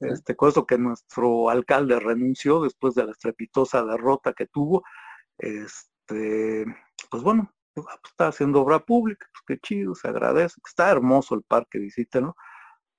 este, 0.00 0.36
cosa 0.36 0.64
que 0.66 0.78
nuestro 0.78 1.50
alcalde 1.50 2.00
renunció 2.00 2.62
después 2.62 2.94
de 2.94 3.04
la 3.04 3.12
estrepitosa 3.12 3.84
derrota 3.84 4.32
que 4.32 4.46
tuvo, 4.46 4.84
este, 5.38 6.64
pues 7.10 7.22
bueno, 7.22 7.52
pues, 7.74 7.86
ah, 7.88 7.98
pues, 8.02 8.12
está 8.12 8.28
haciendo 8.28 8.62
obra 8.62 8.80
pública, 8.80 9.26
pues 9.32 9.42
qué 9.46 9.66
chido, 9.66 9.94
se 9.94 10.08
agradece, 10.08 10.60
está 10.66 10.90
hermoso 10.90 11.34
el 11.34 11.42
parque, 11.42 11.78
visítenlo, 11.78 12.36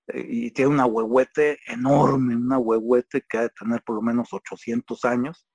eh, 0.07 0.25
y 0.27 0.51
tiene 0.51 0.71
una 0.71 0.85
huehuete 0.85 1.59
enorme, 1.67 2.35
una 2.35 2.57
huehuete 2.57 3.23
que 3.27 3.37
ha 3.37 3.41
de 3.43 3.49
tener 3.49 3.83
por 3.83 3.95
lo 3.95 4.01
menos 4.01 4.33
800 4.33 5.05
años, 5.05 5.47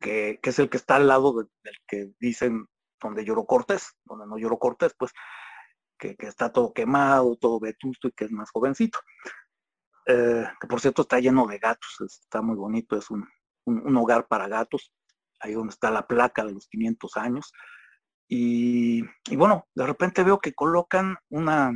que, 0.00 0.40
es 0.42 0.58
el 0.58 0.68
que 0.70 0.76
está 0.78 0.96
al 0.96 1.08
lado 1.08 1.34
del 1.34 1.48
que 1.86 2.10
dicen 2.20 2.66
donde 3.02 3.24
lloró 3.24 3.44
Cortés, 3.44 3.96
donde 4.04 4.26
no 4.26 4.38
lloró 4.38 4.58
Cortés, 4.58 4.94
pues 4.98 5.12
que, 5.98 6.16
está 6.20 6.52
todo 6.52 6.72
quemado, 6.72 7.36
todo 7.36 7.60
vetusto 7.60 8.08
y 8.08 8.12
que 8.12 8.24
es 8.24 8.32
más 8.32 8.50
jovencito. 8.50 8.98
Eh, 10.06 10.44
que 10.60 10.66
por 10.66 10.80
cierto 10.80 11.02
está 11.02 11.20
lleno 11.20 11.46
de 11.46 11.58
gatos, 11.58 12.00
está 12.00 12.42
muy 12.42 12.56
bonito, 12.56 12.96
es 12.96 13.08
un, 13.10 13.26
hogar 13.96 14.26
para 14.26 14.48
gatos, 14.48 14.92
ahí 15.38 15.52
donde 15.52 15.72
está 15.72 15.90
la 15.90 16.06
placa 16.06 16.44
de 16.44 16.52
los 16.52 16.66
500 16.68 17.16
años. 17.16 17.52
Y, 18.28 19.02
bueno, 19.36 19.66
de 19.74 19.86
repente 19.86 20.24
veo 20.24 20.40
que 20.40 20.54
colocan 20.54 21.16
una, 21.28 21.70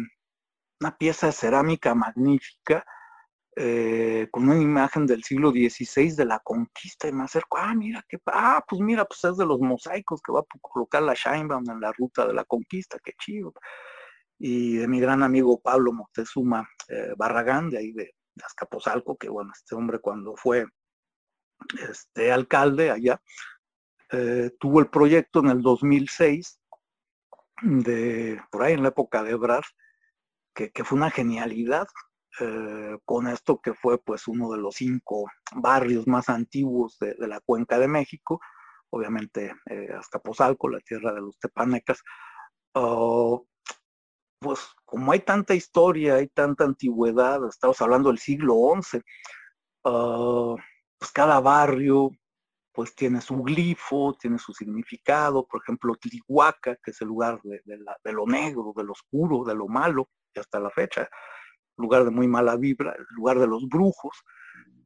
una 0.81 0.97
pieza 0.97 1.27
de 1.27 1.33
cerámica 1.33 1.95
magnífica 1.95 2.85
eh, 3.57 4.29
con 4.31 4.49
una 4.49 4.61
imagen 4.61 5.07
del 5.07 5.25
siglo 5.25 5.51
XVI 5.51 6.15
de 6.15 6.25
la 6.27 6.39
conquista 6.41 7.09
y 7.09 7.13
me 7.13 7.25
acerco, 7.25 7.57
ah, 7.59 7.75
mira, 7.75 8.05
qué, 8.09 8.19
ah, 8.27 8.63
pues 8.69 8.81
mira, 8.81 9.05
pues 9.05 9.25
es 9.25 9.37
de 9.37 9.47
los 9.47 9.61
mosaicos 9.61 10.21
que 10.23 10.33
va 10.33 10.41
a 10.41 10.59
colocar 10.61 11.03
la 11.03 11.15
Scheinbaum 11.15 11.69
en 11.71 11.81
la 11.81 11.93
ruta 11.93 12.27
de 12.27 12.35
la 12.35 12.45
conquista, 12.45 12.99
qué 13.03 13.13
chido 13.19 13.53
y 14.39 14.77
de 14.77 14.89
mi 14.89 15.01
gran 15.01 15.23
amigo 15.23 15.61
Pablo 15.61 15.93
Moctezuma 15.93 16.69
eh, 16.89 17.15
Barragán, 17.17 17.71
de 17.71 17.79
ahí 17.79 17.93
de, 17.93 18.15
Azcapotzalco, 18.45 19.17
que 19.17 19.31
bueno, 19.31 19.51
este 19.55 19.75
hombre 19.75 19.99
cuando 19.99 20.37
fue 20.37 20.67
este, 21.89 22.31
alcalde 22.31 22.91
allá, 22.91 23.21
eh, 24.13 24.51
tuvo 24.61 24.81
el 24.81 24.89
proyecto 24.89 25.41
en 25.41 25.47
el 25.47 25.63
2006, 25.63 26.61
de, 27.63 28.39
por 28.51 28.63
ahí 28.63 28.75
en 28.75 28.83
la 28.83 28.91
época 28.91 29.23
de 29.23 29.31
Ebrard, 29.31 29.65
que, 30.55 30.71
fue 30.85 30.99
una 30.99 31.11
genialidad, 31.11 31.87
eh, 32.41 32.99
con 33.05 33.29
esto 33.29 33.61
que 33.61 33.75
fue 33.75 33.99
pues 33.99 34.29
uno 34.29 34.51
de 34.51 34.59
los 34.59 34.77
cinco 34.77 35.27
barrios 35.55 36.07
más 36.07 36.29
antiguos 36.29 36.99
de, 36.99 37.15
la 37.27 37.41
cuenca 37.41 37.79
de 37.79 37.89
México, 37.89 38.41
obviamente 38.91 39.55
Azcapotzalco, 39.99 40.69
la 40.69 40.81
tierra 40.81 41.13
de 41.13 41.21
los 41.21 41.39
tepanecas, 41.39 42.03
oh, 42.75 43.47
pues 44.41 44.61
como 44.85 45.13
hay 45.13 45.21
tanta 45.21 45.55
historia, 45.55 46.17
hay 46.17 46.29
tanta 46.29 46.65
antigüedad, 46.65 47.41
estamos 47.49 47.81
hablando 47.81 48.11
del 48.11 48.19
siglo 48.19 48.55
XI, 48.81 49.01
ah, 49.85 50.55
pues 50.99 51.11
cada 51.13 51.41
barrio 51.41 52.11
pues 52.73 52.95
tiene 52.95 53.23
su 53.23 53.43
glifo, 53.43 54.15
tiene 54.21 54.39
su 54.39 54.53
significado, 54.53 55.47
por 55.47 55.63
ejemplo, 55.63 55.95
Tlihuaca, 55.95 56.77
que 56.77 56.91
es 56.91 57.01
el 57.01 57.09
lugar 57.09 57.41
de, 57.43 58.13
lo 58.13 58.27
negro, 58.27 58.75
de 58.77 58.85
lo 58.85 58.93
oscuro, 58.93 59.45
de 59.45 59.55
lo 59.55 59.67
malo, 59.67 60.11
y 60.35 60.41
hasta 60.41 60.61
la 60.61 60.69
fecha, 60.69 61.09
lugar 61.77 62.05
de 62.05 62.11
muy 62.11 62.29
mala 62.29 62.57
vibra, 62.57 62.95
el 62.97 63.05
lugar 63.15 63.39
de 63.39 63.47
los 63.47 63.69
brujos, 63.69 64.17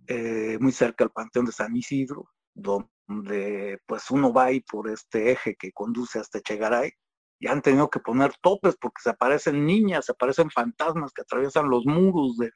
eh, 0.06 0.58
muy 0.60 0.72
cerca 0.72 1.04
del 1.04 1.12
Panteón 1.12 1.46
de 1.46 1.52
San 1.52 1.74
Isidro, 1.76 2.30
donde 2.54 3.80
pues 3.86 4.10
uno 4.10 4.32
va 4.32 4.46
ahí 4.46 4.60
por 4.60 4.88
este 4.90 5.32
eje 5.32 5.56
que 5.56 5.72
conduce 5.72 6.18
hasta 6.18 6.40
Chegaray, 6.40 6.92
y 7.38 7.48
han 7.48 7.62
tenido 7.62 7.88
que 7.88 8.00
poner 8.00 8.32
topes 8.42 8.76
porque 8.78 9.02
se 9.02 9.10
aparecen 9.10 9.64
niñas, 9.64 10.04
se 10.04 10.12
aparecen 10.12 10.50
fantasmas 10.50 11.12
que 11.12 11.22
atraviesan 11.22 11.70
los 11.70 11.86
muros 11.86 12.36
de, 12.36 12.52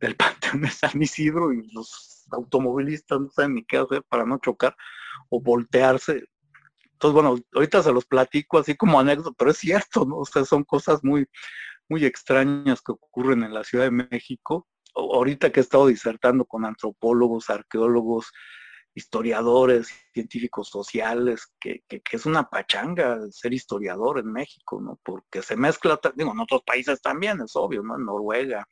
del 0.00 0.16
Panteón 0.16 0.62
de 0.62 0.70
San 0.70 1.00
Isidro 1.00 1.52
y 1.52 1.62
los 1.72 2.26
automovilistas 2.30 3.20
no 3.20 3.30
saben 3.30 3.54
ni 3.54 3.64
qué 3.64 3.78
hacer 3.78 4.02
para 4.08 4.26
no 4.26 4.38
chocar 4.38 4.76
o 5.30 5.40
voltearse. 5.40 6.24
Entonces, 6.92 7.14
bueno, 7.14 7.36
ahorita 7.54 7.82
se 7.82 7.92
los 7.92 8.04
platico 8.04 8.58
así 8.58 8.76
como 8.76 9.00
anécdota, 9.00 9.34
pero 9.36 9.50
es 9.50 9.58
cierto, 9.58 10.04
¿no? 10.04 10.18
O 10.18 10.24
sea, 10.24 10.44
son 10.44 10.62
cosas 10.62 11.02
muy, 11.02 11.26
muy 11.92 12.06
extrañas 12.06 12.80
que 12.80 12.92
ocurren 12.92 13.42
en 13.42 13.52
la 13.52 13.64
Ciudad 13.64 13.84
de 13.84 13.90
México. 13.90 14.66
Ahorita 14.94 15.52
que 15.52 15.60
he 15.60 15.62
estado 15.62 15.88
disertando 15.88 16.46
con 16.46 16.64
antropólogos, 16.64 17.50
arqueólogos, 17.50 18.32
historiadores, 18.94 19.88
científicos 20.14 20.68
sociales, 20.70 21.52
que, 21.60 21.82
es 21.88 22.26
una 22.26 22.48
pachanga 22.48 23.18
ser 23.30 23.52
historiador 23.52 24.18
en 24.20 24.32
México, 24.32 24.80
¿no? 24.80 24.98
Porque 25.02 25.42
se 25.42 25.54
mezcla, 25.54 26.00
digo, 26.14 26.32
en 26.32 26.40
otros 26.40 26.62
países 26.62 27.02
también, 27.02 27.42
es 27.42 27.54
obvio, 27.56 27.82
¿no? 27.82 27.96
En 27.96 28.06
Noruega, 28.06 28.66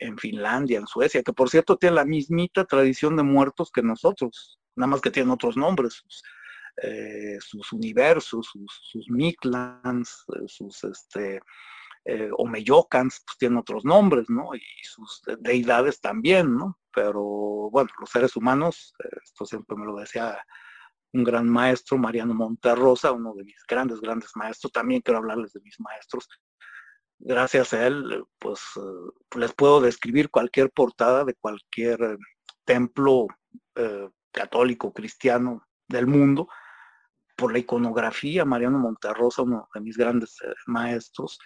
en 0.00 0.16
Finlandia, 0.16 0.78
en 0.78 0.86
Suecia, 0.86 1.24
que 1.24 1.32
por 1.32 1.50
cierto 1.50 1.76
tiene 1.76 1.96
la 1.96 2.04
mismita 2.04 2.64
tradición 2.64 3.16
de 3.16 3.24
muertos 3.24 3.72
que 3.72 3.82
nosotros, 3.82 4.60
nada 4.76 4.88
más 4.88 5.00
que 5.00 5.10
tienen 5.10 5.32
otros 5.32 5.56
nombres, 5.56 5.94
sus, 5.94 6.22
eh, 6.82 7.38
universos, 7.72 8.46
sus, 8.46 8.80
sus 8.92 9.06
eh, 9.08 10.46
sus 10.46 10.84
este, 10.84 11.40
eh, 12.08 12.30
Omeyocans, 12.38 13.22
pues 13.26 13.38
tienen 13.38 13.58
otros 13.58 13.84
nombres, 13.84 14.30
¿no? 14.30 14.54
Y 14.54 14.62
sus 14.82 15.22
deidades 15.40 16.00
también, 16.00 16.56
¿no? 16.56 16.78
Pero 16.92 17.22
bueno, 17.70 17.90
los 18.00 18.10
seres 18.10 18.34
humanos, 18.34 18.94
esto 19.22 19.44
siempre 19.44 19.76
me 19.76 19.84
lo 19.84 19.96
decía 19.96 20.38
un 21.12 21.24
gran 21.24 21.48
maestro, 21.48 21.98
Mariano 21.98 22.34
Monterrosa, 22.34 23.12
uno 23.12 23.34
de 23.34 23.44
mis 23.44 23.62
grandes, 23.68 24.00
grandes 24.00 24.30
maestros, 24.34 24.72
también 24.72 25.02
quiero 25.02 25.18
hablarles 25.18 25.52
de 25.52 25.60
mis 25.60 25.78
maestros, 25.80 26.28
gracias 27.18 27.72
a 27.72 27.86
él, 27.86 28.24
pues 28.38 28.60
eh, 28.76 29.38
les 29.38 29.52
puedo 29.52 29.80
describir 29.80 30.30
cualquier 30.30 30.70
portada 30.70 31.24
de 31.24 31.34
cualquier 31.34 32.02
eh, 32.02 32.16
templo 32.64 33.26
eh, 33.74 34.08
católico, 34.32 34.92
cristiano 34.92 35.66
del 35.88 36.06
mundo, 36.06 36.48
por 37.36 37.52
la 37.52 37.58
iconografía, 37.58 38.44
Mariano 38.44 38.78
Monterrosa, 38.78 39.42
uno 39.42 39.68
de 39.74 39.80
mis 39.80 39.96
grandes 39.96 40.36
maestros, 40.66 41.38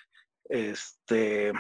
este, 0.53 1.53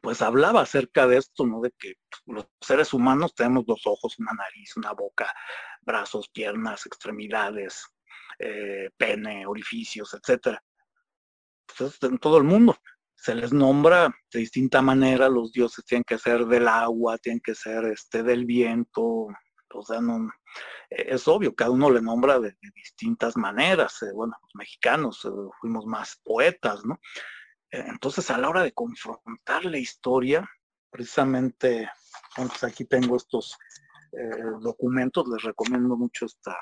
pues 0.00 0.22
hablaba 0.22 0.62
acerca 0.62 1.06
de 1.06 1.18
esto, 1.18 1.46
¿no? 1.46 1.60
De 1.60 1.72
que 1.78 1.94
los 2.26 2.46
seres 2.60 2.92
humanos 2.92 3.34
tenemos 3.34 3.66
dos 3.66 3.82
ojos, 3.86 4.18
una 4.18 4.32
nariz, 4.32 4.76
una 4.76 4.92
boca, 4.92 5.32
brazos, 5.82 6.28
piernas, 6.28 6.86
extremidades, 6.86 7.84
pene, 8.96 9.46
orificios, 9.46 10.14
etcétera. 10.14 10.62
Pues 11.76 11.98
en 12.02 12.18
todo 12.18 12.38
el 12.38 12.44
mundo 12.44 12.76
se 13.18 13.34
les 13.34 13.52
nombra 13.52 14.14
de 14.32 14.38
distinta 14.38 14.80
manera, 14.80 15.28
los 15.28 15.50
dioses 15.52 15.84
tienen 15.84 16.04
que 16.04 16.18
ser 16.18 16.46
del 16.46 16.68
agua, 16.68 17.18
tienen 17.18 17.40
que 17.40 17.54
ser 17.54 17.84
este, 17.86 18.22
del 18.22 18.46
viento, 18.46 19.26
o 19.74 19.82
sea, 19.84 20.00
no, 20.00 20.30
e, 20.88 21.14
es 21.14 21.26
obvio, 21.26 21.54
cada 21.54 21.72
uno 21.72 21.90
le 21.90 22.00
nombra 22.00 22.38
de, 22.38 22.56
distintas 22.74 23.36
maneras, 23.36 24.02
eh, 24.02 24.12
bueno, 24.14 24.34
los 24.40 24.54
mexicanos 24.54 25.24
eh, 25.24 25.28
fuimos 25.60 25.84
más 25.84 26.20
poetas, 26.24 26.84
¿no? 26.84 27.00
Eh, 27.70 27.84
entonces, 27.86 28.30
a 28.30 28.38
la 28.38 28.48
hora 28.48 28.62
de 28.62 28.72
confrontar 28.72 29.64
la 29.64 29.78
historia, 29.78 30.48
precisamente, 30.90 31.88
entonces 32.36 32.64
aquí 32.64 32.84
tengo 32.84 33.16
estos 33.16 33.58
documentos, 34.62 35.28
les 35.28 35.42
recomiendo 35.42 35.94
mucho 35.98 36.24
esta, 36.24 36.56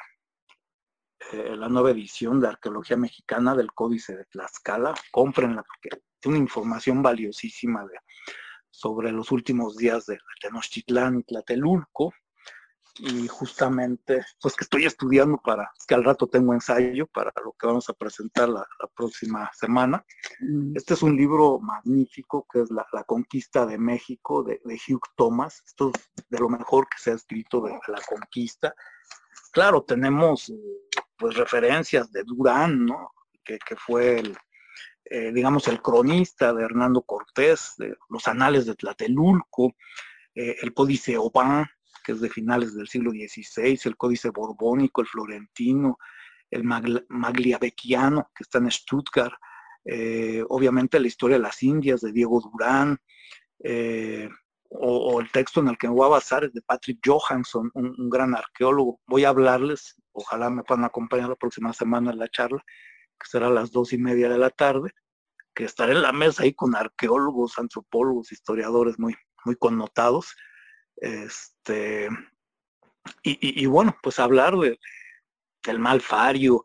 la 1.32 1.68
nueva 1.68 1.92
edición 1.92 2.40
de 2.40 2.48
Arqueología 2.48 2.96
Mexicana 2.96 3.54
del 3.54 3.72
Códice 3.72 4.16
de 4.16 4.24
Tlaxcala, 4.24 4.94
cómprenla 5.12 5.62
porque 5.62 6.02
una 6.26 6.38
información 6.38 7.02
valiosísima 7.02 7.84
de, 7.86 7.98
sobre 8.70 9.12
los 9.12 9.32
últimos 9.32 9.76
días 9.76 10.06
de 10.06 10.18
Tenochtitlán 10.40 11.20
y 11.20 11.22
Tlatelulco. 11.22 12.12
Y 12.98 13.28
justamente, 13.28 14.24
pues 14.40 14.54
que 14.54 14.64
estoy 14.64 14.86
estudiando 14.86 15.38
para, 15.38 15.70
que 15.86 15.94
al 15.94 16.04
rato 16.04 16.26
tengo 16.26 16.54
ensayo 16.54 17.06
para 17.06 17.32
lo 17.44 17.52
que 17.52 17.66
vamos 17.66 17.88
a 17.88 17.92
presentar 17.92 18.48
la, 18.48 18.66
próxima 18.94 19.50
semana. 19.52 20.04
Mm. 20.40 20.72
Este 20.74 20.94
es 20.94 21.02
un 21.02 21.16
libro 21.16 21.58
magnífico 21.60 22.46
que 22.50 22.62
es 22.62 22.70
La, 22.70 22.86
Conquista 23.04 23.66
de 23.66 23.78
México 23.78 24.42
de, 24.42 24.60
Hugh 24.64 25.08
Thomas. 25.16 25.62
Esto 25.66 25.92
es 25.94 26.24
de 26.28 26.38
lo 26.38 26.48
mejor 26.48 26.88
que 26.88 26.98
se 26.98 27.10
ha 27.10 27.14
escrito 27.14 27.60
de, 27.60 27.72
la 27.88 28.00
conquista. 28.08 28.74
Claro, 29.52 29.82
tenemos 29.82 30.52
pues 31.18 31.36
referencias 31.36 32.10
de 32.12 32.22
Durán, 32.24 32.86
¿no? 32.86 33.12
Que, 33.44 33.58
que 33.58 33.76
fue 33.76 34.18
el, 34.18 34.36
eh, 35.08 35.30
digamos, 35.32 35.68
el 35.68 35.80
cronista 35.80 36.52
de 36.52 36.64
Hernando 36.64 37.02
Cortés, 37.02 37.74
de 37.78 37.96
los 38.08 38.26
anales 38.26 38.66
de 38.66 38.74
Tlatelulco, 38.74 39.74
eh, 40.34 40.56
el 40.60 40.74
códice 40.74 41.16
Oban, 41.16 41.64
que 42.06 42.12
es 42.12 42.20
de 42.20 42.30
finales 42.30 42.76
del 42.76 42.86
siglo 42.86 43.10
XVI, 43.10 43.80
el 43.84 43.96
códice 43.96 44.30
borbónico, 44.30 45.00
el 45.00 45.08
florentino, 45.08 45.98
el 46.48 46.62
magliabequiano, 46.62 48.30
que 48.32 48.44
está 48.44 48.58
en 48.58 48.70
Stuttgart, 48.70 49.34
eh, 49.84 50.44
obviamente 50.48 51.00
la 51.00 51.08
historia 51.08 51.36
de 51.36 51.42
las 51.42 51.60
Indias 51.64 52.00
de 52.02 52.12
Diego 52.12 52.40
Durán, 52.40 52.96
o, 54.70 55.20
el 55.20 55.30
texto 55.32 55.60
en 55.60 55.68
el 55.68 55.78
que 55.78 55.88
me 55.88 55.94
voy 55.94 56.06
a 56.06 56.10
basar 56.10 56.44
es 56.44 56.52
de 56.52 56.62
Patrick 56.62 57.00
Johansson, 57.04 57.72
un, 57.74 57.94
un, 57.98 58.08
gran 58.08 58.34
arqueólogo. 58.36 59.00
Voy 59.08 59.24
a 59.24 59.30
hablarles, 59.30 60.00
ojalá 60.12 60.48
me 60.48 60.62
puedan 60.62 60.84
acompañar 60.84 61.28
la 61.28 61.34
próxima 61.34 61.72
semana 61.72 62.12
en 62.12 62.18
la 62.18 62.28
charla, 62.28 62.62
que 63.18 63.28
será 63.28 63.48
a 63.48 63.50
las 63.50 63.72
dos 63.72 63.92
y 63.92 63.98
media 63.98 64.28
de 64.28 64.38
la 64.38 64.50
tarde, 64.50 64.92
que 65.54 65.64
estaré 65.64 65.92
en 65.92 66.02
la 66.02 66.12
mesa 66.12 66.44
ahí 66.44 66.54
con 66.54 66.76
arqueólogos, 66.76 67.58
antropólogos, 67.58 68.30
historiadores 68.30 68.96
muy, 68.98 69.16
muy 69.44 69.56
connotados. 69.56 70.36
Este, 70.96 72.08
y, 73.22 73.66
bueno, 73.66 73.96
pues 74.02 74.18
hablar 74.18 74.56
de, 74.56 74.78
del 75.64 75.78
malfario, 75.78 76.64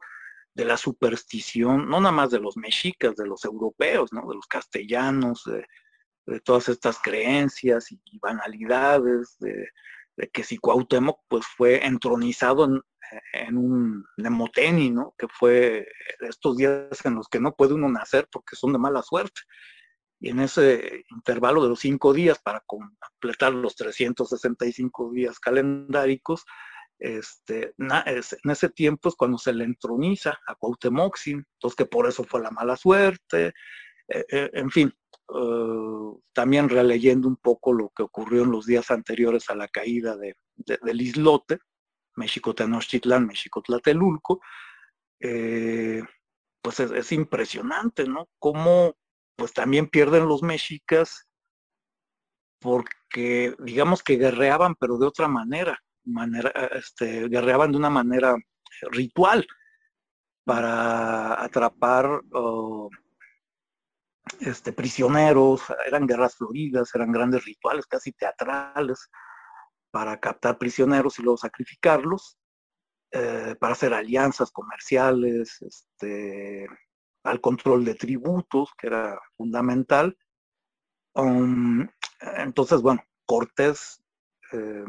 de 0.53 0.65
la 0.65 0.77
superstición, 0.77 1.89
no 1.89 1.99
nada 2.01 2.11
más 2.11 2.31
de 2.31 2.39
los 2.39 2.57
mexicas, 2.57 3.15
de 3.15 3.25
los 3.25 3.45
europeos, 3.45 4.11
¿no? 4.11 4.27
de 4.27 4.35
los 4.35 4.47
castellanos, 4.47 5.43
de, 5.45 5.65
todas 6.41 6.69
estas 6.69 6.99
creencias 7.01 7.91
y, 7.91 7.99
banalidades, 8.19 9.37
de, 9.39 9.67
que 10.31 10.43
si 10.43 10.57
Cuauhtémoc 10.57 11.19
pues 11.27 11.45
fue 11.45 11.85
entronizado 11.85 12.65
en, 12.65 12.81
en 13.33 13.57
un 13.57 14.05
Nemoteni, 14.17 14.91
¿no? 14.91 15.15
Que 15.17 15.27
fue 15.27 15.87
estos 16.19 16.57
días 16.57 17.05
en 17.05 17.15
los 17.15 17.27
que 17.27 17.39
no 17.39 17.55
puede 17.55 17.73
uno 17.73 17.89
nacer 17.89 18.27
porque 18.31 18.55
son 18.55 18.73
de 18.73 18.79
mala 18.79 19.01
suerte. 19.01 19.41
Y 20.21 20.29
en 20.29 20.39
ese 20.39 21.03
intervalo 21.09 21.63
de 21.63 21.69
los 21.69 21.79
cinco 21.79 22.13
días 22.13 22.39
para 22.39 22.63
completar 22.65 23.53
los 23.53 23.75
365 23.75 25.11
días 25.11 25.39
calendáricos, 25.39 26.45
este, 26.99 27.73
en 27.79 28.51
ese 28.51 28.69
tiempo 28.69 29.09
es 29.09 29.15
cuando 29.15 29.39
se 29.39 29.51
le 29.51 29.63
entroniza 29.63 30.39
a 30.45 30.53
Cuauhtémoc, 30.53 31.17
entonces 31.25 31.75
que 31.75 31.85
por 31.85 32.07
eso 32.07 32.23
fue 32.23 32.41
la 32.41 32.51
mala 32.51 32.77
suerte, 32.77 33.53
eh, 34.07 34.25
eh, 34.29 34.49
en 34.53 34.69
fin, 34.69 34.93
eh, 35.33 36.19
también 36.33 36.69
releyendo 36.69 37.27
un 37.27 37.37
poco 37.37 37.73
lo 37.73 37.89
que 37.89 38.03
ocurrió 38.03 38.43
en 38.43 38.51
los 38.51 38.65
días 38.65 38.91
anteriores 38.91 39.49
a 39.49 39.55
la 39.55 39.67
caída 39.67 40.15
de, 40.17 40.35
del 40.55 41.01
islote, 41.01 41.59
México 42.15 42.53
Tenochtitlán, 42.53 43.25
México 43.25 43.61
Tlatelulco, 43.61 44.41
eh, 45.19 46.03
pues 46.61 46.79
es, 46.79 47.11
impresionante, 47.11 48.07
¿no? 48.07 48.29
Cómo 48.39 48.95
pues 49.41 49.53
también 49.53 49.87
pierden 49.87 50.27
los 50.27 50.43
mexicas 50.43 51.27
porque 52.59 53.55
digamos 53.57 54.03
que 54.03 54.17
guerreaban, 54.17 54.75
pero 54.75 54.99
de 54.99 55.07
otra 55.07 55.27
manera, 55.27 55.79
manera 56.03 56.51
este, 56.75 57.27
guerreaban 57.27 57.71
de 57.71 57.77
una 57.79 57.89
manera 57.89 58.35
ritual 58.91 59.47
para 60.45 61.41
atrapar 61.43 62.21
este, 64.41 64.73
prisioneros, 64.73 65.63
eran 65.87 66.05
guerras 66.05 66.35
floridas, 66.35 66.93
eran 66.93 67.11
grandes 67.11 67.43
rituales, 67.43 67.87
casi 67.87 68.11
teatrales 68.11 69.09
para 69.89 70.19
captar 70.19 70.59
prisioneros 70.59 71.17
y 71.17 71.23
luego 71.23 71.37
sacrificarlos, 71.37 72.37
eh, 73.09 73.55
para 73.59 73.73
hacer 73.73 73.91
alianzas 73.91 74.51
comerciales, 74.51 75.59
este, 75.63 76.67
al 77.23 77.41
control 77.41 77.85
de 77.85 77.95
tributos, 77.95 78.71
que 78.77 78.87
era 78.87 79.19
fundamental. 79.35 80.17
Um, 81.13 81.87
entonces, 82.37 82.81
bueno, 82.81 83.03
Cortés 83.25 84.03
eh, 84.51 84.85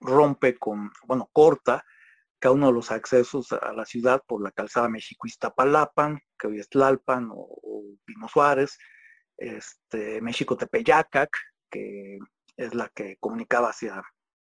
rompe 0.00 0.58
con, 0.58 0.90
bueno, 1.06 1.28
corta 1.32 1.84
cada 2.38 2.54
uno 2.54 2.66
de 2.66 2.72
los 2.72 2.90
accesos 2.90 3.52
a 3.52 3.72
la 3.72 3.86
ciudad 3.86 4.22
por 4.26 4.42
la 4.42 4.50
calzada 4.50 4.88
México-Iztapalapan, 4.88 6.20
que 6.38 6.46
hoy 6.46 6.60
es 6.60 6.68
Tlalpan 6.68 7.30
o, 7.30 7.36
o 7.36 7.84
Pino 8.04 8.28
Suárez, 8.28 8.78
este, 9.36 10.20
México-Tepeyacac, 10.20 11.30
que 11.70 12.18
es 12.56 12.74
la 12.74 12.88
que 12.90 13.16
comunicaba 13.18 13.70
hacia 13.70 14.02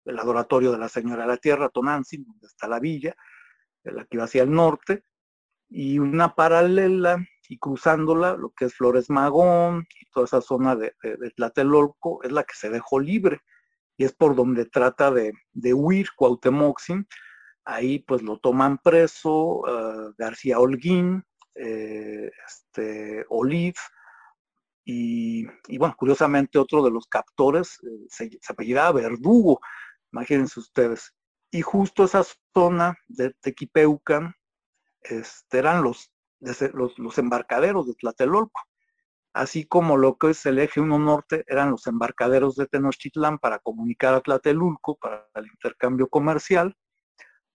el 0.05 0.19
adoratorio 0.19 0.73
de 0.73 0.79
la 0.79 0.89
Señora 0.89 1.23
de 1.23 1.29
la 1.29 1.37
Tierra, 1.37 1.69
Tonantzin, 1.69 2.25
donde 2.25 2.47
está 2.47 2.69
la 2.69 2.81
villa, 2.81 3.17
la 3.83 4.05
que 4.05 4.17
iba 4.17 4.25
hacia 4.25 4.43
el 4.43 4.51
norte, 4.51 5.05
y 5.69 5.99
una 5.99 6.35
paralela 6.35 7.25
y 7.49 7.59
cruzándola, 7.59 8.37
lo 8.37 8.51
que 8.51 8.67
es 8.67 8.75
Flores 8.75 9.11
Magón 9.11 9.87
y 10.01 10.07
toda 10.11 10.27
esa 10.27 10.41
zona 10.41 10.77
de, 10.77 10.95
Tlatelolco, 11.37 12.23
es 12.25 12.33
la 12.33 12.45
que 12.45 12.55
se 12.55 12.71
dejó 12.71 12.99
libre, 12.99 13.41
y 13.97 14.05
es 14.05 14.13
por 14.13 14.35
donde 14.35 14.67
trata 14.67 15.11
de, 15.11 15.33
huir 15.75 16.09
Cuauhtémoc, 16.17 16.81
ahí 17.65 18.01
pues 18.01 18.23
lo 18.23 18.39
toman 18.39 18.79
preso 18.79 19.63
eh, 19.67 20.13
García 20.19 20.59
Holguín, 20.59 21.25
eh, 21.55 22.31
este, 22.47 23.25
Oliv, 23.29 23.75
y, 24.89 25.45
bueno, 25.79 25.97
curiosamente 25.99 26.61
otro 26.61 26.85
de 26.85 26.93
los 26.93 27.09
captores 27.09 27.79
eh, 27.83 28.07
se, 28.09 28.31
se, 28.41 28.53
apellidaba 28.53 28.93
Verdugo, 28.93 29.61
imagínense 30.13 30.61
ustedes. 30.61 31.13
Y 31.51 31.63
justo 31.63 32.05
esa 32.05 32.25
zona 32.55 32.97
de 33.09 33.33
Tequipeucan 33.41 34.33
este, 35.03 35.59
eran 35.59 35.83
los, 35.83 36.13
los, 36.73 37.19
embarcaderos 37.19 37.87
de 37.87 37.95
Tlatelolco, 37.95 38.61
así 39.33 39.67
como 39.67 39.97
lo 39.97 40.17
que 40.17 40.31
es 40.31 40.47
el 40.47 40.59
eje 40.59 40.81
1 40.81 40.99
norte 40.99 41.45
eran 41.47 41.71
los 41.71 41.87
embarcaderos 41.87 42.57
de 42.57 42.67
Tenochtitlán 42.67 43.39
para 43.39 43.59
comunicar 43.59 44.15
a 44.15 44.21
Tlatelulco, 44.21 44.97
para 44.97 45.29
el 45.35 45.47
intercambio 45.47 46.09
comercial. 46.09 46.77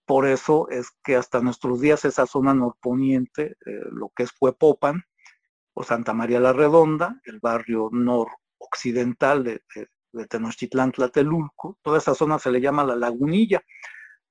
Por 0.04 0.26
eso 0.26 0.68
es 0.70 0.90
que 1.04 1.16
hasta 1.16 1.40
nuestros 1.40 1.80
días 1.80 2.04
esa 2.04 2.26
zona 2.26 2.54
norponiente, 2.54 3.56
eh, 3.66 3.80
lo 3.90 4.10
que 4.14 4.24
es 4.24 4.30
Huepopan, 4.40 5.04
o 5.74 5.82
Santa 5.84 6.12
María 6.12 6.40
la 6.40 6.52
Redonda, 6.52 7.20
el 7.24 7.40
barrio 7.40 7.88
noroccidental 7.92 9.44
de, 9.44 9.62
de, 9.74 9.88
de 10.12 10.26
Tenochtitlán, 10.26 10.92
Tlatelulco, 10.92 11.78
toda 11.82 11.98
esa 11.98 12.14
zona 12.14 12.38
se 12.38 12.50
le 12.50 12.60
llama 12.60 12.84
la 12.84 12.96
lagunilla, 12.96 13.62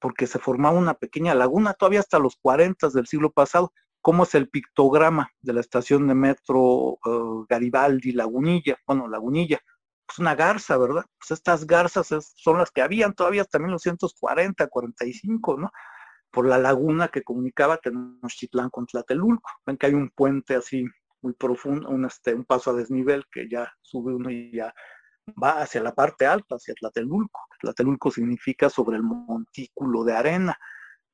porque 0.01 0.27
se 0.27 0.39
formaba 0.39 0.77
una 0.77 0.95
pequeña 0.95 1.35
laguna, 1.35 1.73
todavía 1.73 1.99
hasta 2.01 2.19
los 2.19 2.35
40 2.41 2.89
del 2.89 3.07
siglo 3.07 3.31
pasado, 3.31 3.71
como 4.01 4.23
es 4.23 4.33
el 4.33 4.49
pictograma 4.49 5.29
de 5.41 5.53
la 5.53 5.61
estación 5.61 6.07
de 6.07 6.15
metro 6.15 6.59
uh, 6.59 7.45
Garibaldi, 7.47 8.11
Lagunilla, 8.11 8.77
bueno, 8.87 9.07
Lagunilla, 9.07 9.59
pues 10.07 10.17
una 10.17 10.33
garza, 10.35 10.75
¿verdad? 10.77 11.05
Pues 11.19 11.31
estas 11.31 11.67
garzas 11.67 12.07
son 12.35 12.57
las 12.57 12.71
que 12.71 12.81
habían 12.81 13.13
todavía 13.13 13.43
hasta 13.43 13.59
1940, 13.59 14.67
45, 14.67 15.57
¿no? 15.57 15.71
Por 16.31 16.47
la 16.47 16.57
laguna 16.57 17.09
que 17.09 17.21
comunicaba 17.21 17.77
Tenochtitlán 17.77 18.71
con 18.71 18.87
Tlatelulco. 18.87 19.49
Ven 19.65 19.77
que 19.77 19.85
hay 19.85 19.93
un 19.93 20.09
puente 20.09 20.55
así 20.55 20.85
muy 21.21 21.33
profundo, 21.33 21.89
un, 21.89 22.05
este, 22.05 22.33
un 22.33 22.45
paso 22.45 22.71
a 22.71 22.73
desnivel 22.73 23.25
que 23.31 23.47
ya 23.47 23.71
sube 23.81 24.15
uno 24.15 24.31
y 24.31 24.51
ya 24.51 24.73
va 25.41 25.61
hacia 25.61 25.81
la 25.81 25.93
parte 25.93 26.25
alta, 26.25 26.55
hacia 26.55 26.73
Tlatelulco. 26.75 27.41
Tlatelulco 27.59 28.11
significa 28.11 28.69
sobre 28.69 28.97
el 28.97 29.03
montículo 29.03 30.03
de 30.03 30.15
arena. 30.15 30.57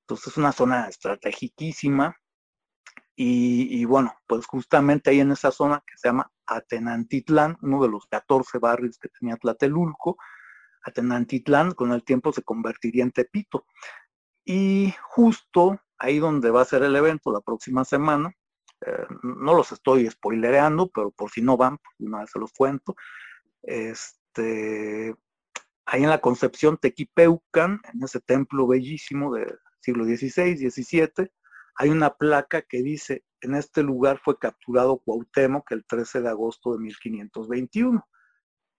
Entonces 0.02 0.28
es 0.28 0.38
una 0.38 0.52
zona 0.52 0.88
estrategiquísima. 0.88 2.16
Y, 3.16 3.82
y, 3.82 3.86
bueno, 3.86 4.14
pues 4.28 4.46
justamente 4.46 5.10
ahí 5.10 5.20
en 5.20 5.32
esa 5.32 5.52
zona 5.52 5.84
que 5.86 5.98
se 5.98 6.08
llama 6.08 6.32
Atenantitlán, 6.46 7.58
uno 7.62 7.82
de 7.82 7.90
los 7.90 8.06
14 8.06 8.60
barrios 8.60 9.00
que 9.00 9.10
tenía 9.10 9.38
Tlatelulco, 9.38 10.18
Atenantitlán 10.84 11.72
con 11.74 11.92
el 11.92 12.04
tiempo 12.04 12.32
se 12.32 12.44
convertiría 12.44 13.04
en 13.04 13.12
Tepito. 13.12 13.66
Y 14.46 14.94
justo 15.02 15.82
ahí 15.98 16.20
donde 16.20 16.52
va 16.52 16.62
a 16.62 16.66
ser 16.66 16.84
el 16.84 16.96
evento 16.96 17.32
la 17.32 17.42
próxima 17.42 17.84
semana, 17.84 18.32
eh, 18.86 19.06
no 19.24 19.54
los 19.54 19.72
estoy 19.72 20.10
spoilereando, 20.10 20.90
pero 20.90 21.12
por 21.12 21.32
si 21.32 21.42
no 21.42 21.58
van, 21.58 21.78
pues 21.78 21.96
una 22.00 22.20
vez 22.20 22.30
se 22.32 22.40
los 22.40 22.52
cuento. 22.54 22.96
Este, 23.68 25.14
ahí 25.86 26.04
en 26.04 26.10
la 26.10 26.22
Concepción 26.22 26.78
Tequipeucan, 26.78 27.82
en 27.94 28.04
ese 28.04 28.22
templo 28.22 28.66
bellísimo 28.66 29.36
del 29.36 29.60
siglo 29.82 30.06
XVI, 30.06 30.70
XVII, 30.70 31.30
hay 31.76 31.90
una 31.90 32.16
placa 32.16 32.62
que 32.62 32.82
dice, 32.82 33.26
en 33.42 33.56
este 33.56 33.84
lugar 33.84 34.20
fue 34.24 34.40
capturado 34.40 35.00
Cuauhtémoc 35.00 35.70
el 35.72 35.86
13 35.86 36.22
de 36.22 36.30
agosto 36.30 36.74
de 36.74 36.80
1521. 36.80 38.08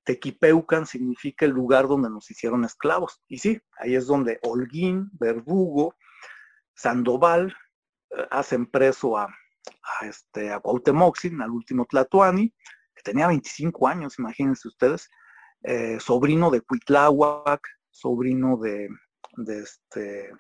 Tequipeucan 0.05 0.87
significa 0.87 1.45
el 1.45 1.53
lugar 1.53 1.87
donde 1.87 2.09
nos 2.09 2.31
hicieron 2.31 2.65
esclavos. 2.65 3.23
Y 3.29 3.39
sí, 3.39 3.61
ahí 3.79 3.95
es 3.95 4.07
donde 4.07 4.41
Holguín, 4.43 5.11
Verdugo, 5.13 5.95
Sandoval 6.75 7.55
eh, 8.11 8.27
hacen 8.31 8.67
preso 8.67 9.19
a, 9.19 9.25
a, 9.25 10.07
este, 10.07 10.51
al 10.51 10.63
último 10.65 11.85
Tlatuani, 11.85 12.55
tenía 13.03 13.27
25 13.27 13.89
años, 13.89 14.19
imagínense 14.19 14.69
ustedes, 14.69 15.09
eh, 15.63 15.99
sobrino 16.01 16.51
de 16.51 16.61
Cuitláhuac, 16.61 17.61
sobrino 17.91 18.57
de, 18.59 18.89
de, 19.37 19.59
este, 19.61 20.31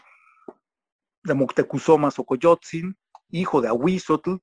de 1.22 1.34
Moctezuma 1.34 2.10
Xocoyotzin, 2.10 2.96
hijo 3.30 3.60
de 3.60 3.68
Ahuizotl. 3.68 4.36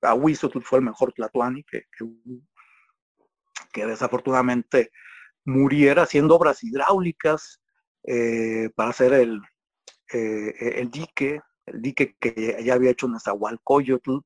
Ahuizotl 0.00 0.60
fue 0.62 0.78
el 0.78 0.84
mejor 0.84 1.12
Tlatuani 1.12 1.62
que, 1.64 1.84
que, 1.96 2.06
que 3.72 3.86
desafortunadamente 3.86 4.90
muriera 5.44 6.02
haciendo 6.02 6.36
obras 6.36 6.62
hidráulicas 6.64 7.60
eh, 8.04 8.70
para 8.74 8.90
hacer 8.90 9.12
el, 9.12 9.40
eh, 10.12 10.80
el 10.80 10.90
dique 10.90 11.40
el 11.66 11.82
dique 11.82 12.16
que 12.18 12.58
ya 12.62 12.74
había 12.74 12.90
hecho 12.90 13.08
Nezahualcóyotl 13.08 14.18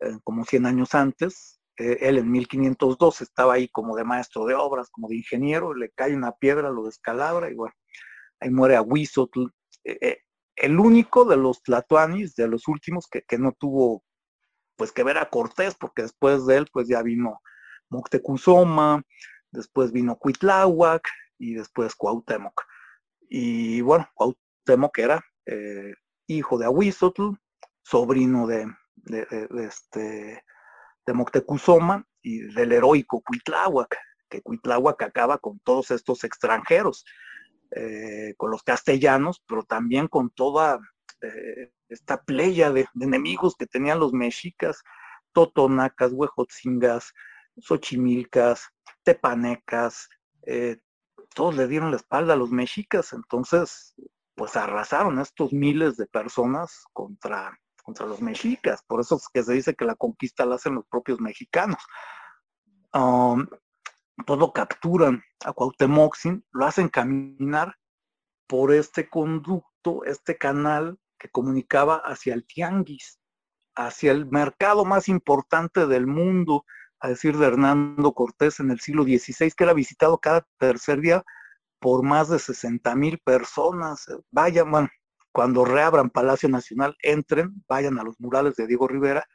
eh, 0.00 0.18
como 0.24 0.44
100 0.44 0.66
años 0.66 0.94
antes. 0.94 1.53
Eh, 1.76 1.98
él 2.02 2.18
en 2.18 2.30
1502 2.30 3.20
estaba 3.20 3.54
ahí 3.54 3.68
como 3.68 3.96
de 3.96 4.04
maestro 4.04 4.46
de 4.46 4.54
obras, 4.54 4.90
como 4.90 5.08
de 5.08 5.16
ingeniero, 5.16 5.74
le 5.74 5.90
cae 5.90 6.14
una 6.14 6.32
piedra, 6.32 6.70
lo 6.70 6.84
descalabra 6.84 7.50
y 7.50 7.54
bueno, 7.54 7.74
ahí 8.40 8.50
muere 8.50 8.76
Ahuizotl. 8.76 9.46
Eh, 9.84 10.18
el 10.56 10.78
único 10.78 11.24
de 11.24 11.36
los 11.36 11.62
tlatoanis, 11.62 12.34
de 12.36 12.48
los 12.48 12.68
últimos, 12.68 13.08
que, 13.08 13.22
que, 13.22 13.38
no 13.38 13.52
tuvo 13.52 14.04
pues 14.76 14.92
que 14.92 15.02
ver 15.02 15.18
a 15.18 15.28
Cortés, 15.28 15.74
porque 15.74 16.02
después 16.02 16.46
de 16.46 16.58
él 16.58 16.66
pues 16.72 16.88
ya 16.88 17.02
vino 17.02 17.40
Moctezuma, 17.90 19.02
después 19.50 19.92
vino 19.92 20.16
Cuitláhuac 20.16 21.08
y 21.38 21.54
después 21.54 21.94
Cuauhtémoc. 21.94 22.62
Y 23.28 23.80
bueno, 23.80 24.08
Cuauhtémoc 24.14 24.98
era 24.98 25.24
eh, 25.46 25.94
hijo 26.26 26.58
de 26.58 26.66
Ahuizotl, 26.66 27.30
sobrino 27.82 28.46
de, 28.46 28.66
de, 28.96 29.26
este, 29.64 30.42
de 31.06 31.12
Moctezuma 31.12 32.06
y 32.22 32.40
del 32.54 32.72
heroico 32.72 33.20
Cuitláhuac, 33.20 33.96
que 34.28 34.42
Cuitláhuac 34.42 35.02
acaba 35.02 35.38
con 35.38 35.58
todos 35.60 35.90
estos 35.90 36.24
extranjeros, 36.24 37.04
eh, 37.70 38.34
con 38.36 38.50
los 38.50 38.62
castellanos, 38.62 39.42
pero 39.46 39.62
también 39.64 40.08
con 40.08 40.30
toda 40.30 40.78
eh, 41.20 41.72
esta 41.88 42.22
playa 42.22 42.70
de, 42.70 42.86
enemigos 43.00 43.56
que 43.56 43.66
tenían 43.66 44.00
los 44.00 44.12
mexicas, 44.12 44.82
totonacas, 45.32 46.12
huejotzingas, 46.12 47.12
xochimilcas, 47.58 48.68
tepanecas, 49.02 50.08
eh, 50.46 50.78
todos 51.34 51.56
le 51.56 51.66
dieron 51.66 51.90
la 51.90 51.96
espalda 51.96 52.34
a 52.34 52.36
los 52.36 52.50
mexicas, 52.50 53.12
entonces 53.12 53.94
pues 54.34 54.56
arrasaron 54.56 55.18
a 55.18 55.22
estos 55.22 55.52
miles 55.52 55.96
de 55.96 56.06
personas 56.06 56.84
contra, 56.92 57.58
contra 57.84 58.06
los 58.06 58.20
mexicas. 58.20 58.82
Por 58.88 59.00
eso 59.00 59.16
es 59.16 59.28
que 59.32 59.44
se 59.44 59.52
dice 59.52 59.74
que 59.74 59.84
la 59.84 59.94
conquista 59.94 60.44
la 60.44 60.56
hacen 60.56 60.74
los 60.74 60.86
propios 60.86 61.20
mexicanos. 61.20 61.78
Um, 62.92 63.46
todo 64.26 64.52
capturan 64.52 65.22
a 65.44 65.52
Cuauhtémoc, 65.52 66.16
lo 66.52 66.66
hacen 66.66 66.88
caminar 66.88 67.76
por 68.48 68.72
este 68.72 69.08
conducto, 69.08 70.04
este 70.04 70.36
canal 70.38 70.98
que 71.18 71.28
comunicaba 71.28 71.96
hacia 71.96 72.34
el 72.34 72.46
tianguis, 72.46 73.20
hacia 73.76 74.12
el 74.12 74.26
mercado 74.26 74.84
más 74.84 75.08
importante 75.08 75.86
del 75.86 76.06
mundo, 76.06 76.64
a 77.00 77.08
decir 77.08 77.36
de 77.36 77.46
Hernando 77.46 78.12
Cortés 78.12 78.60
en 78.60 78.70
el 78.70 78.80
siglo 78.80 79.02
XVI, 79.02 79.50
que 79.50 79.64
era 79.64 79.74
visitado 79.74 80.18
cada 80.18 80.46
tercer 80.58 81.00
día 81.00 81.22
por 81.80 82.02
más 82.02 82.30
de 82.30 82.38
60 82.38 82.94
mil 82.94 83.18
personas. 83.18 84.06
Vayan, 84.30 84.70
bueno, 84.70 84.88
cuando 85.34 85.64
reabran 85.64 86.10
Palacio 86.10 86.48
Nacional, 86.48 86.96
entren, 87.02 87.64
vayan 87.68 87.98
a 87.98 88.04
los 88.04 88.20
murales 88.20 88.54
de 88.54 88.68
Diego 88.68 88.86
Rivera 88.86 89.26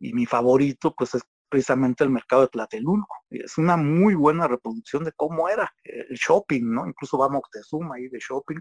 y 0.00 0.12
mi 0.12 0.26
favorito 0.26 0.92
pues 0.98 1.14
es 1.14 1.22
precisamente 1.48 2.02
el 2.02 2.10
mercado 2.10 2.42
de 2.42 2.48
Tlatelulco. 2.48 3.14
Es 3.30 3.56
una 3.56 3.76
muy 3.76 4.16
buena 4.16 4.48
reproducción 4.48 5.04
de 5.04 5.12
cómo 5.12 5.48
era 5.48 5.72
el 5.84 6.16
shopping, 6.16 6.64
¿no? 6.64 6.88
Incluso 6.88 7.18
va 7.18 7.28
Moctezuma 7.28 7.94
ahí 7.94 8.08
de 8.08 8.18
shopping. 8.18 8.58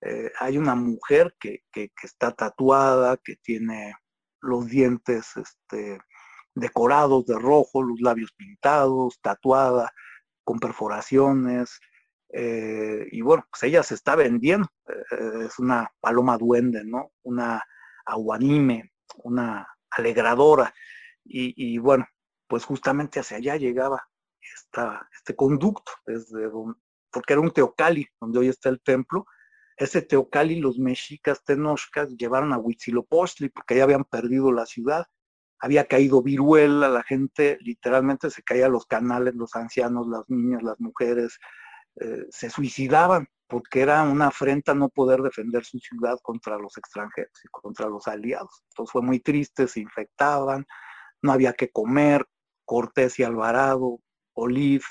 Eh, 0.00 0.32
hay 0.40 0.58
una 0.58 0.74
mujer 0.74 1.36
que, 1.38 1.62
está 2.02 2.32
tatuada, 2.32 3.16
que 3.18 3.36
tiene 3.36 3.94
los 4.40 4.66
dientes 4.66 5.36
este, 5.36 6.00
decorados 6.56 7.26
de 7.26 7.38
rojo, 7.38 7.80
los 7.80 8.00
labios 8.00 8.32
pintados, 8.32 9.20
tatuada, 9.22 9.92
con 10.42 10.58
perforaciones, 10.58 11.78
eh, 12.32 13.06
y 13.10 13.20
bueno, 13.20 13.46
pues 13.50 13.62
ella 13.64 13.82
se 13.82 13.94
está 13.94 14.16
vendiendo, 14.16 14.68
eh, 14.88 15.46
es 15.46 15.58
una 15.58 15.92
paloma 16.00 16.38
duende, 16.38 16.82
¿no? 16.84 17.12
Una 17.22 17.62
aguanime, 18.06 18.92
una 19.24 19.68
alegradora, 19.90 20.72
y, 21.24 21.78
bueno, 21.78 22.04
pues 22.48 22.64
justamente 22.64 23.20
hacia 23.20 23.36
allá 23.36 23.56
llegaba 23.56 24.02
esta, 24.40 25.08
este 25.14 25.36
conducto, 25.36 25.92
desde 26.04 26.50
porque 27.12 27.34
era 27.34 27.40
un 27.40 27.52
teocali, 27.52 28.08
donde 28.20 28.40
hoy 28.40 28.48
está 28.48 28.70
el 28.70 28.80
templo, 28.80 29.26
ese 29.76 30.02
teocali 30.02 30.60
los 30.60 30.78
mexicas 30.78 31.44
tenochcas 31.44 32.08
llevaron 32.16 32.52
a 32.52 32.58
Huitzilopochtli 32.58 33.50
porque 33.50 33.76
ya 33.76 33.84
habían 33.84 34.04
perdido 34.04 34.50
la 34.52 34.66
ciudad, 34.66 35.06
había 35.60 35.86
caído 35.86 36.22
viruela, 36.22 36.88
la 36.88 37.02
gente 37.02 37.58
literalmente 37.60 38.30
se 38.30 38.42
caía 38.42 38.68
los 38.68 38.86
canales, 38.86 39.34
los 39.34 39.54
ancianos, 39.54 40.08
las 40.08 40.28
niñas, 40.28 40.62
las 40.62 40.80
mujeres, 40.80 41.38
eh, 42.00 42.26
se 42.30 42.50
suicidaban 42.50 43.26
porque 43.46 43.82
era 43.82 44.02
una 44.02 44.28
afrenta 44.28 44.74
no 44.74 44.88
poder 44.88 45.20
defender 45.20 45.64
su 45.64 45.78
ciudad 45.78 46.18
contra 46.22 46.56
los 46.56 46.78
extranjeros 46.78 47.32
y 47.44 47.48
contra 47.50 47.86
los 47.88 48.08
aliados. 48.08 48.64
Entonces 48.70 48.92
fue 48.92 49.02
muy 49.02 49.20
triste, 49.20 49.68
se 49.68 49.80
infectaban, 49.80 50.64
no 51.20 51.32
había 51.32 51.52
que 51.52 51.70
comer, 51.70 52.26
Cortés 52.64 53.18
y 53.18 53.24
Alvarado, 53.24 54.00
Oliv, 54.32 54.82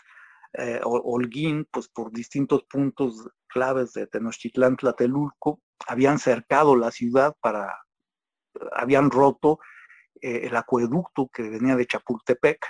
eh, 0.54 0.80
Holguín, 0.84 1.68
pues 1.72 1.88
por 1.88 2.12
distintos 2.12 2.64
puntos 2.66 3.28
claves 3.48 3.94
de 3.94 4.06
Tenochtitlán, 4.06 4.76
Tlatelulco, 4.76 5.60
habían 5.88 6.20
cercado 6.20 6.76
la 6.76 6.92
ciudad 6.92 7.36
para, 7.42 7.74
habían 8.74 9.10
roto 9.10 9.60
eh, 10.22 10.42
el 10.44 10.56
acueducto 10.56 11.30
que 11.34 11.44
venía 11.50 11.76
de 11.76 11.88
Chapultepec, 11.88 12.64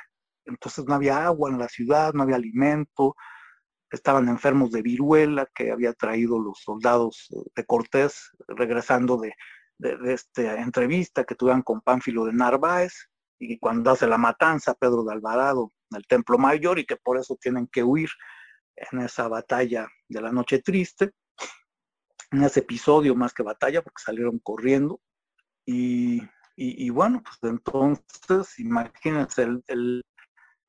entonces 0.46 0.86
no 0.86 0.96
había 0.96 1.26
agua 1.26 1.50
en 1.50 1.60
la 1.60 1.68
ciudad, 1.68 2.14
no 2.14 2.24
había 2.24 2.38
alimento, 2.38 3.16
estaban 3.92 4.30
enfermos 4.30 4.72
de 4.72 4.82
viruela 4.82 5.48
que 5.54 5.72
había 5.72 5.94
traído 5.94 6.40
los 6.40 6.60
soldados 6.60 7.28
de 7.56 7.66
Cortés 7.66 8.32
regresando 8.48 9.18
de, 9.18 9.34
esta 10.06 10.62
entrevista 10.62 11.24
que 11.24 11.36
tuvieron 11.36 11.64
con 11.64 11.82
Pánfilo 11.82 12.26
de 12.26 12.34
Narváez 12.34 13.10
y 13.40 13.58
cuando 13.58 13.90
hace 13.90 14.06
la 14.06 14.20
matanza 14.20 14.76
Pedro 14.76 15.04
de 15.04 15.14
Alvarado 15.14 15.74
en 15.90 15.98
el 15.98 16.08
Templo 16.08 16.38
Mayor 16.38 16.78
y 16.78 16.86
que 16.86 16.98
por 16.98 17.18
eso 17.18 17.36
tienen 17.42 17.68
que 17.68 17.84
huir 17.84 18.10
en 18.76 19.00
esa 19.00 19.28
batalla 19.28 19.88
de 20.08 20.22
la 20.22 20.32
noche 20.32 20.60
triste, 20.60 21.12
en 22.32 22.44
ese 22.44 22.60
episodio 22.60 23.16
más 23.16 23.34
que 23.34 23.44
batalla 23.44 23.82
porque 23.82 24.04
salieron 24.04 24.40
corriendo 24.40 25.02
y, 25.66 26.22
y, 26.56 26.90
bueno, 26.90 27.24
pues 27.24 27.38
entonces 27.52 28.60
imagínense, 28.60 29.48
el, 29.68 30.04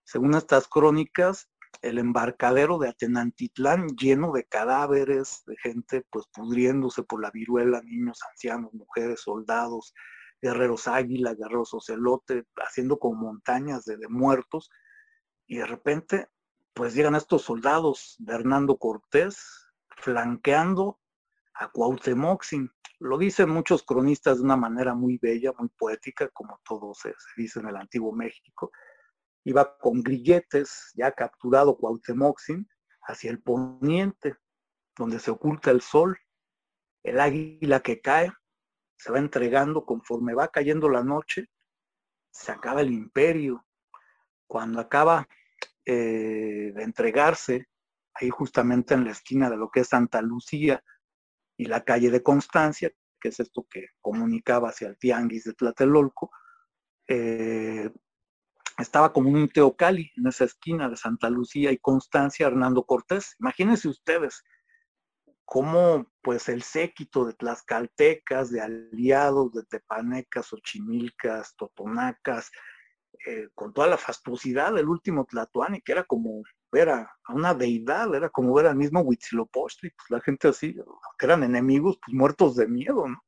según 0.04 0.34
estas 0.34 0.68
crónicas, 0.68 1.48
el 1.80 1.98
embarcadero 1.98 2.78
de 2.78 2.88
Atenantitlán 2.88 3.88
lleno 3.96 4.32
de 4.32 4.44
cadáveres, 4.44 5.42
de 5.46 5.56
gente 5.56 6.04
pues 6.10 6.26
pudriéndose 6.32 7.02
por 7.02 7.22
la 7.22 7.30
viruela, 7.30 7.80
niños, 7.82 8.20
ancianos, 8.30 8.72
mujeres, 8.74 9.20
soldados, 9.22 9.94
guerreros 10.42 10.88
águila, 10.88 11.34
guerreros 11.34 11.72
ocelote, 11.72 12.44
haciendo 12.56 12.98
como 12.98 13.22
montañas 13.22 13.84
de, 13.84 13.96
muertos, 14.08 14.70
y 15.46 15.58
de 15.58 15.66
repente 15.66 16.28
pues 16.74 16.94
llegan 16.94 17.14
estos 17.14 17.42
soldados 17.42 18.16
de 18.18 18.34
Hernando 18.34 18.76
Cortés 18.76 19.68
flanqueando 19.96 21.00
a 21.54 21.68
Cuauhtémoc. 21.68 22.44
Lo 22.98 23.18
dicen 23.18 23.50
muchos 23.50 23.82
cronistas 23.82 24.38
de 24.38 24.44
una 24.44 24.56
manera 24.56 24.94
muy 24.94 25.18
bella, 25.18 25.52
muy 25.58 25.68
poética, 25.68 26.28
como 26.28 26.60
todo 26.64 26.94
se 26.94 27.14
dice 27.36 27.60
en 27.60 27.68
el 27.68 27.76
antiguo 27.76 28.12
México, 28.12 28.70
iba 29.44 29.76
con 29.78 30.02
grilletes, 30.02 30.92
ya 30.94 31.12
capturado 31.12 31.76
Cuauhtémoc 31.76 32.40
hacia 33.02 33.30
el 33.30 33.42
poniente, 33.42 34.36
donde 34.96 35.18
se 35.18 35.30
oculta 35.30 35.70
el 35.70 35.80
sol, 35.80 36.18
el 37.02 37.18
águila 37.18 37.80
que 37.80 38.00
cae, 38.00 38.32
se 38.96 39.10
va 39.10 39.18
entregando 39.18 39.84
conforme 39.84 40.34
va 40.34 40.48
cayendo 40.48 40.88
la 40.88 41.02
noche, 41.02 41.48
se 42.30 42.52
acaba 42.52 42.80
el 42.82 42.92
imperio. 42.92 43.66
Cuando 44.46 44.80
acaba 44.80 45.26
eh, 45.84 46.72
de 46.74 46.82
entregarse, 46.82 47.68
ahí 48.14 48.30
justamente 48.30 48.94
en 48.94 49.04
la 49.04 49.10
esquina 49.10 49.50
de 49.50 49.56
lo 49.56 49.70
que 49.70 49.80
es 49.80 49.88
Santa 49.88 50.22
Lucía 50.22 50.82
y 51.56 51.64
la 51.64 51.82
calle 51.82 52.10
de 52.10 52.22
Constancia, 52.22 52.92
que 53.20 53.28
es 53.28 53.40
esto 53.40 53.66
que 53.68 53.86
comunicaba 54.00 54.68
hacia 54.68 54.88
el 54.88 54.98
Tianguis 54.98 55.44
de 55.44 55.54
Tlatelolco, 55.54 56.30
eh, 57.08 57.90
estaba 58.78 59.12
como 59.12 59.30
un 59.30 59.48
teocali 59.48 60.10
en 60.16 60.26
esa 60.26 60.44
esquina 60.44 60.88
de 60.88 60.96
Santa 60.96 61.30
Lucía 61.30 61.72
y 61.72 61.78
Constancia 61.78 62.46
Hernando 62.46 62.84
Cortés. 62.84 63.36
Imagínense 63.38 63.88
ustedes 63.88 64.42
cómo 65.44 66.06
pues 66.22 66.48
el 66.48 66.62
séquito 66.62 67.26
de 67.26 67.34
tlaxcaltecas, 67.34 68.50
de 68.50 68.60
aliados, 68.60 69.52
de 69.52 69.64
tepanecas, 69.64 70.52
ochimilcas, 70.52 71.54
totonacas, 71.56 72.50
eh, 73.26 73.48
con 73.54 73.72
toda 73.72 73.86
la 73.86 73.98
fastuosidad 73.98 74.72
del 74.72 74.88
último 74.88 75.26
Tlatoani, 75.26 75.80
que 75.82 75.92
era 75.92 76.04
como 76.04 76.42
ver 76.72 76.88
a, 76.88 77.12
una 77.28 77.54
deidad, 77.54 78.14
era 78.14 78.30
como 78.30 78.54
ver 78.54 78.66
al 78.66 78.76
mismo 78.76 79.00
Huitzilopochtli, 79.00 79.90
pues 79.90 80.10
la 80.10 80.20
gente 80.20 80.48
así, 80.48 80.74
que 81.18 81.26
eran 81.26 81.42
enemigos, 81.42 81.98
pues 82.04 82.14
muertos 82.16 82.56
de 82.56 82.66
miedo, 82.66 83.06
¿no? 83.06 83.22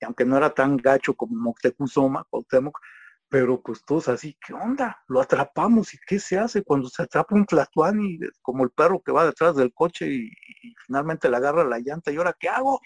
Y 0.00 0.04
aunque 0.04 0.24
no 0.24 0.36
era 0.36 0.50
tan 0.54 0.76
gacho 0.76 1.14
como 1.14 1.34
Moctezuma, 1.34 2.24
Cuauhtémoc, 2.30 2.78
pero 3.30 3.62
pues 3.62 3.84
todos 3.84 4.08
así, 4.08 4.36
¿qué 4.44 4.52
onda? 4.52 5.00
Lo 5.06 5.20
atrapamos 5.20 5.94
y 5.94 5.98
¿qué 6.04 6.18
se 6.18 6.36
hace 6.36 6.64
cuando 6.64 6.88
se 6.88 7.04
atrapa 7.04 7.36
un 7.36 7.46
Tlatuani 7.46 8.18
como 8.42 8.64
el 8.64 8.70
perro 8.70 9.00
que 9.00 9.12
va 9.12 9.24
detrás 9.24 9.54
del 9.54 9.72
coche 9.72 10.08
y, 10.08 10.30
finalmente 10.84 11.30
le 11.30 11.36
agarra 11.36 11.64
la 11.64 11.78
llanta 11.78 12.10
y 12.10 12.16
ahora 12.16 12.36
qué 12.38 12.48
hago? 12.48 12.80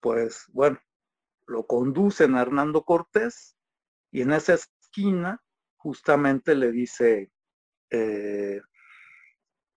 Pues 0.00 0.44
bueno, 0.52 0.78
lo 1.46 1.66
conducen 1.66 2.36
a 2.36 2.42
Hernando 2.42 2.84
Cortés 2.84 3.56
y 4.12 4.20
en 4.20 4.32
esa 4.32 4.54
esquina 4.54 5.42
justamente 5.76 6.54
le 6.54 6.70
dice 6.70 7.32
eh, 7.90 8.60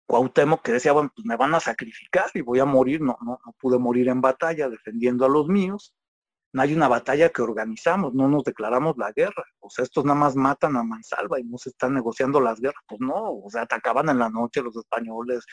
Cuauhtémoc 0.08 0.62
que 0.62 0.74
decía, 0.74 0.92
bueno, 0.92 1.10
pues 1.16 1.26
me 1.26 1.38
van 1.38 1.56
a 1.56 1.62
sacrificar 1.62 2.30
y 2.34 2.42
voy 2.42 2.60
a 2.60 2.66
morir, 2.66 3.00
no, 3.00 3.18
no, 3.22 3.40
no 3.46 3.56
pude 3.58 3.80
morir 3.80 4.10
en 4.10 4.20
batalla 4.20 4.68
defendiendo 4.68 5.26
a 5.26 5.30
los 5.30 5.48
míos, 5.48 5.96
no 6.52 6.62
hay 6.62 6.74
una 6.74 6.88
batalla 6.88 7.30
que 7.30 7.42
organizamos, 7.42 8.14
no 8.14 8.28
nos 8.28 8.44
declaramos 8.44 8.98
la 8.98 9.12
guerra. 9.12 9.44
O 9.60 9.70
sea, 9.70 9.84
estos 9.84 10.04
nada 10.06 10.20
más 10.20 10.36
matan 10.36 10.78
a 10.78 10.84
mansalva 10.84 11.40
y 11.40 11.44
no 11.44 11.58
se 11.58 11.70
están 11.70 11.94
negociando 11.94 12.42
las 12.42 12.60
guerras. 12.60 12.84
Pues 12.88 13.00
no, 13.02 13.14
o 13.16 13.50
sea, 13.50 13.64
atacaban 13.64 14.10
en 14.10 14.20
la 14.20 14.30
noche 14.30 14.62
los 14.62 14.76
españoles, 14.76 15.46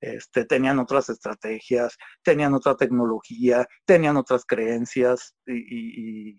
este, 0.00 0.44
tenían 0.44 0.80
otras 0.80 1.08
estrategias, 1.10 1.96
tenían 2.24 2.54
otra 2.54 2.76
tecnología, 2.76 3.66
tenían 3.86 4.16
otras 4.16 4.44
creencias 4.44 5.36
y, 5.46 6.36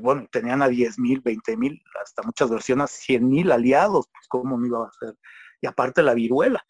bueno, 0.00 0.26
tenían 0.32 0.62
a 0.62 0.68
10 0.68 0.98
mil, 0.98 1.20
20 1.20 1.56
mil, 1.56 1.80
hasta 2.02 2.22
muchas 2.22 2.50
versiones, 2.50 2.90
100 2.90 3.28
mil 3.28 3.52
aliados, 3.52 4.08
pues 4.12 4.26
cómo 4.28 4.58
no 4.58 4.66
iba 4.66 4.84
a 4.84 4.90
ser. 4.98 5.14
Y 5.60 5.68
aparte 5.68 6.02
la 6.02 6.14
viruela. 6.14 6.64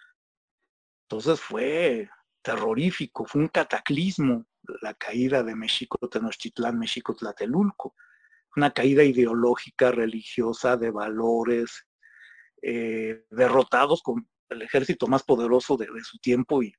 Entonces 1.09 1.41
fue 1.41 2.11
terrorífico, 2.47 3.25
fue 3.25 3.41
un 3.41 3.49
cataclismo 3.49 4.47
la 4.81 4.95
caída 4.95 5.43
de 5.43 5.57
México 5.57 5.99
Tenochtitlán, 6.09 6.79
México 6.79 7.13
Tlatelulco, 7.13 7.97
una 8.55 8.71
caída 8.71 9.03
ideológica, 9.03 9.91
religiosa, 9.91 10.77
de 10.77 10.93
valores, 10.93 11.89
eh, 12.63 13.25
derrotados 13.31 14.01
con 14.01 14.29
el 14.49 14.63
ejército 14.63 15.09
más 15.09 15.25
poderoso 15.25 15.77
de, 15.77 15.89
su 16.05 16.19
tiempo 16.19 16.63
y, 16.63 16.73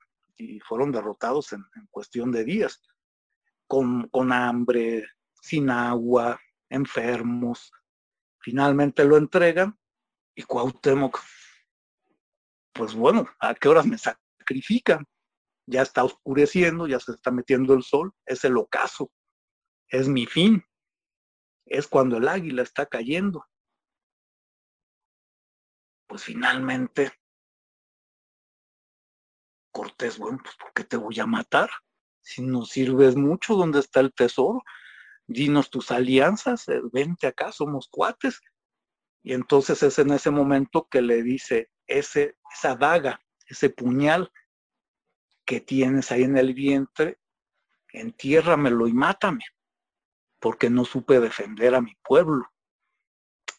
fueron 0.65 0.91
derrotados 0.91 1.51
en, 1.51 1.63
cuestión 1.89 2.31
de 2.31 2.45
días, 2.45 2.81
con, 3.67 4.07
con 4.07 4.31
hambre, 4.31 5.05
sin 5.41 5.69
agua, 5.69 6.39
enfermos. 6.69 7.73
Finalmente 8.39 9.03
lo 9.03 9.17
entregan 9.17 9.77
y 10.33 10.43
Cuauhtémoc, 10.43 11.19
pues 12.71 12.93
bueno, 12.93 13.27
¿a 13.39 13.53
qué 13.55 13.67
horas 13.67 13.85
me 13.85 13.97
sacrifican? 13.97 15.05
Ya 15.67 15.81
está 15.81 16.03
oscureciendo, 16.03 16.87
ya 16.87 16.99
se 16.99 17.11
está 17.11 17.29
metiendo 17.29 17.73
el 17.73 17.83
sol, 17.83 18.13
es 18.25 18.43
el 18.45 18.57
ocaso, 18.57 19.11
es 19.89 20.07
mi 20.07 20.25
fin, 20.25 20.63
es 21.65 21.87
cuando 21.87 22.17
el 22.17 22.27
águila 22.27 22.63
está 22.63 22.85
cayendo. 22.85 23.45
Pues 26.07 26.23
finalmente, 26.23 27.11
Cortés, 29.71 30.17
bueno, 30.17 30.39
pues 30.41 30.55
¿por 30.55 30.73
qué 30.73 30.85
te 30.85 30.97
voy 30.97 31.19
a 31.19 31.25
matar? 31.25 31.69
Si 32.21 32.41
no 32.41 32.65
sirves 32.65 33.15
mucho, 33.15 33.55
¿dónde 33.55 33.79
está 33.79 33.99
el 33.99 34.13
tesoro? 34.13 34.63
Dinos 35.27 35.69
tus 35.69 35.91
alianzas, 35.91 36.67
eh, 36.69 36.81
vente 36.91 37.27
acá, 37.27 37.51
somos 37.51 37.89
cuates. 37.89 38.41
Y 39.21 39.33
entonces 39.33 39.83
es 39.83 39.99
en 39.99 40.11
ese 40.11 40.31
momento 40.31 40.87
que 40.89 41.01
le 41.01 41.21
dice, 41.21 41.69
ese, 41.85 42.37
esa 42.55 42.75
daga, 42.75 43.19
ese 43.45 43.69
puñal 43.69 44.31
que 45.47 45.61
tienes 45.61 46.11
ahí 46.11 46.23
en 46.23 46.37
el 46.37 46.53
vientre, 46.53 47.19
entiérramelo 47.93 48.87
y 48.87 48.93
mátame, 48.93 49.45
porque 50.39 50.69
no 50.69 50.83
supe 50.83 51.21
defender 51.21 51.73
a 51.73 51.81
mi 51.81 51.95
pueblo. 52.03 52.45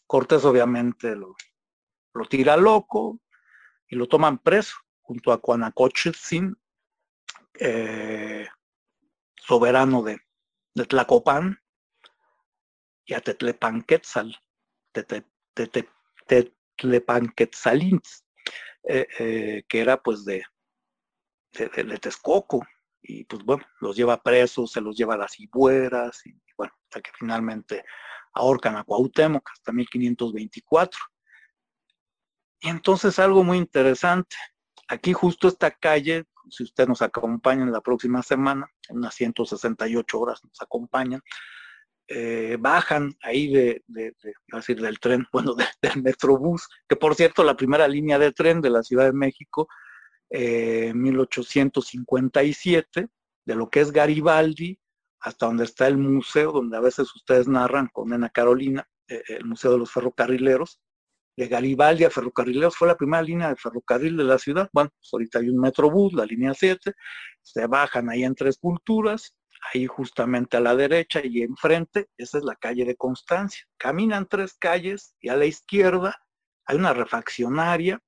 Cortés 0.05 0.45
obviamente 0.45 1.15
lo, 1.15 1.35
lo 2.13 2.25
tira 2.25 2.55
loco 2.57 3.19
y 3.87 3.95
lo 3.95 4.07
toman 4.07 4.37
preso, 4.37 4.77
junto 5.01 5.31
a 5.31 5.41
Cuanacochitzin, 5.41 6.55
eh, 7.55 8.47
soberano 9.35 10.03
de, 10.03 10.21
de 10.75 10.85
Tlacopan, 10.85 11.59
y 13.03 13.15
a 13.15 13.21
Tetlepanquetzal, 13.21 14.37
eh, 18.83 19.07
eh, 19.17 19.63
que 19.67 19.79
era 19.81 20.03
pues 20.03 20.23
de, 20.25 20.43
de, 21.53 21.97
Texcoco, 21.97 22.65
y 23.01 23.23
pues 23.25 23.43
bueno, 23.43 23.65
los 23.81 23.95
lleva 23.95 24.21
presos, 24.21 24.71
se 24.71 24.81
los 24.81 24.95
lleva 24.95 25.15
a 25.15 25.17
las 25.17 25.39
Ibueras, 25.39 26.25
y 26.25 26.33
bueno, 26.57 26.73
hasta 26.83 27.01
que 27.01 27.11
finalmente 27.17 27.83
ahorcan 28.33 28.75
a 28.77 28.83
Cuauhtémoc 28.83 29.49
hasta 29.51 29.71
1524. 29.71 30.99
Y 32.61 32.69
entonces 32.69 33.17
algo 33.19 33.43
muy 33.43 33.57
interesante, 33.57 34.35
aquí 34.87 35.13
justo 35.13 35.47
esta 35.47 35.71
calle, 35.71 36.25
si 36.49 36.63
usted 36.63 36.87
nos 36.87 37.01
acompaña 37.01 37.63
en 37.63 37.71
la 37.71 37.81
próxima 37.81 38.21
semana, 38.23 38.67
en 38.89 38.97
unas 38.97 39.15
168 39.15 40.19
horas 40.19 40.43
nos 40.43 40.61
acompañan, 40.61 41.21
eh, 42.11 42.57
bajan 42.59 43.15
ahí 43.21 43.53
de, 43.53 43.83
decir, 43.87 44.81
del 44.81 44.99
tren, 44.99 45.27
bueno, 45.31 45.53
del 45.53 46.01
Metrobús, 46.01 46.67
que 46.87 46.95
por 46.95 47.15
cierto 47.15 47.43
la 47.43 47.55
primera 47.55 47.87
línea 47.87 48.17
de 48.17 48.31
tren 48.31 48.61
de 48.61 48.71
la 48.71 48.83
Ciudad 48.83 49.05
de 49.05 49.13
México, 49.13 49.67
eh, 50.29 50.93
1857, 50.93 53.07
de 53.45 53.55
lo 53.55 53.69
que 53.69 53.81
es 53.81 53.91
Garibaldi, 53.91 54.79
hasta 55.19 55.47
donde 55.47 55.65
está 55.65 55.87
el 55.87 55.97
museo, 55.97 56.51
donde 56.51 56.77
a 56.77 56.81
veces 56.81 57.13
ustedes 57.15 57.47
narran 57.47 57.89
con 57.91 58.09
Nena 58.09 58.29
Carolina, 58.29 58.87
eh, 59.07 59.23
el 59.29 59.45
Museo 59.45 59.71
de 59.71 59.79
los 59.79 59.91
Ferrocarrileros, 59.91 60.79
de 61.35 61.47
Garibaldi 61.47 62.03
a 62.03 62.09
Ferrocarrileros, 62.09 62.75
fue 62.75 62.87
la 62.87 62.97
primera 62.97 63.23
línea 63.23 63.49
de 63.49 63.55
ferrocarril 63.55 64.17
de 64.17 64.23
la 64.25 64.37
ciudad. 64.37 64.69
Bueno, 64.73 64.89
pues 64.99 65.09
ahorita 65.13 65.39
hay 65.39 65.49
un 65.49 65.59
Metrobús, 65.59 66.13
la 66.13 66.25
línea 66.25 66.53
7, 66.53 66.93
se 67.41 67.67
bajan 67.67 68.09
ahí 68.09 68.23
en 68.23 68.35
tres 68.35 68.57
culturas, 68.57 69.35
ahí 69.73 69.87
justamente 69.87 70.57
a 70.57 70.59
la 70.59 70.75
derecha 70.75 71.21
y 71.23 71.41
enfrente, 71.41 72.07
esa 72.17 72.39
es 72.39 72.43
la 72.43 72.55
calle 72.55 72.85
de 72.85 72.95
Constancia. 72.95 73.63
Caminan 73.77 74.27
tres 74.27 74.55
calles 74.59 75.15
y 75.21 75.29
a 75.29 75.37
la 75.37 75.45
izquierda 75.45 76.15
hay 76.65 76.77
una 76.77 76.93
refaccionaria 76.93 78.01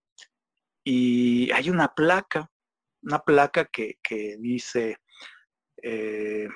y 0.83 1.51
hay 1.51 1.69
una 1.69 1.93
placa, 1.93 2.49
una 3.03 3.19
placa 3.19 3.65
que, 3.65 3.97
dice, 4.39 4.97
eh, 5.81 6.47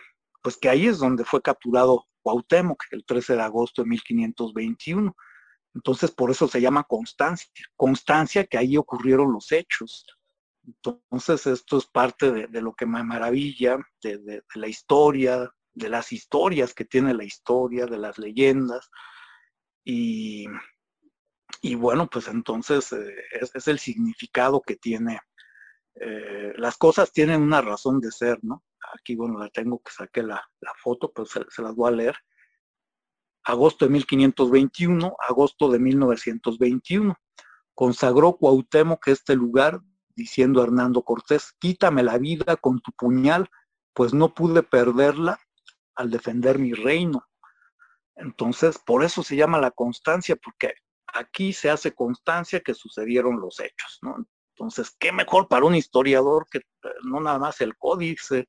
pues 0.41 0.57
que 0.57 0.69
ahí 0.69 0.87
es 0.87 0.99
donde 0.99 1.25
fue 1.25 1.41
capturado 1.41 2.05
Cuauhtémoc 2.21 2.83
el 2.91 3.05
13 3.05 3.35
de 3.35 3.41
agosto 3.41 3.83
de 3.83 3.89
1521. 3.89 5.15
Entonces, 5.75 6.11
por 6.11 6.31
eso 6.31 6.47
se 6.47 6.61
llama 6.61 6.83
Constancia. 6.83 7.49
Constancia 7.75 8.45
que 8.45 8.57
ahí 8.57 8.77
ocurrieron 8.77 9.31
los 9.31 9.51
hechos. 9.51 10.05
Entonces, 10.65 11.45
esto 11.45 11.77
es 11.77 11.85
parte 11.85 12.31
de, 12.31 12.61
lo 12.61 12.73
que 12.73 12.85
me 12.85 13.03
maravilla, 13.03 13.77
de, 14.01 14.41
la 14.55 14.67
historia, 14.67 15.51
de 15.73 15.89
las 15.89 16.11
historias 16.11 16.73
que 16.73 16.85
tiene 16.85 17.13
la 17.13 17.25
historia, 17.25 17.85
de 17.85 17.97
las 17.97 18.17
leyendas. 18.17 18.89
Y, 19.83 20.47
bueno, 21.73 22.07
pues 22.07 22.27
entonces 22.27 22.93
eh, 22.93 23.15
es, 23.31 23.67
el 23.67 23.79
significado 23.79 24.61
que 24.61 24.75
tiene. 24.75 25.19
Eh, 25.95 26.53
las 26.57 26.77
cosas 26.77 27.11
tienen 27.11 27.41
una 27.41 27.61
razón 27.61 27.99
de 27.99 28.11
ser, 28.11 28.37
¿no? 28.43 28.63
Aquí, 28.93 29.15
bueno, 29.15 29.39
la 29.39 29.49
tengo 29.49 29.79
que 29.79 29.91
saqué 29.91 30.21
la, 30.21 30.47
foto, 30.83 31.11
pero 31.11 31.25
se, 31.25 31.43
se, 31.49 31.63
las 31.63 31.73
voy 31.73 31.91
a 31.91 31.95
leer. 31.95 32.15
Agosto 33.45 33.85
de 33.85 33.91
1521, 33.91 35.15
agosto 35.27 35.71
de 35.71 35.79
1921. 35.79 37.15
Consagró 37.73 38.37
Cuauhtémoc 38.37 39.07
este 39.07 39.35
lugar 39.35 39.81
diciendo 40.15 40.61
Hernando 40.63 41.01
Cortés, 41.01 41.53
quítame 41.59 42.03
la 42.03 42.19
vida 42.19 42.55
con 42.57 42.79
tu 42.79 42.91
puñal, 42.91 43.49
pues 43.93 44.13
no 44.13 44.35
pude 44.35 44.61
perderla 44.61 45.39
al 45.95 46.11
defender 46.11 46.59
mi 46.59 46.73
reino. 46.73 47.25
Entonces, 48.15 48.77
por 48.77 49.03
eso 49.03 49.23
se 49.23 49.35
llama 49.35 49.59
la 49.59 49.71
constancia, 49.71 50.35
porque 50.35 50.75
aquí 51.13 51.53
se 51.53 51.69
hace 51.69 51.93
constancia 51.93 52.61
que 52.61 52.73
sucedieron 52.73 53.39
los 53.39 53.59
hechos, 53.59 53.99
¿no? 54.01 54.25
Entonces, 54.55 54.95
qué 54.97 55.11
mejor 55.11 55.47
para 55.47 55.65
un 55.65 55.75
historiador 55.75 56.47
que 56.49 56.59
eh, 56.59 56.89
no 57.03 57.19
nada 57.19 57.39
más 57.39 57.61
el 57.61 57.75
códice, 57.77 58.47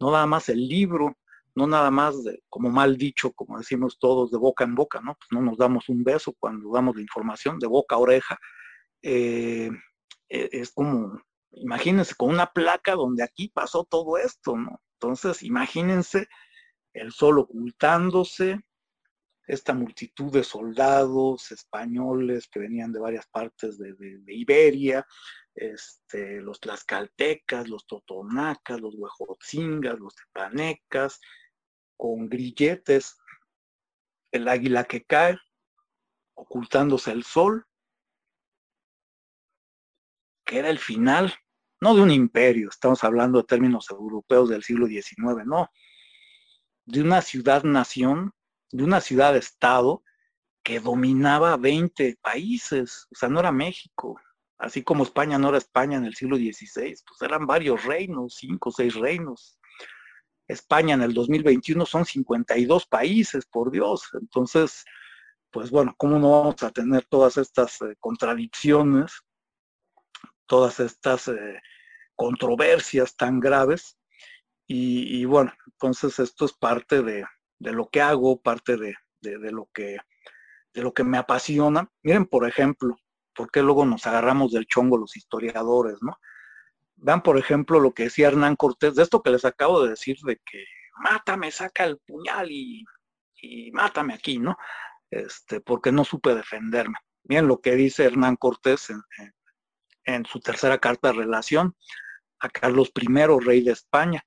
no 0.00 0.10
nada 0.10 0.26
más 0.26 0.48
el 0.48 0.66
libro, 0.66 1.16
no 1.54 1.66
nada 1.66 1.90
más, 1.90 2.16
como 2.48 2.70
mal 2.70 2.96
dicho, 2.96 3.32
como 3.32 3.58
decimos 3.58 3.98
todos, 3.98 4.30
de 4.30 4.38
boca 4.38 4.64
en 4.64 4.74
boca, 4.74 5.00
¿no? 5.00 5.14
Pues 5.14 5.28
no 5.30 5.40
nos 5.42 5.58
damos 5.58 5.88
un 5.88 6.02
beso 6.02 6.34
cuando 6.38 6.72
damos 6.72 6.96
la 6.96 7.02
información, 7.02 7.58
de 7.58 7.66
boca 7.66 7.96
a 7.96 7.98
oreja. 7.98 8.38
Eh, 9.02 9.70
e, 10.28 10.48
es 10.52 10.72
como, 10.72 11.20
imagínense, 11.52 12.14
con 12.16 12.30
una 12.30 12.46
placa 12.46 12.94
donde 12.94 13.22
aquí 13.22 13.48
pasó 13.48 13.84
todo 13.84 14.18
esto, 14.18 14.56
¿no? 14.56 14.80
Entonces, 14.98 15.42
imagínense 15.42 16.28
el 16.94 17.12
sol 17.12 17.38
ocultándose, 17.38 18.60
esta 19.46 19.74
multitud 19.74 20.32
de 20.32 20.42
soldados 20.42 21.52
españoles 21.52 22.48
que 22.48 22.60
venían 22.60 22.92
de 22.92 23.00
varias 23.00 23.26
partes 23.26 23.78
de, 23.78 23.94
Iberia, 24.26 25.06
este, 25.54 26.40
los 26.40 26.60
tlaxcaltecas, 26.60 27.68
los 27.68 27.86
totonacas, 27.86 28.80
los 28.80 28.94
huejotzingas, 28.96 29.98
los 29.98 30.14
tepanecas, 30.14 31.20
con 31.96 32.28
grilletes, 32.28 33.16
el 34.32 34.48
águila 34.48 34.84
que 34.84 35.04
cae, 35.04 35.38
ocultándose 36.34 37.12
el 37.12 37.22
sol, 37.22 37.66
que 40.44 40.58
era 40.58 40.70
el 40.70 40.78
final, 40.78 41.32
no 41.80 41.94
de 41.94 42.02
un 42.02 42.10
imperio, 42.10 42.68
estamos 42.68 43.04
hablando 43.04 43.38
de 43.38 43.44
términos 43.44 43.90
europeos 43.90 44.48
del 44.48 44.62
siglo 44.62 44.86
XIX, 44.86 45.46
no, 45.46 45.70
de 46.86 47.02
una 47.02 47.22
ciudad-nación, 47.22 48.32
de 48.74 48.84
una 48.84 49.00
ciudad-estado 49.00 50.02
que 50.62 50.80
dominaba 50.80 51.56
20 51.56 52.18
países, 52.22 53.06
o 53.12 53.14
sea, 53.14 53.28
no 53.28 53.40
era 53.40 53.52
México, 53.52 54.20
así 54.58 54.82
como 54.82 55.04
España 55.04 55.38
no 55.38 55.48
era 55.50 55.58
España 55.58 55.98
en 55.98 56.04
el 56.04 56.14
siglo 56.14 56.36
XVI, 56.36 56.94
pues 57.06 57.22
eran 57.22 57.46
varios 57.46 57.84
reinos, 57.84 58.36
cinco 58.38 58.70
o 58.70 58.72
seis 58.72 58.94
reinos. 58.94 59.58
España 60.48 60.94
en 60.94 61.02
el 61.02 61.14
2021 61.14 61.86
son 61.86 62.04
52 62.04 62.86
países, 62.86 63.46
por 63.46 63.70
Dios. 63.70 64.08
Entonces, 64.12 64.84
pues 65.50 65.70
bueno, 65.70 65.94
¿cómo 65.96 66.18
no 66.18 66.30
vamos 66.32 66.62
a 66.62 66.70
tener 66.70 67.04
todas 67.06 67.36
estas 67.38 67.80
eh, 67.82 67.96
contradicciones 67.98 69.24
todas 70.46 70.80
estas 70.80 71.28
eh, 71.28 71.60
controversias 72.14 73.16
tan 73.16 73.40
graves. 73.40 73.96
Y, 74.66 75.26
bueno, 75.26 75.52
entonces 75.66 76.18
esto 76.18 76.46
es 76.46 76.54
parte 76.54 77.02
de, 77.02 77.26
lo 77.72 77.88
que 77.88 78.00
hago, 78.00 78.40
parte 78.40 78.76
de, 78.76 78.94
lo 79.22 79.68
que, 79.72 79.98
de 80.72 80.82
lo 80.82 80.92
que 80.92 81.04
me 81.04 81.18
apasiona. 81.18 81.90
Miren, 82.02 82.26
por 82.26 82.48
ejemplo, 82.48 82.96
por 83.34 83.50
qué 83.50 83.62
luego 83.62 83.84
nos 83.84 84.06
agarramos 84.06 84.52
del 84.52 84.66
chongo 84.66 84.96
los 84.96 85.16
historiadores, 85.16 85.98
¿no? 86.00 86.18
Vean, 86.96 87.22
por 87.22 87.38
ejemplo, 87.38 87.80
lo 87.80 87.92
que 87.92 88.04
decía 88.04 88.28
Hernán 88.28 88.56
Cortés, 88.56 88.94
de 88.94 89.02
esto 89.02 89.22
que 89.22 89.30
les 89.30 89.44
acabo 89.44 89.82
de 89.82 89.90
decir, 89.90 90.16
de 90.24 90.36
que 90.36 90.64
mátame, 90.96 91.50
saca 91.50 91.84
el 91.84 91.98
puñal 91.98 92.50
y, 92.50 92.84
mátame 93.72 94.14
aquí, 94.14 94.38
¿no? 94.38 94.56
Este, 95.10 95.60
porque 95.60 95.92
no 95.92 96.04
supe 96.04 96.34
defenderme. 96.34 96.96
Miren 97.24 97.48
lo 97.48 97.60
que 97.60 97.74
dice 97.74 98.04
Hernán 98.04 98.36
Cortés 98.36 98.90
en, 98.90 99.02
en 100.04 100.24
su 100.24 100.40
tercera 100.40 100.78
carta 100.78 101.08
de 101.08 101.18
relación 101.18 101.76
a 102.40 102.48
Carlos 102.48 102.92
I, 102.94 103.06
rey 103.44 103.62
de 103.62 103.72
España. 103.72 104.24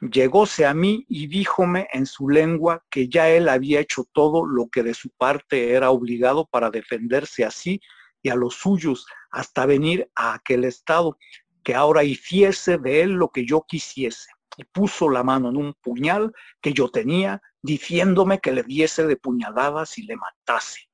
Llegóse 0.00 0.64
a 0.64 0.72
mí 0.72 1.04
y 1.08 1.26
díjome 1.26 1.86
en 1.92 2.06
su 2.06 2.30
lengua 2.30 2.82
que 2.88 3.08
ya 3.08 3.28
él 3.28 3.50
había 3.50 3.80
hecho 3.80 4.04
todo 4.12 4.46
lo 4.46 4.68
que 4.70 4.82
de 4.82 4.94
su 4.94 5.10
parte 5.10 5.72
era 5.72 5.90
obligado 5.90 6.46
para 6.46 6.70
defenderse 6.70 7.44
a 7.44 7.50
sí 7.50 7.82
y 8.22 8.30
a 8.30 8.34
los 8.34 8.54
suyos 8.54 9.06
hasta 9.30 9.66
venir 9.66 10.10
a 10.14 10.34
aquel 10.34 10.64
estado, 10.64 11.18
que 11.62 11.74
ahora 11.74 12.02
hiciese 12.02 12.78
de 12.78 13.02
él 13.02 13.10
lo 13.10 13.28
que 13.28 13.44
yo 13.44 13.64
quisiese. 13.68 14.30
Y 14.56 14.64
puso 14.64 15.10
la 15.10 15.22
mano 15.22 15.50
en 15.50 15.56
un 15.58 15.74
puñal 15.74 16.32
que 16.62 16.72
yo 16.72 16.88
tenía, 16.88 17.42
diciéndome 17.60 18.40
que 18.40 18.52
le 18.52 18.62
diese 18.62 19.06
de 19.06 19.16
puñaladas 19.16 19.98
y 19.98 20.04
le 20.04 20.16
matase. 20.16 20.88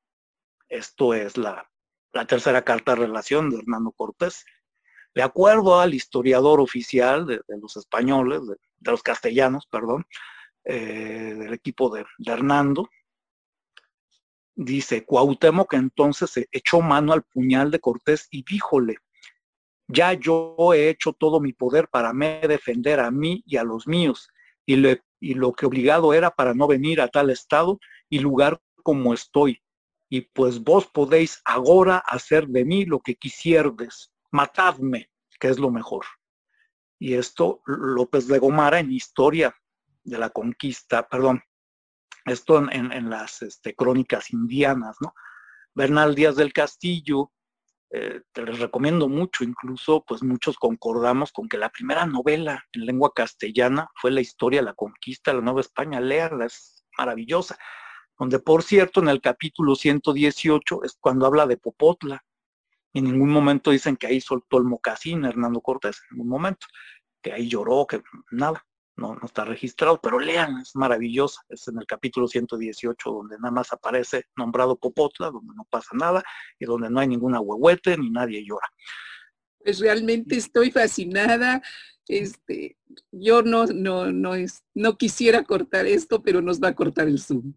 Esto 0.69 1.15
es 1.15 1.37
la 1.37 1.69
tercera 2.27 2.63
carta 2.63 2.95
de 2.97 3.07
relación 3.07 3.51
de 3.51 3.59
Hernando 3.59 3.93
Cortés. 3.93 4.45
De 5.17 5.23
acuerdo 5.23 5.81
al 5.81 5.95
historiador 5.95 6.61
oficial 6.61 7.27
de, 7.27 7.41
los 7.49 7.79
españoles, 7.79 8.43
los 8.81 9.03
castellanos, 9.03 9.67
perdón, 9.67 10.07
eh, 10.65 11.35
del 11.39 11.53
equipo 11.53 11.95
de, 11.95 12.05
Hernando, 12.25 12.89
dice, 14.55 15.05
Cuauhtémoc 15.05 15.75
entonces 15.75 16.31
se 16.31 16.49
echó 16.51 16.81
mano 16.81 17.13
al 17.13 17.23
puñal 17.23 17.71
de 17.71 17.81
Cortés 17.81 18.27
y 18.31 18.45
díjole, 18.45 18.97
ya 19.89 20.15
yo 20.15 20.57
he 20.75 20.89
hecho 20.89 21.13
todo 21.13 21.41
mi 21.41 21.53
poder 21.53 21.89
para 21.89 22.13
me 22.13 22.41
defender 22.41 22.99
a 23.01 23.11
mí 23.11 23.43
y 23.47 23.57
a 23.57 23.65
los 23.65 23.87
míos, 23.87 24.29
y, 24.65 24.75
y 25.21 25.35
lo 25.35 25.53
que 25.53 25.67
obligado 25.67 26.13
era 26.13 26.31
para 26.31 26.55
no 26.55 26.67
venir 26.67 27.01
a 27.01 27.09
tal 27.09 27.31
estado 27.31 27.79
y 28.09 28.19
lugar 28.19 28.61
como 28.83 29.15
estoy, 29.15 29.63
y 30.09 30.23
pues 30.23 30.63
vos 30.63 30.87
podéis 30.87 31.41
ahora 31.45 31.99
hacer 31.99 32.49
de 32.49 32.65
mí 32.65 32.85
lo 32.85 33.01
que 33.01 33.17
quisierdes, 33.17 34.13
matadme, 34.31 35.11
que 35.39 35.49
es 35.49 35.59
lo 35.59 35.71
mejor. 35.71 36.05
Y 36.99 37.15
esto 37.15 37.61
López 37.67 38.27
de 38.29 38.39
Gomara 38.39 38.81
en 38.81 38.93
Historia 38.93 39.55
de 40.05 40.19
la 40.19 40.31
Conquista, 40.31 41.09
perdón, 41.09 41.43
esto 42.25 42.59
en, 42.71 43.11
las 43.11 43.43
este, 43.43 43.75
crónicas 43.75 44.31
indianas, 44.31 44.97
¿no? 45.01 45.15
Bernal 45.75 46.15
Díaz 46.15 46.37
del 46.37 46.53
Castillo, 46.53 47.33
eh, 47.91 48.23
te 48.33 48.43
les 48.43 48.59
recomiendo 48.59 49.09
mucho, 49.09 49.45
incluso 49.45 50.05
pues 50.05 50.23
muchos 50.23 50.57
concordamos 50.57 51.31
con 51.31 51.49
que 51.49 51.57
la 51.59 51.71
primera 51.71 52.05
novela 52.05 52.65
en 52.73 52.87
lengua 52.87 53.13
castellana 53.15 53.89
fue 53.95 54.11
la 54.11 54.21
historia 54.21 54.61
de 54.61 54.67
la 54.67 54.75
conquista 54.75 55.31
de 55.31 55.39
la 55.39 55.45
Nueva 55.45 55.61
España, 55.61 56.01
léala, 56.01 56.47
es 56.47 56.85
maravillosa, 56.99 57.57
donde 58.19 58.41
por 58.41 58.65
cierto 58.65 59.01
en 59.01 59.09
el 59.09 59.21
capítulo 59.21 59.77
118 59.77 60.83
es 60.83 60.97
cuando 61.01 61.27
habla 61.27 61.47
de 61.47 61.59
Popotla, 61.59 62.25
en 62.99 63.05
ningún 63.05 63.31
momento 63.31 63.71
dicen 63.71 63.97
que 63.97 64.07
ahí 64.07 64.21
soltó 64.21 64.59
el 64.59 64.65
mocasín 64.65 65.25
Hernando 65.25 65.61
Cortés, 65.61 66.03
en 66.11 66.17
ningún 66.17 66.31
momento, 66.31 66.67
que 67.23 67.33
ahí 67.33 67.49
lloró, 67.49 67.87
que 67.87 68.03
nada 68.31 68.65
no, 68.97 69.19
está 69.23 69.45
registrado, 69.45 70.01
pero 70.01 70.19
lean, 70.19 70.59
es 70.59 70.75
maravillosa, 70.75 71.43
es 71.51 71.69
en 71.69 71.79
el 71.79 71.87
capítulo 71.87 72.27
118 72.27 73.11
donde 73.11 73.37
nada 73.37 73.51
más 73.51 73.73
aparece 73.73 74.25
nombrado 74.37 74.79
Popotla, 74.79 75.31
donde 75.31 75.55
no 75.55 75.67
pasa 75.69 75.91
nada 75.93 76.25
y 76.59 76.65
donde 76.65 76.89
no 76.89 77.01
hay 77.01 77.09
ninguna 77.09 77.41
huehuete 77.41 77.97
ni 77.99 78.11
nadie 78.11 78.45
llora. 78.45 78.67
Pues 79.59 79.81
realmente 79.81 80.37
estoy 80.37 80.71
fascinada. 80.71 81.61
Este, 82.09 82.79
yo 83.13 83.43
no, 83.43 83.67
no, 83.67 84.11
no, 84.13 84.35
es, 84.35 84.63
no 84.75 84.97
quisiera 84.97 85.43
cortar 85.43 85.87
esto, 85.87 86.23
pero 86.23 86.41
nos 86.41 86.63
va 86.63 86.69
a 86.69 86.75
cortar 86.75 87.09
el 87.09 87.19
Zoom. 87.19 87.53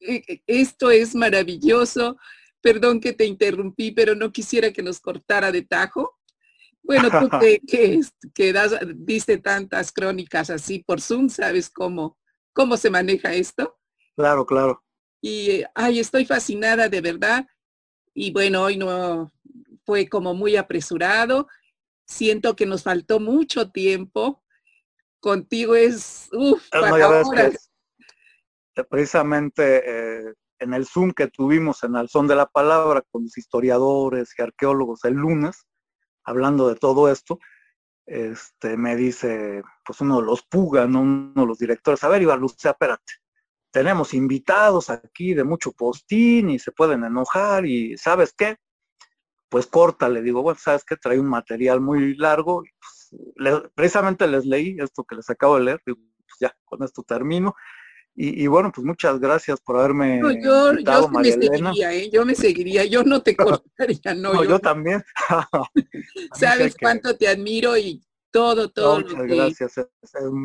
E, 0.00 0.22
e, 0.26 0.42
esto 0.46 0.90
es 0.90 1.14
maravilloso. 1.14 2.16
Perdón 2.62 3.00
que 3.00 3.12
te 3.12 3.26
interrumpí, 3.26 3.90
pero 3.90 4.14
no 4.14 4.32
quisiera 4.32 4.72
que 4.72 4.82
nos 4.82 5.00
cortara 5.00 5.52
de 5.52 5.62
tajo. 5.62 6.18
Bueno, 6.82 7.10
tú 7.10 7.28
que, 7.40 8.00
que, 8.34 8.52
das, 8.52 8.76
diste 8.94 9.38
tantas 9.38 9.92
crónicas 9.92 10.48
así 10.50 10.78
por 10.78 11.00
Zoom, 11.00 11.28
¿sabes 11.28 11.68
cómo, 11.68 12.18
cómo 12.52 12.76
se 12.76 12.90
maneja 12.90 13.34
esto? 13.34 13.78
Claro, 14.16 14.46
claro. 14.46 14.82
Y, 15.20 15.62
ay, 15.74 16.00
estoy 16.00 16.24
fascinada 16.24 16.88
de 16.88 17.00
verdad. 17.00 17.46
Y 18.14 18.32
bueno, 18.32 18.62
hoy 18.62 18.76
no 18.76 19.32
fue 19.84 20.08
como 20.08 20.34
muy 20.34 20.56
apresurado. 20.56 21.48
Siento 22.06 22.56
que 22.56 22.66
nos 22.66 22.82
faltó 22.82 23.20
mucho 23.20 23.70
tiempo. 23.70 24.42
Contigo 25.20 25.76
es, 25.76 26.28
uff, 26.32 26.68
para 26.70 27.22
horas. 27.22 27.70
precisamente 28.90 29.82
eh, 29.86 30.34
en 30.62 30.74
el 30.74 30.86
Zoom 30.86 31.12
que 31.12 31.28
tuvimos 31.28 31.82
en 31.84 31.96
el 31.96 32.08
Son 32.08 32.26
de 32.26 32.36
la 32.36 32.46
Palabra 32.46 33.02
con 33.10 33.24
los 33.24 33.36
historiadores 33.36 34.34
y 34.38 34.42
arqueólogos 34.42 35.04
el 35.04 35.14
lunes, 35.14 35.66
hablando 36.24 36.68
de 36.68 36.76
todo 36.76 37.10
esto, 37.10 37.38
este, 38.06 38.76
me 38.76 38.96
dice, 38.96 39.62
pues 39.84 40.00
uno 40.00 40.20
de 40.20 40.26
los 40.26 40.42
Puga, 40.42 40.84
uno 40.86 41.32
de 41.34 41.46
los 41.46 41.58
directores, 41.58 42.02
a 42.04 42.08
ver, 42.08 42.22
Iván 42.22 42.40
Lucía, 42.40 42.72
espérate, 42.72 43.14
tenemos 43.70 44.14
invitados 44.14 44.90
aquí 44.90 45.34
de 45.34 45.44
mucho 45.44 45.72
postín 45.72 46.50
y 46.50 46.58
se 46.58 46.72
pueden 46.72 47.04
enojar 47.04 47.66
y 47.66 47.96
¿sabes 47.96 48.34
qué? 48.36 48.56
Pues 49.48 49.66
corta, 49.66 50.08
le 50.08 50.22
digo, 50.22 50.42
bueno, 50.42 50.58
¿sabes 50.62 50.84
qué? 50.84 50.96
Trae 50.96 51.18
un 51.18 51.28
material 51.28 51.80
muy 51.80 52.16
largo, 52.16 52.62
pues, 52.78 53.70
precisamente 53.74 54.26
les 54.26 54.46
leí 54.46 54.76
esto 54.78 55.04
que 55.04 55.16
les 55.16 55.28
acabo 55.30 55.58
de 55.58 55.64
leer, 55.64 55.82
digo, 55.86 55.98
pues 56.26 56.38
ya, 56.40 56.56
con 56.64 56.82
esto 56.82 57.02
termino. 57.02 57.54
Y, 58.14 58.46
bueno, 58.46 58.70
pues 58.74 58.86
muchas 58.86 59.18
gracias 59.18 59.58
por 59.60 59.78
haberme 59.78 60.18
no, 60.18 60.30
yo, 60.32 60.74
yo 60.78 61.08
me 61.08 61.32
seguiría, 61.32 61.94
¿eh? 61.94 62.10
yo 62.12 62.26
me 62.26 62.34
seguiría, 62.34 62.84
yo 62.84 63.04
no 63.04 63.22
te 63.22 63.34
cortaría, 63.36 64.14
no. 64.14 64.34
no 64.34 64.44
yo, 64.44 64.58
también. 64.58 65.02
Sabes 66.34 66.76
cuánto 66.78 67.16
te 67.16 67.26
admiro 67.26 67.76
y 67.76 68.02
todo, 68.30 68.70
todo 68.70 69.00
muchas 69.00 69.26
gracias. 69.26 69.74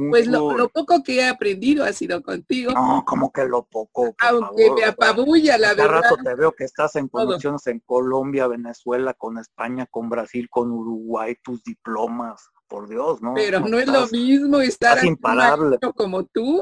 Pues 0.09 0.28
lo, 0.28 0.70
poco 0.70 1.03
que 1.03 1.18
he 1.18 1.28
aprendido 1.28 1.84
ha 1.84 1.93
sido 1.93 2.22
contigo. 2.22 2.72
No, 2.74 3.03
como 3.05 3.32
que 3.32 3.45
lo 3.45 3.63
poco. 3.63 4.13
Aunque 4.20 4.72
me 4.72 4.84
apabulla, 4.86 5.57
la 5.57 5.74
verdad. 5.74 6.01
rato 6.01 6.18
te 6.24 6.36
veo 6.36 6.51
que 6.51 6.65
estás 6.65 6.95
en 6.97 7.07
conexiones 7.07 7.65
en 7.68 7.80
Colombia, 7.80 8.47
Venezuela, 8.47 9.13
con 9.13 9.38
España, 9.38 9.88
con 9.89 10.09
Brasil, 10.09 10.47
con 10.49 10.72
Uruguay, 10.72 11.36
tus 11.41 11.63
diplomas, 11.63 12.49
por 12.68 12.88
Dios, 12.89 13.22
¿no? 13.22 13.34
Pero 13.34 13.61
no, 13.61 13.80
es 13.80 13.88
lo 13.88 14.07
mismo 14.07 14.59
estar 14.59 15.03
imparable. 15.03 15.80
como 15.95 16.26
tú. 16.26 16.61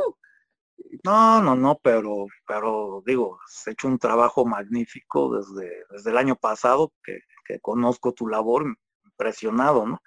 No, 1.04 1.42
no, 1.42 1.56
no, 1.56 1.80
pero, 1.84 2.28
pero 2.48 3.04
digo, 3.06 3.38
has 3.46 3.68
hecho 3.68 3.88
un 3.88 4.00
trabajo 4.00 4.46
magnífico 4.46 5.38
desde, 5.38 5.72
desde 5.92 6.10
el 6.12 6.18
año 6.18 6.36
pasado, 6.36 6.94
que, 7.04 7.20
que 7.46 7.60
conozco 7.60 8.14
tu 8.14 8.28
labor, 8.28 8.66
impresionado, 9.06 9.86
¿no? 9.86 10.02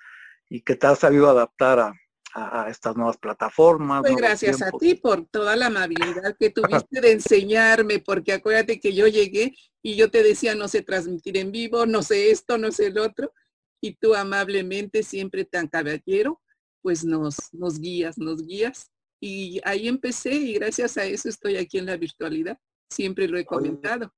Y 0.51 0.62
que 0.62 0.77
te 0.77 0.87
has 0.87 0.99
sabido 0.99 1.29
adaptar 1.29 1.79
a, 1.79 1.95
a, 2.35 2.69
estas 2.69 2.97
nuevas 2.97 3.16
plataformas. 3.16 4.03
Pues 4.03 4.16
gracias 4.16 4.62
a 4.62 4.71
ti 4.73 4.95
por 4.95 5.27
toda 5.27 5.57
la 5.57 5.66
amabilidad 5.66 6.37
que 6.39 6.51
tuviste 6.51 7.01
de 7.01 7.12
enseñarme, 7.12 7.99
porque 8.01 8.33
acuérdate 8.33 8.81
que 8.81 8.95
yo 8.95 9.07
llegué 9.07 9.55
y 9.83 9.97
yo 9.97 10.11
te 10.11 10.23
decía 10.23 10.55
no 10.55 10.69
sé 10.69 10.83
transmitir 10.83 11.37
en 11.37 11.53
vivo, 11.53 11.87
no 11.87 12.03
sé 12.03 12.31
esto, 12.31 12.59
no 12.59 12.71
sé 12.73 12.87
el 12.87 12.99
otro, 12.99 13.33
y 13.81 13.95
tú 13.95 14.14
amablemente, 14.14 15.03
siempre 15.03 15.45
tan 15.45 15.69
caballero, 15.69 16.41
pues 16.83 17.05
nos, 17.05 17.37
nos 17.53 17.79
guías, 17.79 18.19
nos 18.19 18.45
guías 18.45 18.91
y 19.21 19.61
ahí 19.64 19.89
empecé 19.89 20.35
y 20.35 20.55
gracias 20.55 20.97
a 20.97 21.05
eso 21.05 21.29
estoy 21.29 21.57
aquí 21.57 21.79
en 21.79 21.87
la 21.87 21.97
virtualidad. 21.97 22.59
Siempre 22.91 23.29
lo 23.29 23.39
he 23.39 23.45
comentado. 23.45 24.12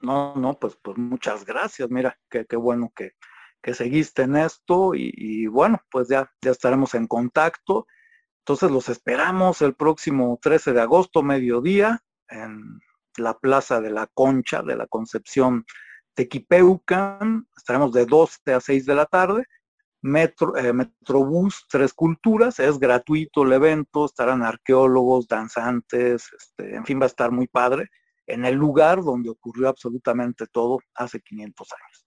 No, 0.00 0.34
no, 0.36 0.58
pues, 0.58 0.76
pues 0.82 0.96
muchas 0.98 1.44
gracias. 1.44 1.90
Mira, 1.90 2.18
qué, 2.30 2.46
qué 2.46 2.56
bueno 2.56 2.92
que, 2.94 3.12
que 3.62 3.74
seguiste 3.74 4.22
en 4.22 4.36
esto 4.36 4.92
y, 4.94 5.46
bueno, 5.46 5.80
pues 5.90 6.08
ya, 6.08 6.30
ya 6.42 6.50
estaremos 6.50 6.94
en 6.94 7.06
contacto. 7.06 7.86
Entonces 8.40 8.70
los 8.70 8.90
esperamos 8.90 9.62
el 9.62 9.74
próximo 9.74 10.38
13 10.42 10.74
de 10.74 10.82
agosto, 10.82 11.22
mediodía, 11.22 12.02
en 12.28 12.78
la 13.16 13.38
Plaza 13.38 13.80
de 13.80 13.90
la 13.90 14.06
Concha 14.08 14.62
de 14.62 14.76
la 14.76 14.86
Concepción 14.86 15.64
Tequipeucan. 16.14 17.48
Estaremos 17.56 17.92
de 17.92 18.04
12 18.04 18.52
a 18.52 18.60
6 18.60 18.84
de 18.84 18.94
la 18.94 19.06
tarde 19.06 19.46
Metro, 20.04 20.54
eh, 20.58 20.74
Metrobús 20.74 21.64
Tres 21.66 21.94
Culturas, 21.94 22.60
es 22.60 22.78
gratuito 22.78 23.42
el 23.42 23.54
evento, 23.54 24.04
estarán 24.04 24.42
arqueólogos, 24.42 25.26
danzantes, 25.26 26.30
este, 26.38 26.74
en 26.74 26.84
fin, 26.84 27.00
va 27.00 27.04
a 27.04 27.06
estar 27.06 27.30
muy 27.30 27.46
padre, 27.46 27.88
en 28.26 28.44
el 28.44 28.54
lugar 28.54 29.02
donde 29.02 29.30
ocurrió 29.30 29.66
absolutamente 29.66 30.46
todo 30.46 30.78
hace 30.94 31.20
500 31.20 31.68
años. 31.72 32.06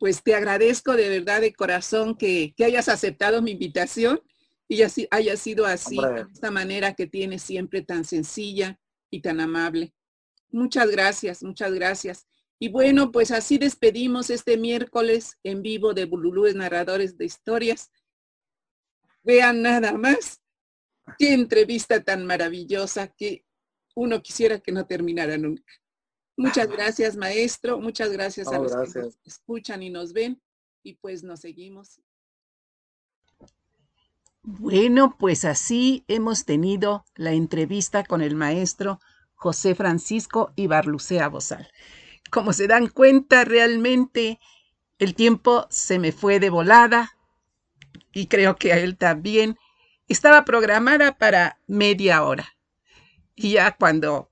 Pues 0.00 0.20
te 0.20 0.34
agradezco 0.34 0.96
de 0.96 1.08
verdad 1.08 1.42
de 1.42 1.54
corazón 1.54 2.16
que, 2.16 2.52
hayas 2.58 2.88
aceptado 2.88 3.40
mi 3.40 3.52
invitación 3.52 4.20
y 4.66 4.82
así, 4.82 5.06
haya 5.12 5.36
sido 5.36 5.64
así, 5.64 5.96
de 5.96 6.26
esta 6.32 6.50
manera 6.50 6.94
que 6.94 7.06
tienes 7.06 7.40
siempre 7.40 7.82
tan 7.82 8.04
sencilla 8.04 8.80
y 9.12 9.22
tan 9.22 9.38
amable. 9.38 9.94
Muchas 10.50 10.90
gracias, 10.90 11.44
muchas 11.44 11.72
gracias. 11.72 12.26
Y 12.58 12.68
bueno, 12.68 13.12
pues 13.12 13.30
así 13.30 13.58
despedimos 13.58 14.30
este 14.30 14.56
miércoles 14.56 15.38
en 15.42 15.62
vivo 15.62 15.92
de 15.92 16.06
Bululúes 16.06 16.54
Narradores 16.54 17.18
de 17.18 17.26
Historias. 17.26 17.90
Vean 19.22 19.62
nada 19.62 19.92
más. 19.92 20.40
Qué 21.18 21.34
entrevista 21.34 22.02
tan 22.02 22.24
maravillosa 22.26 23.08
que 23.08 23.44
uno 23.94 24.22
quisiera 24.22 24.58
que 24.58 24.72
no 24.72 24.86
terminara 24.86 25.36
nunca. 25.36 25.72
Muchas 26.36 26.68
gracias, 26.68 27.16
maestro. 27.16 27.78
Muchas 27.78 28.10
gracias 28.10 28.48
a 28.48 28.58
los 28.58 28.72
que 28.72 29.00
nos 29.00 29.18
escuchan 29.24 29.82
y 29.82 29.90
nos 29.90 30.12
ven. 30.12 30.40
Y 30.82 30.94
pues 30.94 31.22
nos 31.22 31.40
seguimos. 31.40 32.00
Bueno, 34.42 35.16
pues 35.18 35.44
así 35.44 36.04
hemos 36.08 36.44
tenido 36.44 37.04
la 37.16 37.32
entrevista 37.32 38.04
con 38.04 38.22
el 38.22 38.36
maestro 38.36 39.00
José 39.34 39.74
Francisco 39.74 40.52
Ibarlucea 40.56 41.28
Bozal. 41.28 41.68
Como 42.30 42.52
se 42.52 42.66
dan 42.66 42.88
cuenta, 42.88 43.44
realmente 43.44 44.40
el 44.98 45.14
tiempo 45.14 45.66
se 45.70 45.98
me 45.98 46.12
fue 46.12 46.40
de 46.40 46.50
volada 46.50 47.16
y 48.12 48.26
creo 48.26 48.56
que 48.56 48.72
a 48.72 48.78
él 48.78 48.96
también. 48.96 49.58
Estaba 50.08 50.44
programada 50.44 51.18
para 51.18 51.58
media 51.66 52.22
hora. 52.22 52.56
Y 53.34 53.52
ya 53.52 53.76
cuando 53.76 54.30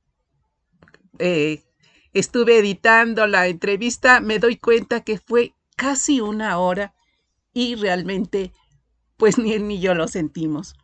eh, 1.18 1.64
estuve 2.12 2.58
editando 2.58 3.26
la 3.26 3.48
entrevista, 3.48 4.20
me 4.20 4.38
doy 4.38 4.56
cuenta 4.56 5.02
que 5.02 5.18
fue 5.18 5.54
casi 5.76 6.20
una 6.20 6.58
hora 6.58 6.94
y 7.52 7.74
realmente, 7.74 8.52
pues 9.16 9.36
ni 9.36 9.52
él 9.52 9.66
ni 9.66 9.80
yo 9.80 9.94
lo 9.94 10.08
sentimos. 10.08 10.74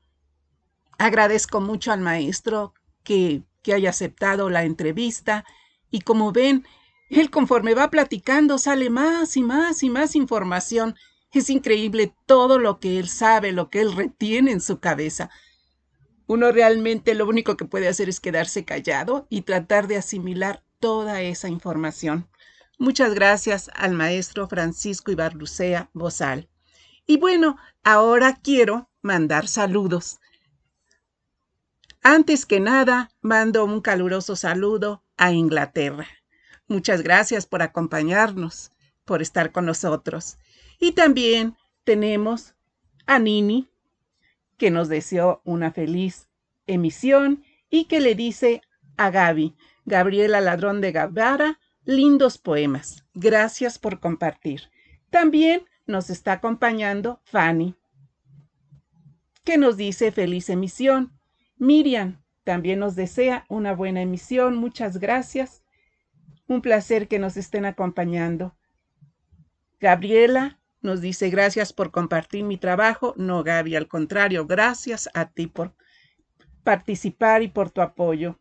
Agradezco 0.99 1.61
mucho 1.61 1.93
al 1.93 2.01
maestro 2.01 2.75
que, 3.03 3.43
que 3.63 3.73
haya 3.73 3.91
aceptado 3.91 4.51
la 4.51 4.65
entrevista 4.65 5.45
y 5.91 6.01
como 6.01 6.33
ven, 6.33 6.67
él 7.11 7.31
conforme 7.31 7.75
va 7.75 7.91
platicando 7.91 8.57
sale 8.57 8.89
más 8.89 9.37
y 9.37 9.43
más 9.43 9.83
y 9.83 9.91
más 9.91 10.15
información. 10.15 10.95
Es 11.33 11.51
increíble 11.51 12.15
todo 12.25 12.59
lo 12.59 12.79
que 12.79 12.99
él 12.99 13.09
sabe, 13.09 13.53
lo 13.53 13.69
que 13.69 13.81
él 13.81 13.95
retiene 13.95 14.53
en 14.53 14.61
su 14.61 14.79
cabeza. 14.79 15.29
Uno 16.27 16.53
realmente 16.53 17.15
lo 17.15 17.27
único 17.27 17.57
que 17.57 17.65
puede 17.65 17.89
hacer 17.89 18.09
es 18.09 18.21
quedarse 18.21 18.65
callado 18.65 19.27
y 19.29 19.43
tratar 19.43 19.89
de 19.89 19.97
asimilar 19.97 20.63
toda 20.79 21.21
esa 21.21 21.49
información. 21.49 22.29
Muchas 22.79 23.13
gracias 23.13 23.71
al 23.75 23.93
maestro 23.93 24.47
Francisco 24.47 25.11
Ibarlucea 25.11 25.91
Bozal. 25.93 26.49
Y 27.07 27.17
bueno, 27.17 27.57
ahora 27.83 28.39
quiero 28.41 28.89
mandar 29.03 29.49
saludos. 29.49 30.21
Antes 32.03 32.47
que 32.47 32.61
nada, 32.61 33.11
mando 33.21 33.65
un 33.65 33.81
caluroso 33.81 34.37
saludo 34.37 35.03
a 35.17 35.33
Inglaterra. 35.33 36.07
Muchas 36.71 37.03
gracias 37.03 37.47
por 37.47 37.63
acompañarnos, 37.63 38.71
por 39.05 39.23
estar 39.23 39.51
con 39.51 39.67
nosotros. 39.67 40.39
Y 40.79 40.93
también 40.93 41.57
tenemos 41.83 42.55
a 43.07 43.19
Nini, 43.19 43.69
que 44.57 44.71
nos 44.71 44.89
deseó 44.89 45.43
una 45.45 45.73
feliz 45.73 46.29
emisión 46.69 47.43
y 47.71 47.87
que 47.87 47.99
le 47.99 48.15
dice 48.15 48.63
a 48.97 49.11
Gaby, 49.11 49.57
Gabriela 49.85 50.41
Ladrón 50.41 50.81
de 50.81 50.93
Gavara, 50.93 51.59
lindos 51.85 52.39
poemas. 52.39 53.05
Gracias 53.15 53.81
por 53.81 53.99
compartir. 53.99 54.71
También 55.11 55.65
nos 55.87 56.09
está 56.09 56.35
acompañando 56.35 57.21
Fanny, 57.25 57.75
que 59.43 59.59
nos 59.59 59.77
dice 59.77 60.13
feliz 60.13 60.49
emisión. 60.49 61.19
Miriam 61.57 62.23
también 62.45 62.79
nos 62.79 62.95
desea 62.95 63.45
una 63.49 63.75
buena 63.75 64.03
emisión. 64.03 64.55
Muchas 64.55 64.99
gracias. 64.99 65.65
Un 66.51 66.63
placer 66.63 67.07
que 67.07 67.21
nos 67.21 67.37
estén 67.37 67.65
acompañando. 67.65 68.57
Gabriela 69.79 70.59
nos 70.81 71.01
dice 71.01 71.31
gracias 71.31 71.73
por 71.73 71.93
compartir 71.93 72.43
mi 72.43 72.57
trabajo. 72.57 73.15
No, 73.17 73.45
Gaby, 73.45 73.77
al 73.77 73.87
contrario, 73.87 74.49
gracias 74.49 75.09
a 75.15 75.31
ti 75.31 75.47
por 75.47 75.77
participar 76.65 77.45
y 77.45 77.49
por 77.49 77.71
tu 77.71 77.83
apoyo. 77.83 78.41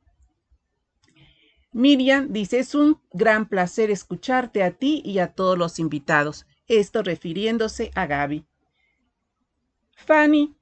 Miriam 1.71 2.33
dice, 2.33 2.57
es 2.57 2.73
un 2.73 2.99
gran 3.13 3.47
placer 3.47 3.91
escucharte 3.91 4.63
a 4.63 4.71
ti 4.71 5.03
y 5.05 5.19
a 5.19 5.33
todos 5.35 5.55
los 5.55 5.77
invitados. 5.77 6.47
Esto 6.65 7.03
refiriéndose 7.03 7.91
a 7.93 8.07
Gaby. 8.07 8.43
Fanny 9.93 10.55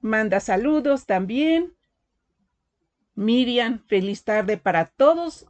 manda 0.00 0.40
saludos 0.40 1.06
también. 1.06 1.72
Miriam, 3.14 3.78
feliz 3.86 4.24
tarde 4.24 4.56
para 4.58 4.86
todos. 4.86 5.46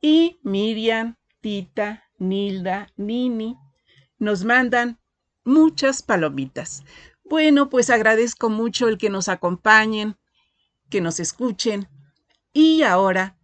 Y 0.00 0.40
Miriam, 0.42 1.16
Tita, 1.40 2.04
Nilda, 2.18 2.92
Nini, 2.96 3.56
nos 4.18 4.44
mandan 4.44 4.98
muchas 5.44 6.02
palomitas. 6.02 6.84
Bueno, 7.24 7.68
pues 7.68 7.90
agradezco 7.90 8.50
mucho 8.50 8.88
el 8.88 8.98
que 8.98 9.10
nos 9.10 9.28
acompañen, 9.28 10.16
que 10.88 11.00
nos 11.00 11.20
escuchen. 11.20 11.88
Y 12.52 12.82
ahora, 12.82 13.38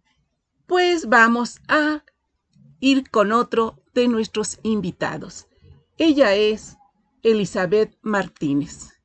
pues 0.65 1.07
vamos 1.07 1.59
a 1.67 2.03
ir 2.79 3.09
con 3.09 3.31
otro 3.31 3.81
de 3.93 4.07
nuestros 4.07 4.59
invitados. 4.63 5.47
Ella 5.97 6.35
es 6.35 6.77
Elizabeth 7.23 7.97
Martínez. 8.01 8.99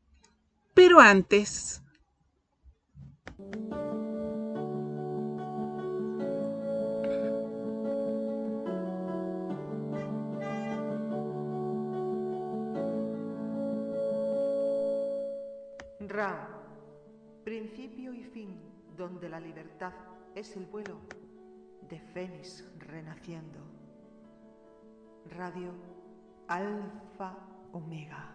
Pero 0.74 1.01
antes... 1.01 1.83
Ra, 16.12 16.47
principio 17.43 18.12
y 18.12 18.22
fin, 18.22 18.60
donde 18.98 19.30
la 19.30 19.40
libertad 19.40 19.94
es 20.34 20.55
el 20.59 20.66
vuelo 20.66 20.98
de 21.89 21.98
Fénix 21.98 22.66
renaciendo. 22.80 23.59
Radio 25.30 25.72
Alfa 26.48 27.34
Omega. 27.72 28.30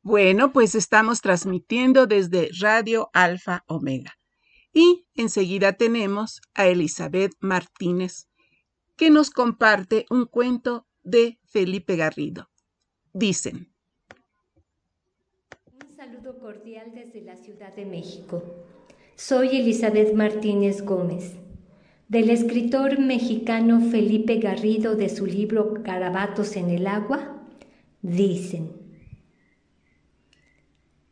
Bueno, 0.00 0.50
pues 0.50 0.74
estamos 0.74 1.20
transmitiendo 1.20 2.06
desde 2.06 2.48
Radio 2.58 3.10
Alfa 3.12 3.64
Omega. 3.66 4.17
Y 4.80 5.08
enseguida 5.16 5.72
tenemos 5.72 6.40
a 6.54 6.68
Elizabeth 6.68 7.32
Martínez, 7.40 8.28
que 8.94 9.10
nos 9.10 9.30
comparte 9.30 10.06
un 10.08 10.26
cuento 10.26 10.86
de 11.02 11.40
Felipe 11.42 11.96
Garrido. 11.96 12.48
Dicen. 13.12 13.72
Un 15.82 15.96
saludo 15.96 16.38
cordial 16.38 16.92
desde 16.94 17.22
la 17.22 17.34
Ciudad 17.34 17.74
de 17.74 17.86
México. 17.86 18.40
Soy 19.16 19.56
Elizabeth 19.56 20.14
Martínez 20.14 20.84
Gómez, 20.84 21.32
del 22.06 22.30
escritor 22.30 23.00
mexicano 23.00 23.80
Felipe 23.80 24.38
Garrido 24.38 24.94
de 24.94 25.08
su 25.08 25.26
libro 25.26 25.82
Carabatos 25.82 26.54
en 26.54 26.70
el 26.70 26.86
agua. 26.86 27.44
Dicen. 28.00 28.77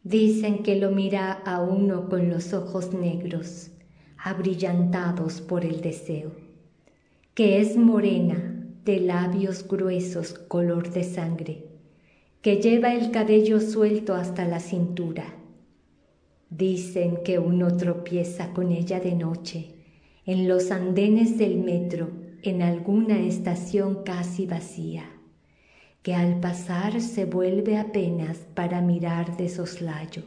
Dicen 0.08 0.62
que 0.62 0.76
lo 0.76 0.92
mira 0.92 1.32
a 1.32 1.60
uno 1.60 2.08
con 2.08 2.30
los 2.30 2.52
ojos 2.52 2.94
negros, 2.94 3.72
abrillantados 4.16 5.40
por 5.40 5.64
el 5.64 5.80
deseo, 5.80 6.30
que 7.34 7.60
es 7.60 7.76
morena, 7.76 8.68
de 8.84 9.00
labios 9.00 9.66
gruesos 9.66 10.32
color 10.32 10.92
de 10.92 11.02
sangre, 11.02 11.64
que 12.40 12.62
lleva 12.62 12.94
el 12.94 13.10
cabello 13.10 13.60
suelto 13.60 14.14
hasta 14.14 14.46
la 14.46 14.60
cintura. 14.60 15.24
Dicen 16.50 17.24
que 17.24 17.40
uno 17.40 17.76
tropieza 17.76 18.52
con 18.52 18.70
ella 18.70 19.00
de 19.00 19.16
noche, 19.16 19.74
en 20.24 20.46
los 20.46 20.70
andenes 20.70 21.36
del 21.36 21.56
metro, 21.56 22.10
en 22.42 22.62
alguna 22.62 23.18
estación 23.26 24.04
casi 24.04 24.46
vacía 24.46 25.15
que 26.06 26.14
al 26.14 26.38
pasar 26.38 27.00
se 27.00 27.24
vuelve 27.24 27.78
apenas 27.78 28.38
para 28.54 28.80
mirar 28.80 29.36
de 29.36 29.48
soslayo, 29.48 30.22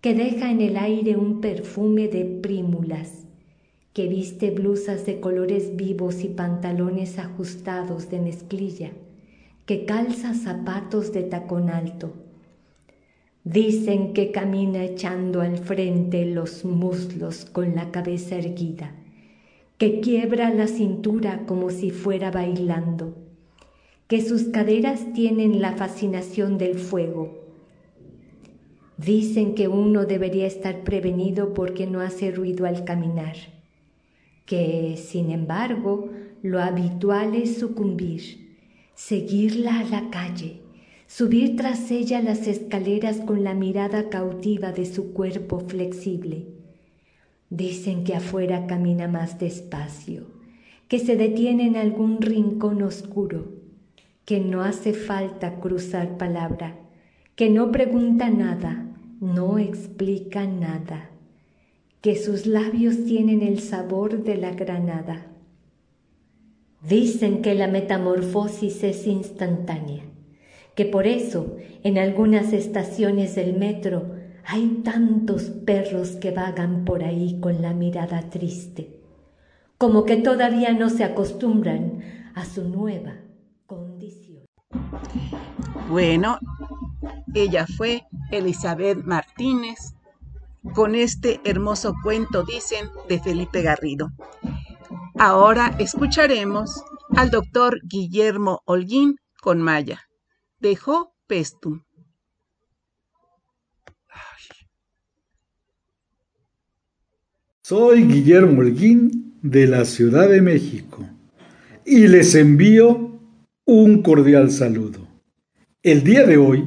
que 0.00 0.14
deja 0.14 0.50
en 0.50 0.62
el 0.62 0.78
aire 0.78 1.18
un 1.18 1.42
perfume 1.42 2.08
de 2.08 2.24
prímulas, 2.24 3.26
que 3.92 4.08
viste 4.08 4.50
blusas 4.50 5.04
de 5.04 5.20
colores 5.20 5.76
vivos 5.76 6.24
y 6.24 6.28
pantalones 6.28 7.18
ajustados 7.18 8.08
de 8.08 8.18
mezclilla, 8.18 8.92
que 9.66 9.84
calza 9.84 10.32
zapatos 10.32 11.12
de 11.12 11.24
tacón 11.24 11.68
alto. 11.68 12.14
Dicen 13.44 14.14
que 14.14 14.30
camina 14.30 14.84
echando 14.84 15.42
al 15.42 15.58
frente 15.58 16.24
los 16.24 16.64
muslos 16.64 17.44
con 17.44 17.74
la 17.74 17.90
cabeza 17.90 18.36
erguida, 18.36 18.94
que 19.76 20.00
quiebra 20.00 20.48
la 20.48 20.66
cintura 20.66 21.44
como 21.44 21.68
si 21.68 21.90
fuera 21.90 22.30
bailando 22.30 23.23
que 24.06 24.20
sus 24.20 24.44
caderas 24.44 25.12
tienen 25.14 25.62
la 25.62 25.72
fascinación 25.72 26.58
del 26.58 26.78
fuego. 26.78 27.38
Dicen 28.98 29.54
que 29.54 29.66
uno 29.66 30.04
debería 30.04 30.46
estar 30.46 30.84
prevenido 30.84 31.54
porque 31.54 31.86
no 31.86 32.00
hace 32.00 32.30
ruido 32.30 32.66
al 32.66 32.84
caminar, 32.84 33.36
que, 34.44 34.96
sin 34.96 35.30
embargo, 35.30 36.10
lo 36.42 36.60
habitual 36.60 37.34
es 37.34 37.56
sucumbir, 37.56 38.58
seguirla 38.94 39.80
a 39.80 39.84
la 39.84 40.10
calle, 40.10 40.60
subir 41.06 41.56
tras 41.56 41.90
ella 41.90 42.20
las 42.20 42.46
escaleras 42.46 43.20
con 43.20 43.42
la 43.42 43.54
mirada 43.54 44.10
cautiva 44.10 44.70
de 44.70 44.84
su 44.84 45.14
cuerpo 45.14 45.60
flexible. 45.60 46.46
Dicen 47.48 48.04
que 48.04 48.14
afuera 48.14 48.66
camina 48.66 49.08
más 49.08 49.38
despacio, 49.38 50.26
que 50.88 50.98
se 50.98 51.16
detiene 51.16 51.66
en 51.66 51.76
algún 51.76 52.20
rincón 52.20 52.82
oscuro, 52.82 53.53
que 54.24 54.40
no 54.40 54.62
hace 54.62 54.94
falta 54.94 55.60
cruzar 55.60 56.16
palabra, 56.16 56.76
que 57.36 57.50
no 57.50 57.70
pregunta 57.70 58.30
nada, 58.30 58.86
no 59.20 59.58
explica 59.58 60.46
nada, 60.46 61.10
que 62.00 62.16
sus 62.16 62.46
labios 62.46 63.04
tienen 63.04 63.42
el 63.42 63.60
sabor 63.60 64.24
de 64.24 64.36
la 64.36 64.52
granada. 64.52 65.26
Dicen 66.86 67.42
que 67.42 67.54
la 67.54 67.66
metamorfosis 67.66 68.82
es 68.84 69.06
instantánea, 69.06 70.04
que 70.74 70.84
por 70.84 71.06
eso 71.06 71.56
en 71.82 71.98
algunas 71.98 72.52
estaciones 72.52 73.34
del 73.34 73.54
metro 73.54 74.14
hay 74.46 74.82
tantos 74.84 75.44
perros 75.44 76.10
que 76.12 76.30
vagan 76.30 76.84
por 76.84 77.02
ahí 77.02 77.38
con 77.40 77.62
la 77.62 77.72
mirada 77.72 78.28
triste, 78.30 79.00
como 79.78 80.04
que 80.04 80.16
todavía 80.16 80.72
no 80.72 80.90
se 80.90 81.04
acostumbran 81.04 82.02
a 82.34 82.44
su 82.44 82.68
nueva. 82.68 83.23
Bueno, 85.88 86.38
ella 87.34 87.66
fue 87.66 88.04
Elizabeth 88.30 89.04
Martínez 89.04 89.94
con 90.74 90.94
este 90.94 91.40
hermoso 91.44 91.94
cuento, 92.02 92.42
dicen, 92.42 92.88
de 93.08 93.20
Felipe 93.20 93.62
Garrido. 93.62 94.10
Ahora 95.16 95.74
escucharemos 95.78 96.82
al 97.16 97.30
doctor 97.30 97.80
Guillermo 97.84 98.62
Holguín 98.64 99.16
con 99.40 99.60
Maya, 99.60 100.00
dejó 100.58 101.14
Pestum. 101.26 101.82
Soy 107.62 108.04
Guillermo 108.04 108.60
Holguín 108.60 109.38
de 109.40 109.66
la 109.66 109.84
Ciudad 109.84 110.28
de 110.28 110.42
México 110.42 111.02
y 111.86 112.08
les 112.08 112.34
envío 112.34 113.03
un 113.66 114.02
cordial 114.02 114.50
saludo. 114.50 115.08
El 115.82 116.04
día 116.04 116.24
de 116.24 116.36
hoy 116.36 116.64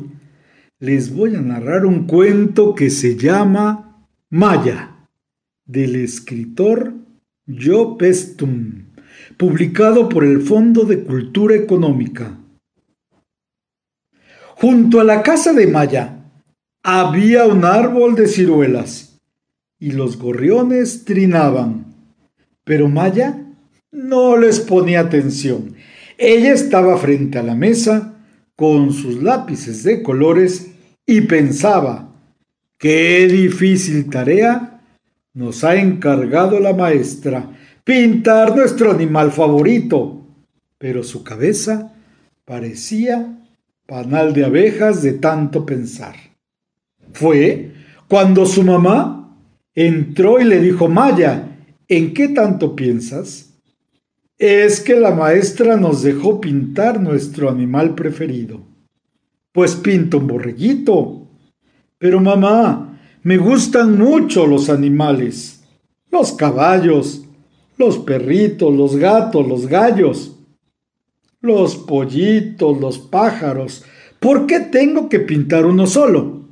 les 0.79 1.13
voy 1.13 1.35
a 1.35 1.41
narrar 1.41 1.85
un 1.85 2.07
cuento 2.07 2.73
que 2.73 2.89
se 2.89 3.15
llama 3.15 4.07
Maya, 4.29 5.07
del 5.65 5.95
escritor 5.95 6.93
Jo 7.47 7.97
Pestum, 7.97 8.85
publicado 9.37 10.09
por 10.09 10.23
el 10.23 10.41
Fondo 10.41 10.85
de 10.85 11.03
Cultura 11.03 11.55
Económica. 11.55 12.35
Junto 14.55 14.99
a 14.99 15.03
la 15.03 15.21
casa 15.21 15.53
de 15.53 15.67
Maya 15.67 16.25
había 16.81 17.45
un 17.45 17.63
árbol 17.63 18.15
de 18.15 18.27
ciruelas 18.27 19.19
y 19.77 19.91
los 19.91 20.17
gorriones 20.17 21.05
trinaban, 21.05 21.93
pero 22.63 22.89
Maya 22.89 23.45
no 23.91 24.35
les 24.35 24.59
ponía 24.59 25.01
atención. 25.01 25.76
Ella 26.17 26.51
estaba 26.51 26.97
frente 26.97 27.37
a 27.37 27.43
la 27.43 27.53
mesa 27.53 28.15
con 28.55 28.91
sus 28.91 29.21
lápices 29.21 29.83
de 29.83 30.01
colores 30.01 30.71
y 31.05 31.21
pensaba, 31.21 32.11
qué 32.79 33.27
difícil 33.27 34.09
tarea 34.09 34.81
nos 35.33 35.63
ha 35.63 35.75
encargado 35.75 36.59
la 36.59 36.73
maestra, 36.73 37.51
pintar 37.83 38.55
nuestro 38.55 38.91
animal 38.91 39.31
favorito. 39.31 40.25
Pero 40.79 41.03
su 41.03 41.23
cabeza 41.23 41.93
parecía 42.45 43.37
panal 43.85 44.33
de 44.33 44.45
abejas 44.45 45.03
de 45.03 45.13
tanto 45.13 45.65
pensar. 45.65 46.15
Fue 47.13 47.71
cuando 48.07 48.45
su 48.47 48.63
mamá 48.63 49.37
entró 49.75 50.39
y 50.39 50.45
le 50.45 50.59
dijo, 50.59 50.87
Maya, 50.87 51.57
¿en 51.87 52.13
qué 52.13 52.29
tanto 52.29 52.75
piensas? 52.75 53.46
Es 54.37 54.79
que 54.79 54.95
la 54.95 55.11
maestra 55.11 55.77
nos 55.77 56.03
dejó 56.03 56.39
pintar 56.39 57.01
nuestro 57.01 57.49
animal 57.49 57.95
preferido. 57.95 58.61
Pues 59.51 59.75
pinto 59.75 60.19
un 60.19 60.27
borreguito. 60.27 61.27
Pero 61.97 62.19
mamá, 62.19 62.99
me 63.23 63.37
gustan 63.37 63.97
mucho 63.97 64.45
los 64.45 64.69
animales. 64.69 65.63
Los 66.11 66.33
caballos, 66.33 67.25
los 67.77 67.97
perritos, 67.97 68.73
los 68.75 68.95
gatos, 68.95 69.47
los 69.47 69.67
gallos 69.67 70.37
los 71.41 71.75
pollitos, 71.75 72.79
los 72.79 72.99
pájaros. 72.99 73.85
¿Por 74.19 74.47
qué 74.47 74.59
tengo 74.59 75.09
que 75.09 75.19
pintar 75.19 75.65
uno 75.65 75.87
solo? 75.87 76.47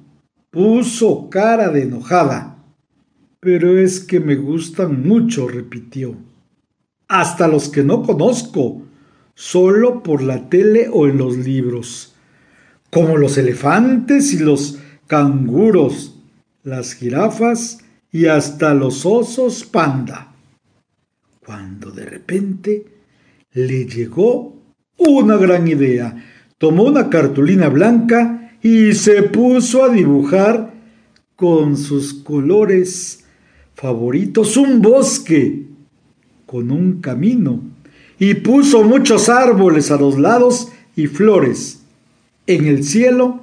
Puso 0.50 1.30
cara 1.30 1.70
de 1.70 1.84
enojada. 1.84 2.64
Pero 3.40 3.78
es 3.78 4.00
que 4.00 4.20
me 4.20 4.36
gustan 4.36 5.08
mucho, 5.08 5.48
repitió. 5.48 6.16
Hasta 7.08 7.48
los 7.48 7.70
que 7.70 7.84
no 7.84 8.02
conozco, 8.02 8.82
solo 9.36 10.02
por 10.02 10.24
la 10.24 10.50
tele 10.50 10.90
o 10.92 11.08
en 11.08 11.18
los 11.18 11.38
libros, 11.38 12.16
como 12.90 13.18
los 13.18 13.38
elefantes 13.38 14.34
y 14.34 14.40
los 14.40 14.80
canguros, 15.08 16.16
las 16.64 16.94
jirafas 16.94 17.80
y 18.12 18.26
hasta 18.26 18.74
los 18.74 19.06
osos 19.06 19.66
panda. 19.66 20.34
Cuando 21.46 21.92
de 21.92 22.06
repente 22.06 22.86
le 23.54 23.86
llegó 23.86 24.56
una 24.98 25.38
gran 25.38 25.68
idea. 25.68 26.16
Tomó 26.58 26.84
una 26.84 27.10
cartulina 27.10 27.70
blanca 27.70 28.58
y 28.64 28.94
se 28.94 29.24
puso 29.24 29.84
a 29.84 29.90
dibujar 29.90 30.74
con 31.36 31.78
sus 31.78 32.14
colores 32.14 33.26
favoritos 33.76 34.58
un 34.58 34.82
bosque 34.82 35.75
con 36.56 36.72
un 36.72 37.02
camino 37.02 37.60
y 38.18 38.36
puso 38.36 38.86
muchos 38.86 39.28
árboles 39.28 39.92
a 39.92 39.98
los 39.98 40.18
lados 40.18 40.70
y 40.96 41.08
flores. 41.08 41.82
En 42.48 42.66
el 42.68 42.86
cielo 42.86 43.42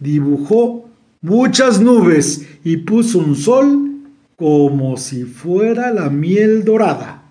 dibujó 0.00 0.88
muchas 1.20 1.82
nubes 1.82 2.48
y 2.64 2.78
puso 2.78 3.18
un 3.18 3.36
sol 3.36 3.90
como 4.36 4.96
si 4.96 5.24
fuera 5.24 5.90
la 5.90 6.08
miel 6.08 6.64
dorada. 6.64 7.24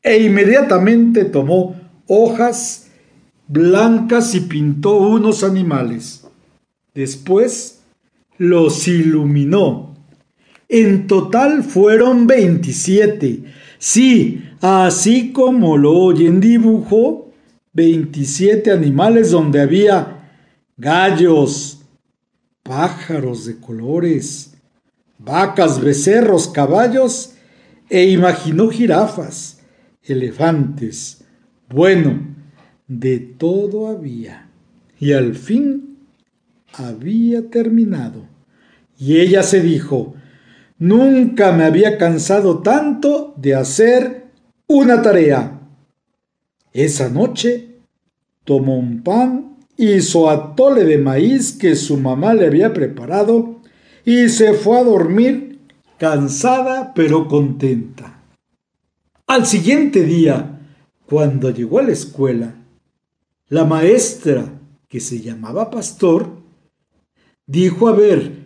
E 0.00 0.22
inmediatamente 0.22 1.24
tomó 1.24 1.74
hojas 2.06 2.86
blancas 3.48 4.36
y 4.36 4.42
pintó 4.42 4.96
unos 4.96 5.42
animales. 5.42 6.24
Después 6.94 7.80
los 8.38 8.86
iluminó. 8.86 9.90
En 10.68 11.08
total 11.08 11.64
fueron 11.64 12.28
27. 12.28 13.58
Sí, 13.82 14.44
así 14.60 15.32
como 15.32 15.78
lo 15.78 15.96
oyen, 15.96 16.38
dibujó 16.38 17.32
27 17.72 18.70
animales 18.70 19.30
donde 19.30 19.62
había 19.62 20.28
gallos, 20.76 21.80
pájaros 22.62 23.46
de 23.46 23.58
colores, 23.58 24.52
vacas, 25.18 25.80
becerros, 25.80 26.48
caballos 26.48 27.36
e 27.88 28.04
imaginó 28.10 28.68
jirafas, 28.68 29.62
elefantes, 30.02 31.24
bueno, 31.70 32.20
de 32.86 33.18
todo 33.18 33.88
había. 33.88 34.50
Y 34.98 35.12
al 35.12 35.34
fin 35.34 35.96
había 36.74 37.48
terminado. 37.48 38.28
Y 38.98 39.20
ella 39.20 39.42
se 39.42 39.62
dijo, 39.62 40.16
nunca 40.80 41.52
me 41.52 41.64
había 41.64 41.96
cansado 41.98 42.58
tanto 42.58 43.34
de 43.36 43.54
hacer 43.54 44.24
una 44.66 45.02
tarea. 45.02 45.60
Esa 46.72 47.08
noche 47.08 47.76
tomó 48.44 48.76
un 48.76 49.02
pan, 49.02 49.58
hizo 49.76 50.28
atole 50.28 50.84
de 50.84 50.98
maíz 50.98 51.52
que 51.52 51.76
su 51.76 51.96
mamá 51.96 52.34
le 52.34 52.46
había 52.46 52.72
preparado 52.72 53.60
y 54.04 54.28
se 54.28 54.54
fue 54.54 54.80
a 54.80 54.84
dormir 54.84 55.60
cansada 55.98 56.92
pero 56.94 57.28
contenta. 57.28 58.22
Al 59.26 59.46
siguiente 59.46 60.02
día, 60.02 60.60
cuando 61.06 61.50
llegó 61.50 61.78
a 61.78 61.82
la 61.82 61.92
escuela, 61.92 62.54
la 63.48 63.64
maestra, 63.64 64.46
que 64.88 64.98
se 65.00 65.20
llamaba 65.20 65.70
Pastor, 65.70 66.30
dijo, 67.46 67.88
a 67.88 67.92
ver, 67.92 68.39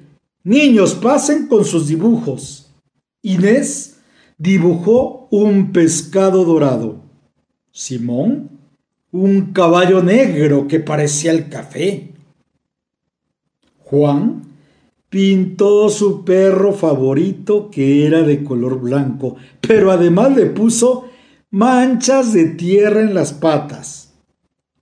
niños, 0.45 0.95
pasen 0.95 1.49
con 1.49 1.65
sus 1.65 1.89
dibujos. 1.89 2.71
Inés 3.23 3.97
dibujó 4.39 5.27
un 5.31 5.73
pescado 5.73 6.45
dorado. 6.45 7.03
Simón, 7.73 8.51
un 9.11 9.53
caballo 9.53 10.03
negro 10.03 10.69
que 10.69 10.81
parecía 10.81 11.33
el 11.33 11.49
café. 11.49 12.13
Juan 13.79 14.43
pintó 15.09 15.89
su 15.89 16.25
perro 16.25 16.73
favorito 16.73 17.71
que 17.71 18.05
era 18.07 18.23
de 18.23 18.43
color 18.43 18.81
blanco, 18.81 19.37
pero 19.61 19.93
además 19.93 20.37
le 20.37 20.47
puso 20.47 21.09
manchas 21.51 22.33
de 22.33 22.47
tierra 22.47 23.01
en 23.01 23.15
las 23.15 23.33
patas. 23.33 24.13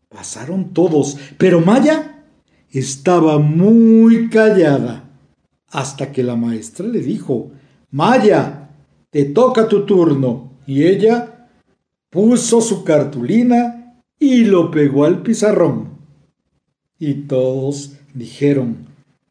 Pasaron 0.09 0.73
todos, 0.73 1.19
pero 1.37 1.61
Maya 1.61 2.25
estaba 2.71 3.39
muy 3.39 4.31
callada, 4.31 5.12
hasta 5.73 6.13
que 6.13 6.23
la 6.23 6.37
maestra 6.37 6.87
le 6.87 7.01
dijo, 7.01 7.51
Maya, 7.91 8.69
te 9.11 9.25
toca 9.25 9.67
tu 9.67 9.85
turno. 9.85 10.53
Y 10.67 10.85
ella 10.85 11.49
puso 12.11 12.61
su 12.61 12.85
cartulina 12.85 13.97
y 14.19 14.45
lo 14.45 14.71
pegó 14.71 15.05
al 15.05 15.23
pizarrón. 15.23 15.99
Y 16.99 17.15
todos 17.27 17.95
dijeron, 18.15 18.87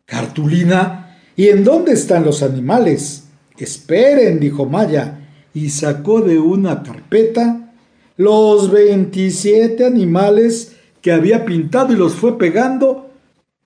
¿cartulina? 0.05 1.17
¿Y 1.35 1.47
en 1.47 1.63
dónde 1.63 1.93
están 1.93 2.25
los 2.25 2.43
animales? 2.43 3.27
Esperen, 3.57 4.39
dijo 4.39 4.65
Maya, 4.65 5.29
y 5.53 5.69
sacó 5.69 6.21
de 6.21 6.39
una 6.39 6.81
carpeta 6.83 7.73
los 8.17 8.71
27 8.71 9.85
animales 9.85 10.75
que 11.01 11.11
había 11.11 11.45
pintado 11.45 11.93
y 11.93 11.95
los 11.95 12.13
fue 12.13 12.37
pegando 12.37 13.10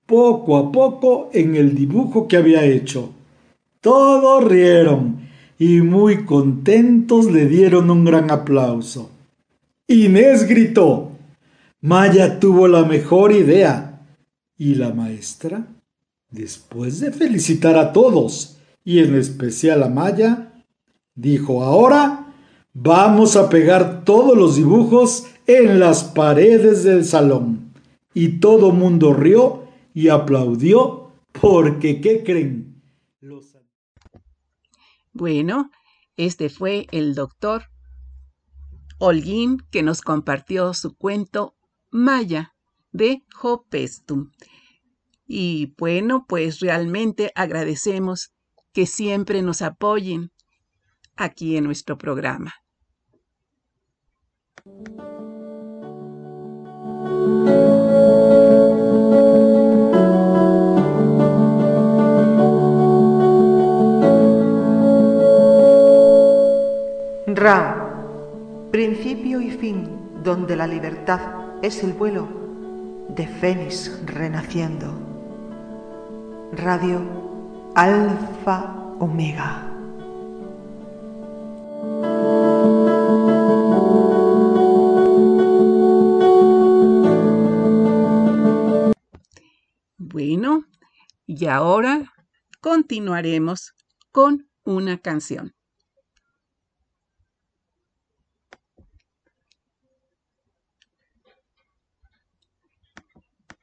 poco 0.06 0.58
a 0.58 0.72
poco 0.72 1.30
en 1.34 1.56
el 1.56 1.76
dibujo 1.76 2.28
que 2.28 2.38
había 2.38 2.64
hecho. 2.64 3.14
Todos 3.82 4.44
rieron 4.44 5.30
y 5.58 5.82
muy 5.82 6.26
contentos 6.26 7.32
le 7.32 7.48
dieron 7.48 7.90
un 7.90 8.06
gran 8.06 8.32
aplauso. 8.32 9.12
Inés 9.88 10.48
gritó. 10.48 11.12
Maya 11.82 12.40
tuvo 12.40 12.68
la 12.68 12.84
mejor 12.84 13.32
idea. 13.32 14.02
Y 14.58 14.76
la 14.76 14.94
maestra, 14.94 15.68
después 16.32 17.02
de 17.02 17.12
felicitar 17.12 17.78
a 17.78 17.92
todos, 17.92 18.58
y 18.86 19.00
en 19.00 19.16
especial 19.16 19.84
a 19.84 19.90
Maya, 19.90 20.54
dijo, 21.14 21.62
ahora 21.62 22.34
vamos 22.74 23.36
a 23.36 23.50
pegar 23.50 24.06
todos 24.06 24.38
los 24.38 24.56
dibujos 24.56 25.26
en 25.46 25.80
las 25.80 26.06
paredes 26.06 26.84
del 26.84 27.04
salón. 27.04 27.74
Y 28.14 28.40
todo 28.40 28.72
mundo 28.72 29.14
rió 29.14 29.65
y 29.96 30.10
aplaudió 30.10 31.14
porque, 31.42 32.02
¿qué 32.02 32.22
creen? 32.22 32.84
Bueno, 35.14 35.72
este 36.18 36.50
fue 36.50 36.86
el 36.92 37.16
doctor 37.16 37.64
Holguín 39.00 39.58
que 39.72 39.84
nos 39.84 40.02
compartió 40.02 40.74
su 40.74 40.96
cuento 40.96 41.56
Maya 41.92 42.54
de 42.92 43.24
Hopestum. 43.42 44.32
Y 45.26 45.74
bueno, 45.78 46.26
pues 46.28 46.60
realmente 46.60 47.32
agradecemos 47.34 48.34
que 48.74 48.86
siempre 48.86 49.42
nos 49.42 49.62
apoyen 49.62 50.32
aquí 51.16 51.56
en 51.56 51.64
nuestro 51.64 51.98
programa. 51.98 52.54
Ra, 67.46 67.94
principio 68.72 69.40
y 69.40 69.52
fin, 69.52 70.24
donde 70.24 70.56
la 70.56 70.66
libertad 70.66 71.20
es 71.62 71.84
el 71.84 71.94
vuelo 71.94 72.28
de 73.10 73.28
Fénix 73.28 74.02
renaciendo. 74.04 74.92
Radio 76.54 77.72
Alfa 77.76 78.96
Omega. 78.98 79.72
Bueno, 90.00 90.66
y 91.28 91.46
ahora 91.46 92.12
continuaremos 92.60 93.76
con 94.12 94.50
una 94.64 94.98
canción. 94.98 95.54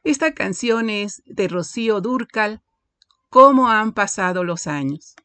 Esta 0.04 0.34
canción 0.34 0.90
es 0.90 1.22
de 1.26 1.48
Rocío 1.48 2.00
Durcal, 2.00 2.62
¿Cómo 3.32 3.70
han 3.70 3.94
pasado 3.94 4.44
los 4.44 4.66
años? 4.66 5.16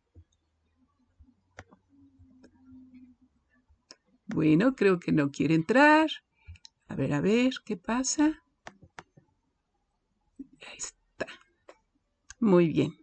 Bueno, 4.27 4.77
creo 4.77 4.97
que 4.97 5.11
no 5.11 5.29
quiere 5.29 5.55
entrar. 5.55 6.09
A 6.87 6.95
ver, 6.95 7.11
a 7.11 7.19
ver, 7.19 7.55
¿qué 7.65 7.75
pasa? 7.75 8.41
Ahí 10.65 10.77
está. 10.77 11.27
Muy 12.39 12.69
bien. 12.69 12.95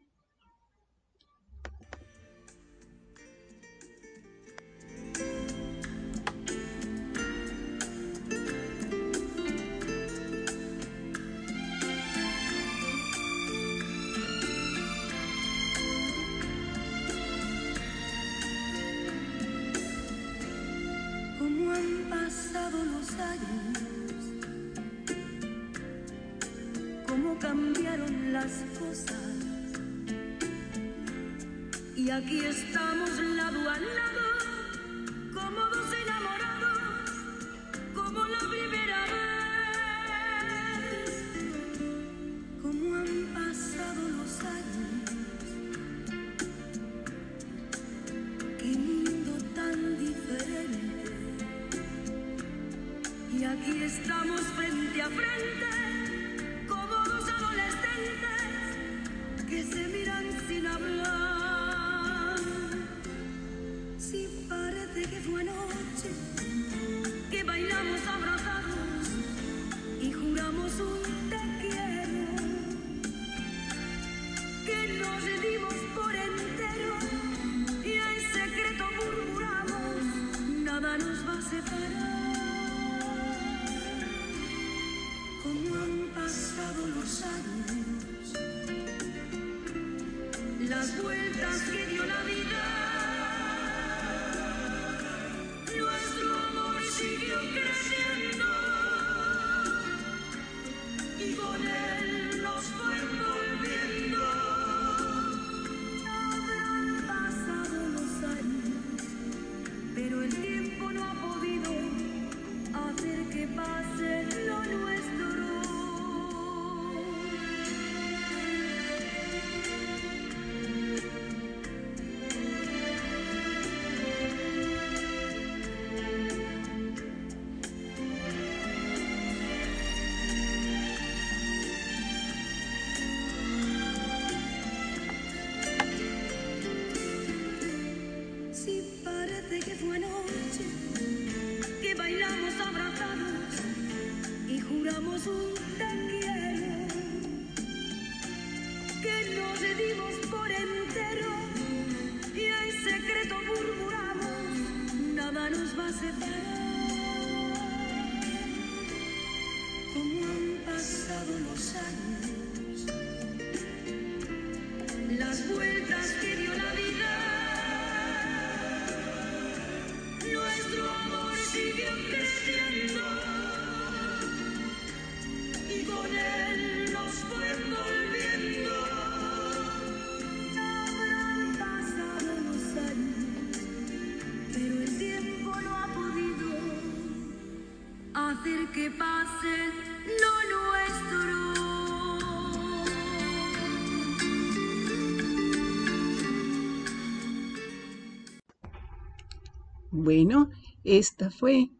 Bueno, 200.04 200.50
esta 200.84 201.30
fue 201.30 201.70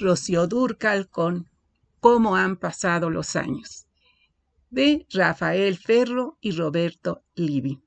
Rocío 0.00 0.48
Durcal 0.48 1.08
con 1.08 1.48
Cómo 2.00 2.34
han 2.34 2.56
pasado 2.56 3.10
los 3.10 3.36
años, 3.36 3.86
de 4.70 5.06
Rafael 5.08 5.78
Ferro 5.78 6.36
y 6.40 6.50
Roberto 6.50 7.22
Livi. 7.36 7.80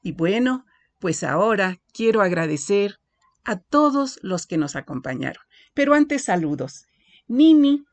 Y 0.00 0.12
bueno, 0.12 0.64
pues 1.00 1.24
ahora 1.24 1.80
quiero 1.92 2.22
agradecer 2.22 3.00
a 3.42 3.58
todos 3.58 4.20
los 4.22 4.46
que 4.46 4.58
nos 4.58 4.76
acompañaron. 4.76 5.42
Pero 5.74 5.94
antes 5.94 6.22
saludos. 6.22 6.86
Nini 7.26 7.84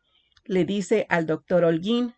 le 0.44 0.66
dice 0.66 1.08
al 1.10 1.26
doctor 1.26 1.64
Holguín, 1.64 2.14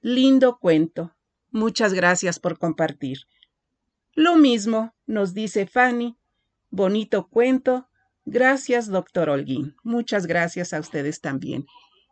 lindo 0.00 0.60
cuento, 0.60 1.16
muchas 1.50 1.92
gracias 1.92 2.38
por 2.38 2.56
compartir. 2.56 3.22
Lo 4.12 4.36
mismo 4.36 4.94
nos 5.06 5.34
dice 5.34 5.66
Fanny 5.66 6.19
bonito 6.70 7.28
cuento. 7.28 7.88
Gracias, 8.24 8.88
doctor 8.88 9.28
Holguín. 9.28 9.74
Muchas 9.82 10.26
gracias 10.26 10.72
a 10.72 10.80
ustedes 10.80 11.20
también. 11.20 11.66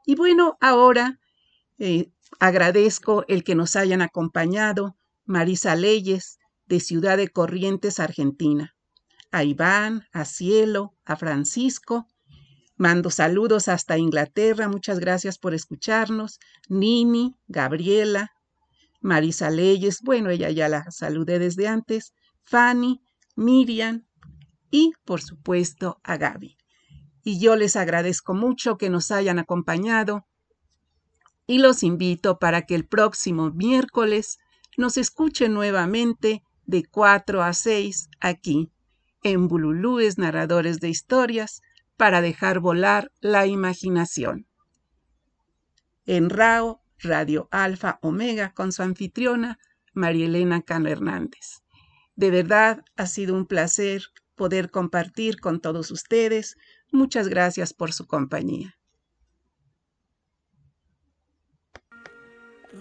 Y 0.04 0.14
bueno, 0.14 0.56
ahora 0.60 1.20
eh, 1.78 2.10
agradezco 2.40 3.24
el 3.28 3.44
que 3.44 3.54
nos 3.54 3.76
hayan 3.76 4.02
acompañado 4.02 4.96
Marisa 5.24 5.76
Leyes, 5.76 6.38
de 6.66 6.80
Ciudad 6.80 7.16
de 7.16 7.28
Corrientes, 7.28 8.00
Argentina. 8.00 8.74
A 9.30 9.44
Iván, 9.44 10.06
a 10.12 10.24
Cielo, 10.24 10.94
a 11.04 11.16
Francisco. 11.16 12.06
Mando 12.76 13.10
saludos 13.10 13.68
hasta 13.68 13.98
Inglaterra. 13.98 14.68
Muchas 14.68 14.98
gracias 14.98 15.38
por 15.38 15.54
escucharnos. 15.54 16.38
Nini, 16.68 17.36
Gabriela, 17.46 18.32
Marisa 19.00 19.50
Leyes, 19.50 20.00
bueno, 20.02 20.30
ella 20.30 20.50
ya 20.50 20.68
la 20.68 20.90
saludé 20.90 21.38
desde 21.38 21.68
antes. 21.68 22.14
Fanny, 22.42 23.02
Miriam 23.36 24.07
y, 24.70 24.92
por 25.04 25.20
supuesto, 25.20 26.00
a 26.02 26.16
Gaby. 26.16 26.56
Y 27.22 27.38
yo 27.40 27.56
les 27.56 27.76
agradezco 27.76 28.34
mucho 28.34 28.78
que 28.78 28.90
nos 28.90 29.10
hayan 29.10 29.38
acompañado 29.38 30.26
y 31.46 31.58
los 31.58 31.82
invito 31.82 32.38
para 32.38 32.62
que 32.62 32.74
el 32.74 32.86
próximo 32.86 33.50
miércoles 33.50 34.38
nos 34.76 34.96
escuchen 34.96 35.54
nuevamente 35.54 36.42
de 36.66 36.84
4 36.84 37.42
a 37.42 37.52
6 37.52 38.10
aquí 38.20 38.70
en 39.22 39.48
Bululúes 39.48 40.18
Narradores 40.18 40.80
de 40.80 40.90
Historias 40.90 41.62
para 41.96 42.20
dejar 42.20 42.60
volar 42.60 43.10
la 43.20 43.46
imaginación. 43.46 44.46
En 46.06 46.30
RAO, 46.30 46.82
Radio 47.00 47.48
Alfa 47.50 47.98
Omega, 48.02 48.52
con 48.52 48.72
su 48.72 48.82
anfitriona, 48.82 49.58
María 49.92 50.26
Elena 50.26 50.62
Cano 50.62 50.88
Hernández. 50.88 51.62
De 52.14 52.30
verdad, 52.30 52.84
ha 52.96 53.06
sido 53.06 53.34
un 53.34 53.46
placer 53.46 54.02
poder 54.38 54.70
compartir 54.70 55.38
con 55.38 55.60
todos 55.60 55.90
ustedes. 55.90 56.56
Muchas 56.90 57.28
gracias 57.28 57.74
por 57.74 57.92
su 57.92 58.06
compañía. 58.06 58.74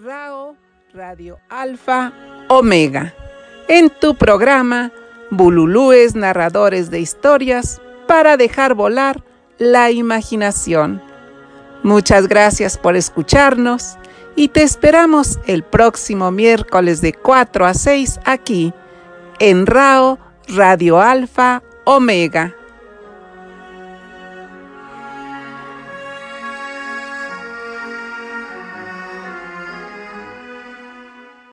RAO, 0.02 0.56
Radio 0.94 1.38
Alfa 1.50 2.14
Omega 2.48 3.14
en 3.68 3.90
tu 3.90 4.14
programa 4.16 4.90
Bululúes 5.30 6.14
Narradores 6.14 6.90
de 6.90 7.00
Historias 7.00 7.82
para 8.06 8.38
dejar 8.38 8.74
volar 8.74 9.22
la 9.58 9.90
imaginación. 9.90 11.02
Muchas 11.82 12.28
gracias 12.28 12.78
por 12.78 12.96
escucharnos 12.96 13.98
y 14.36 14.48
te 14.48 14.62
esperamos 14.62 15.38
el 15.46 15.62
próximo 15.62 16.30
miércoles 16.30 17.02
de 17.02 17.12
4 17.12 17.66
a 17.66 17.74
6 17.74 18.20
aquí 18.24 18.72
en 19.38 19.66
RAO 19.66 20.18
Radio 20.48 20.98
Alfa 20.98 21.62
Omega. 21.84 22.57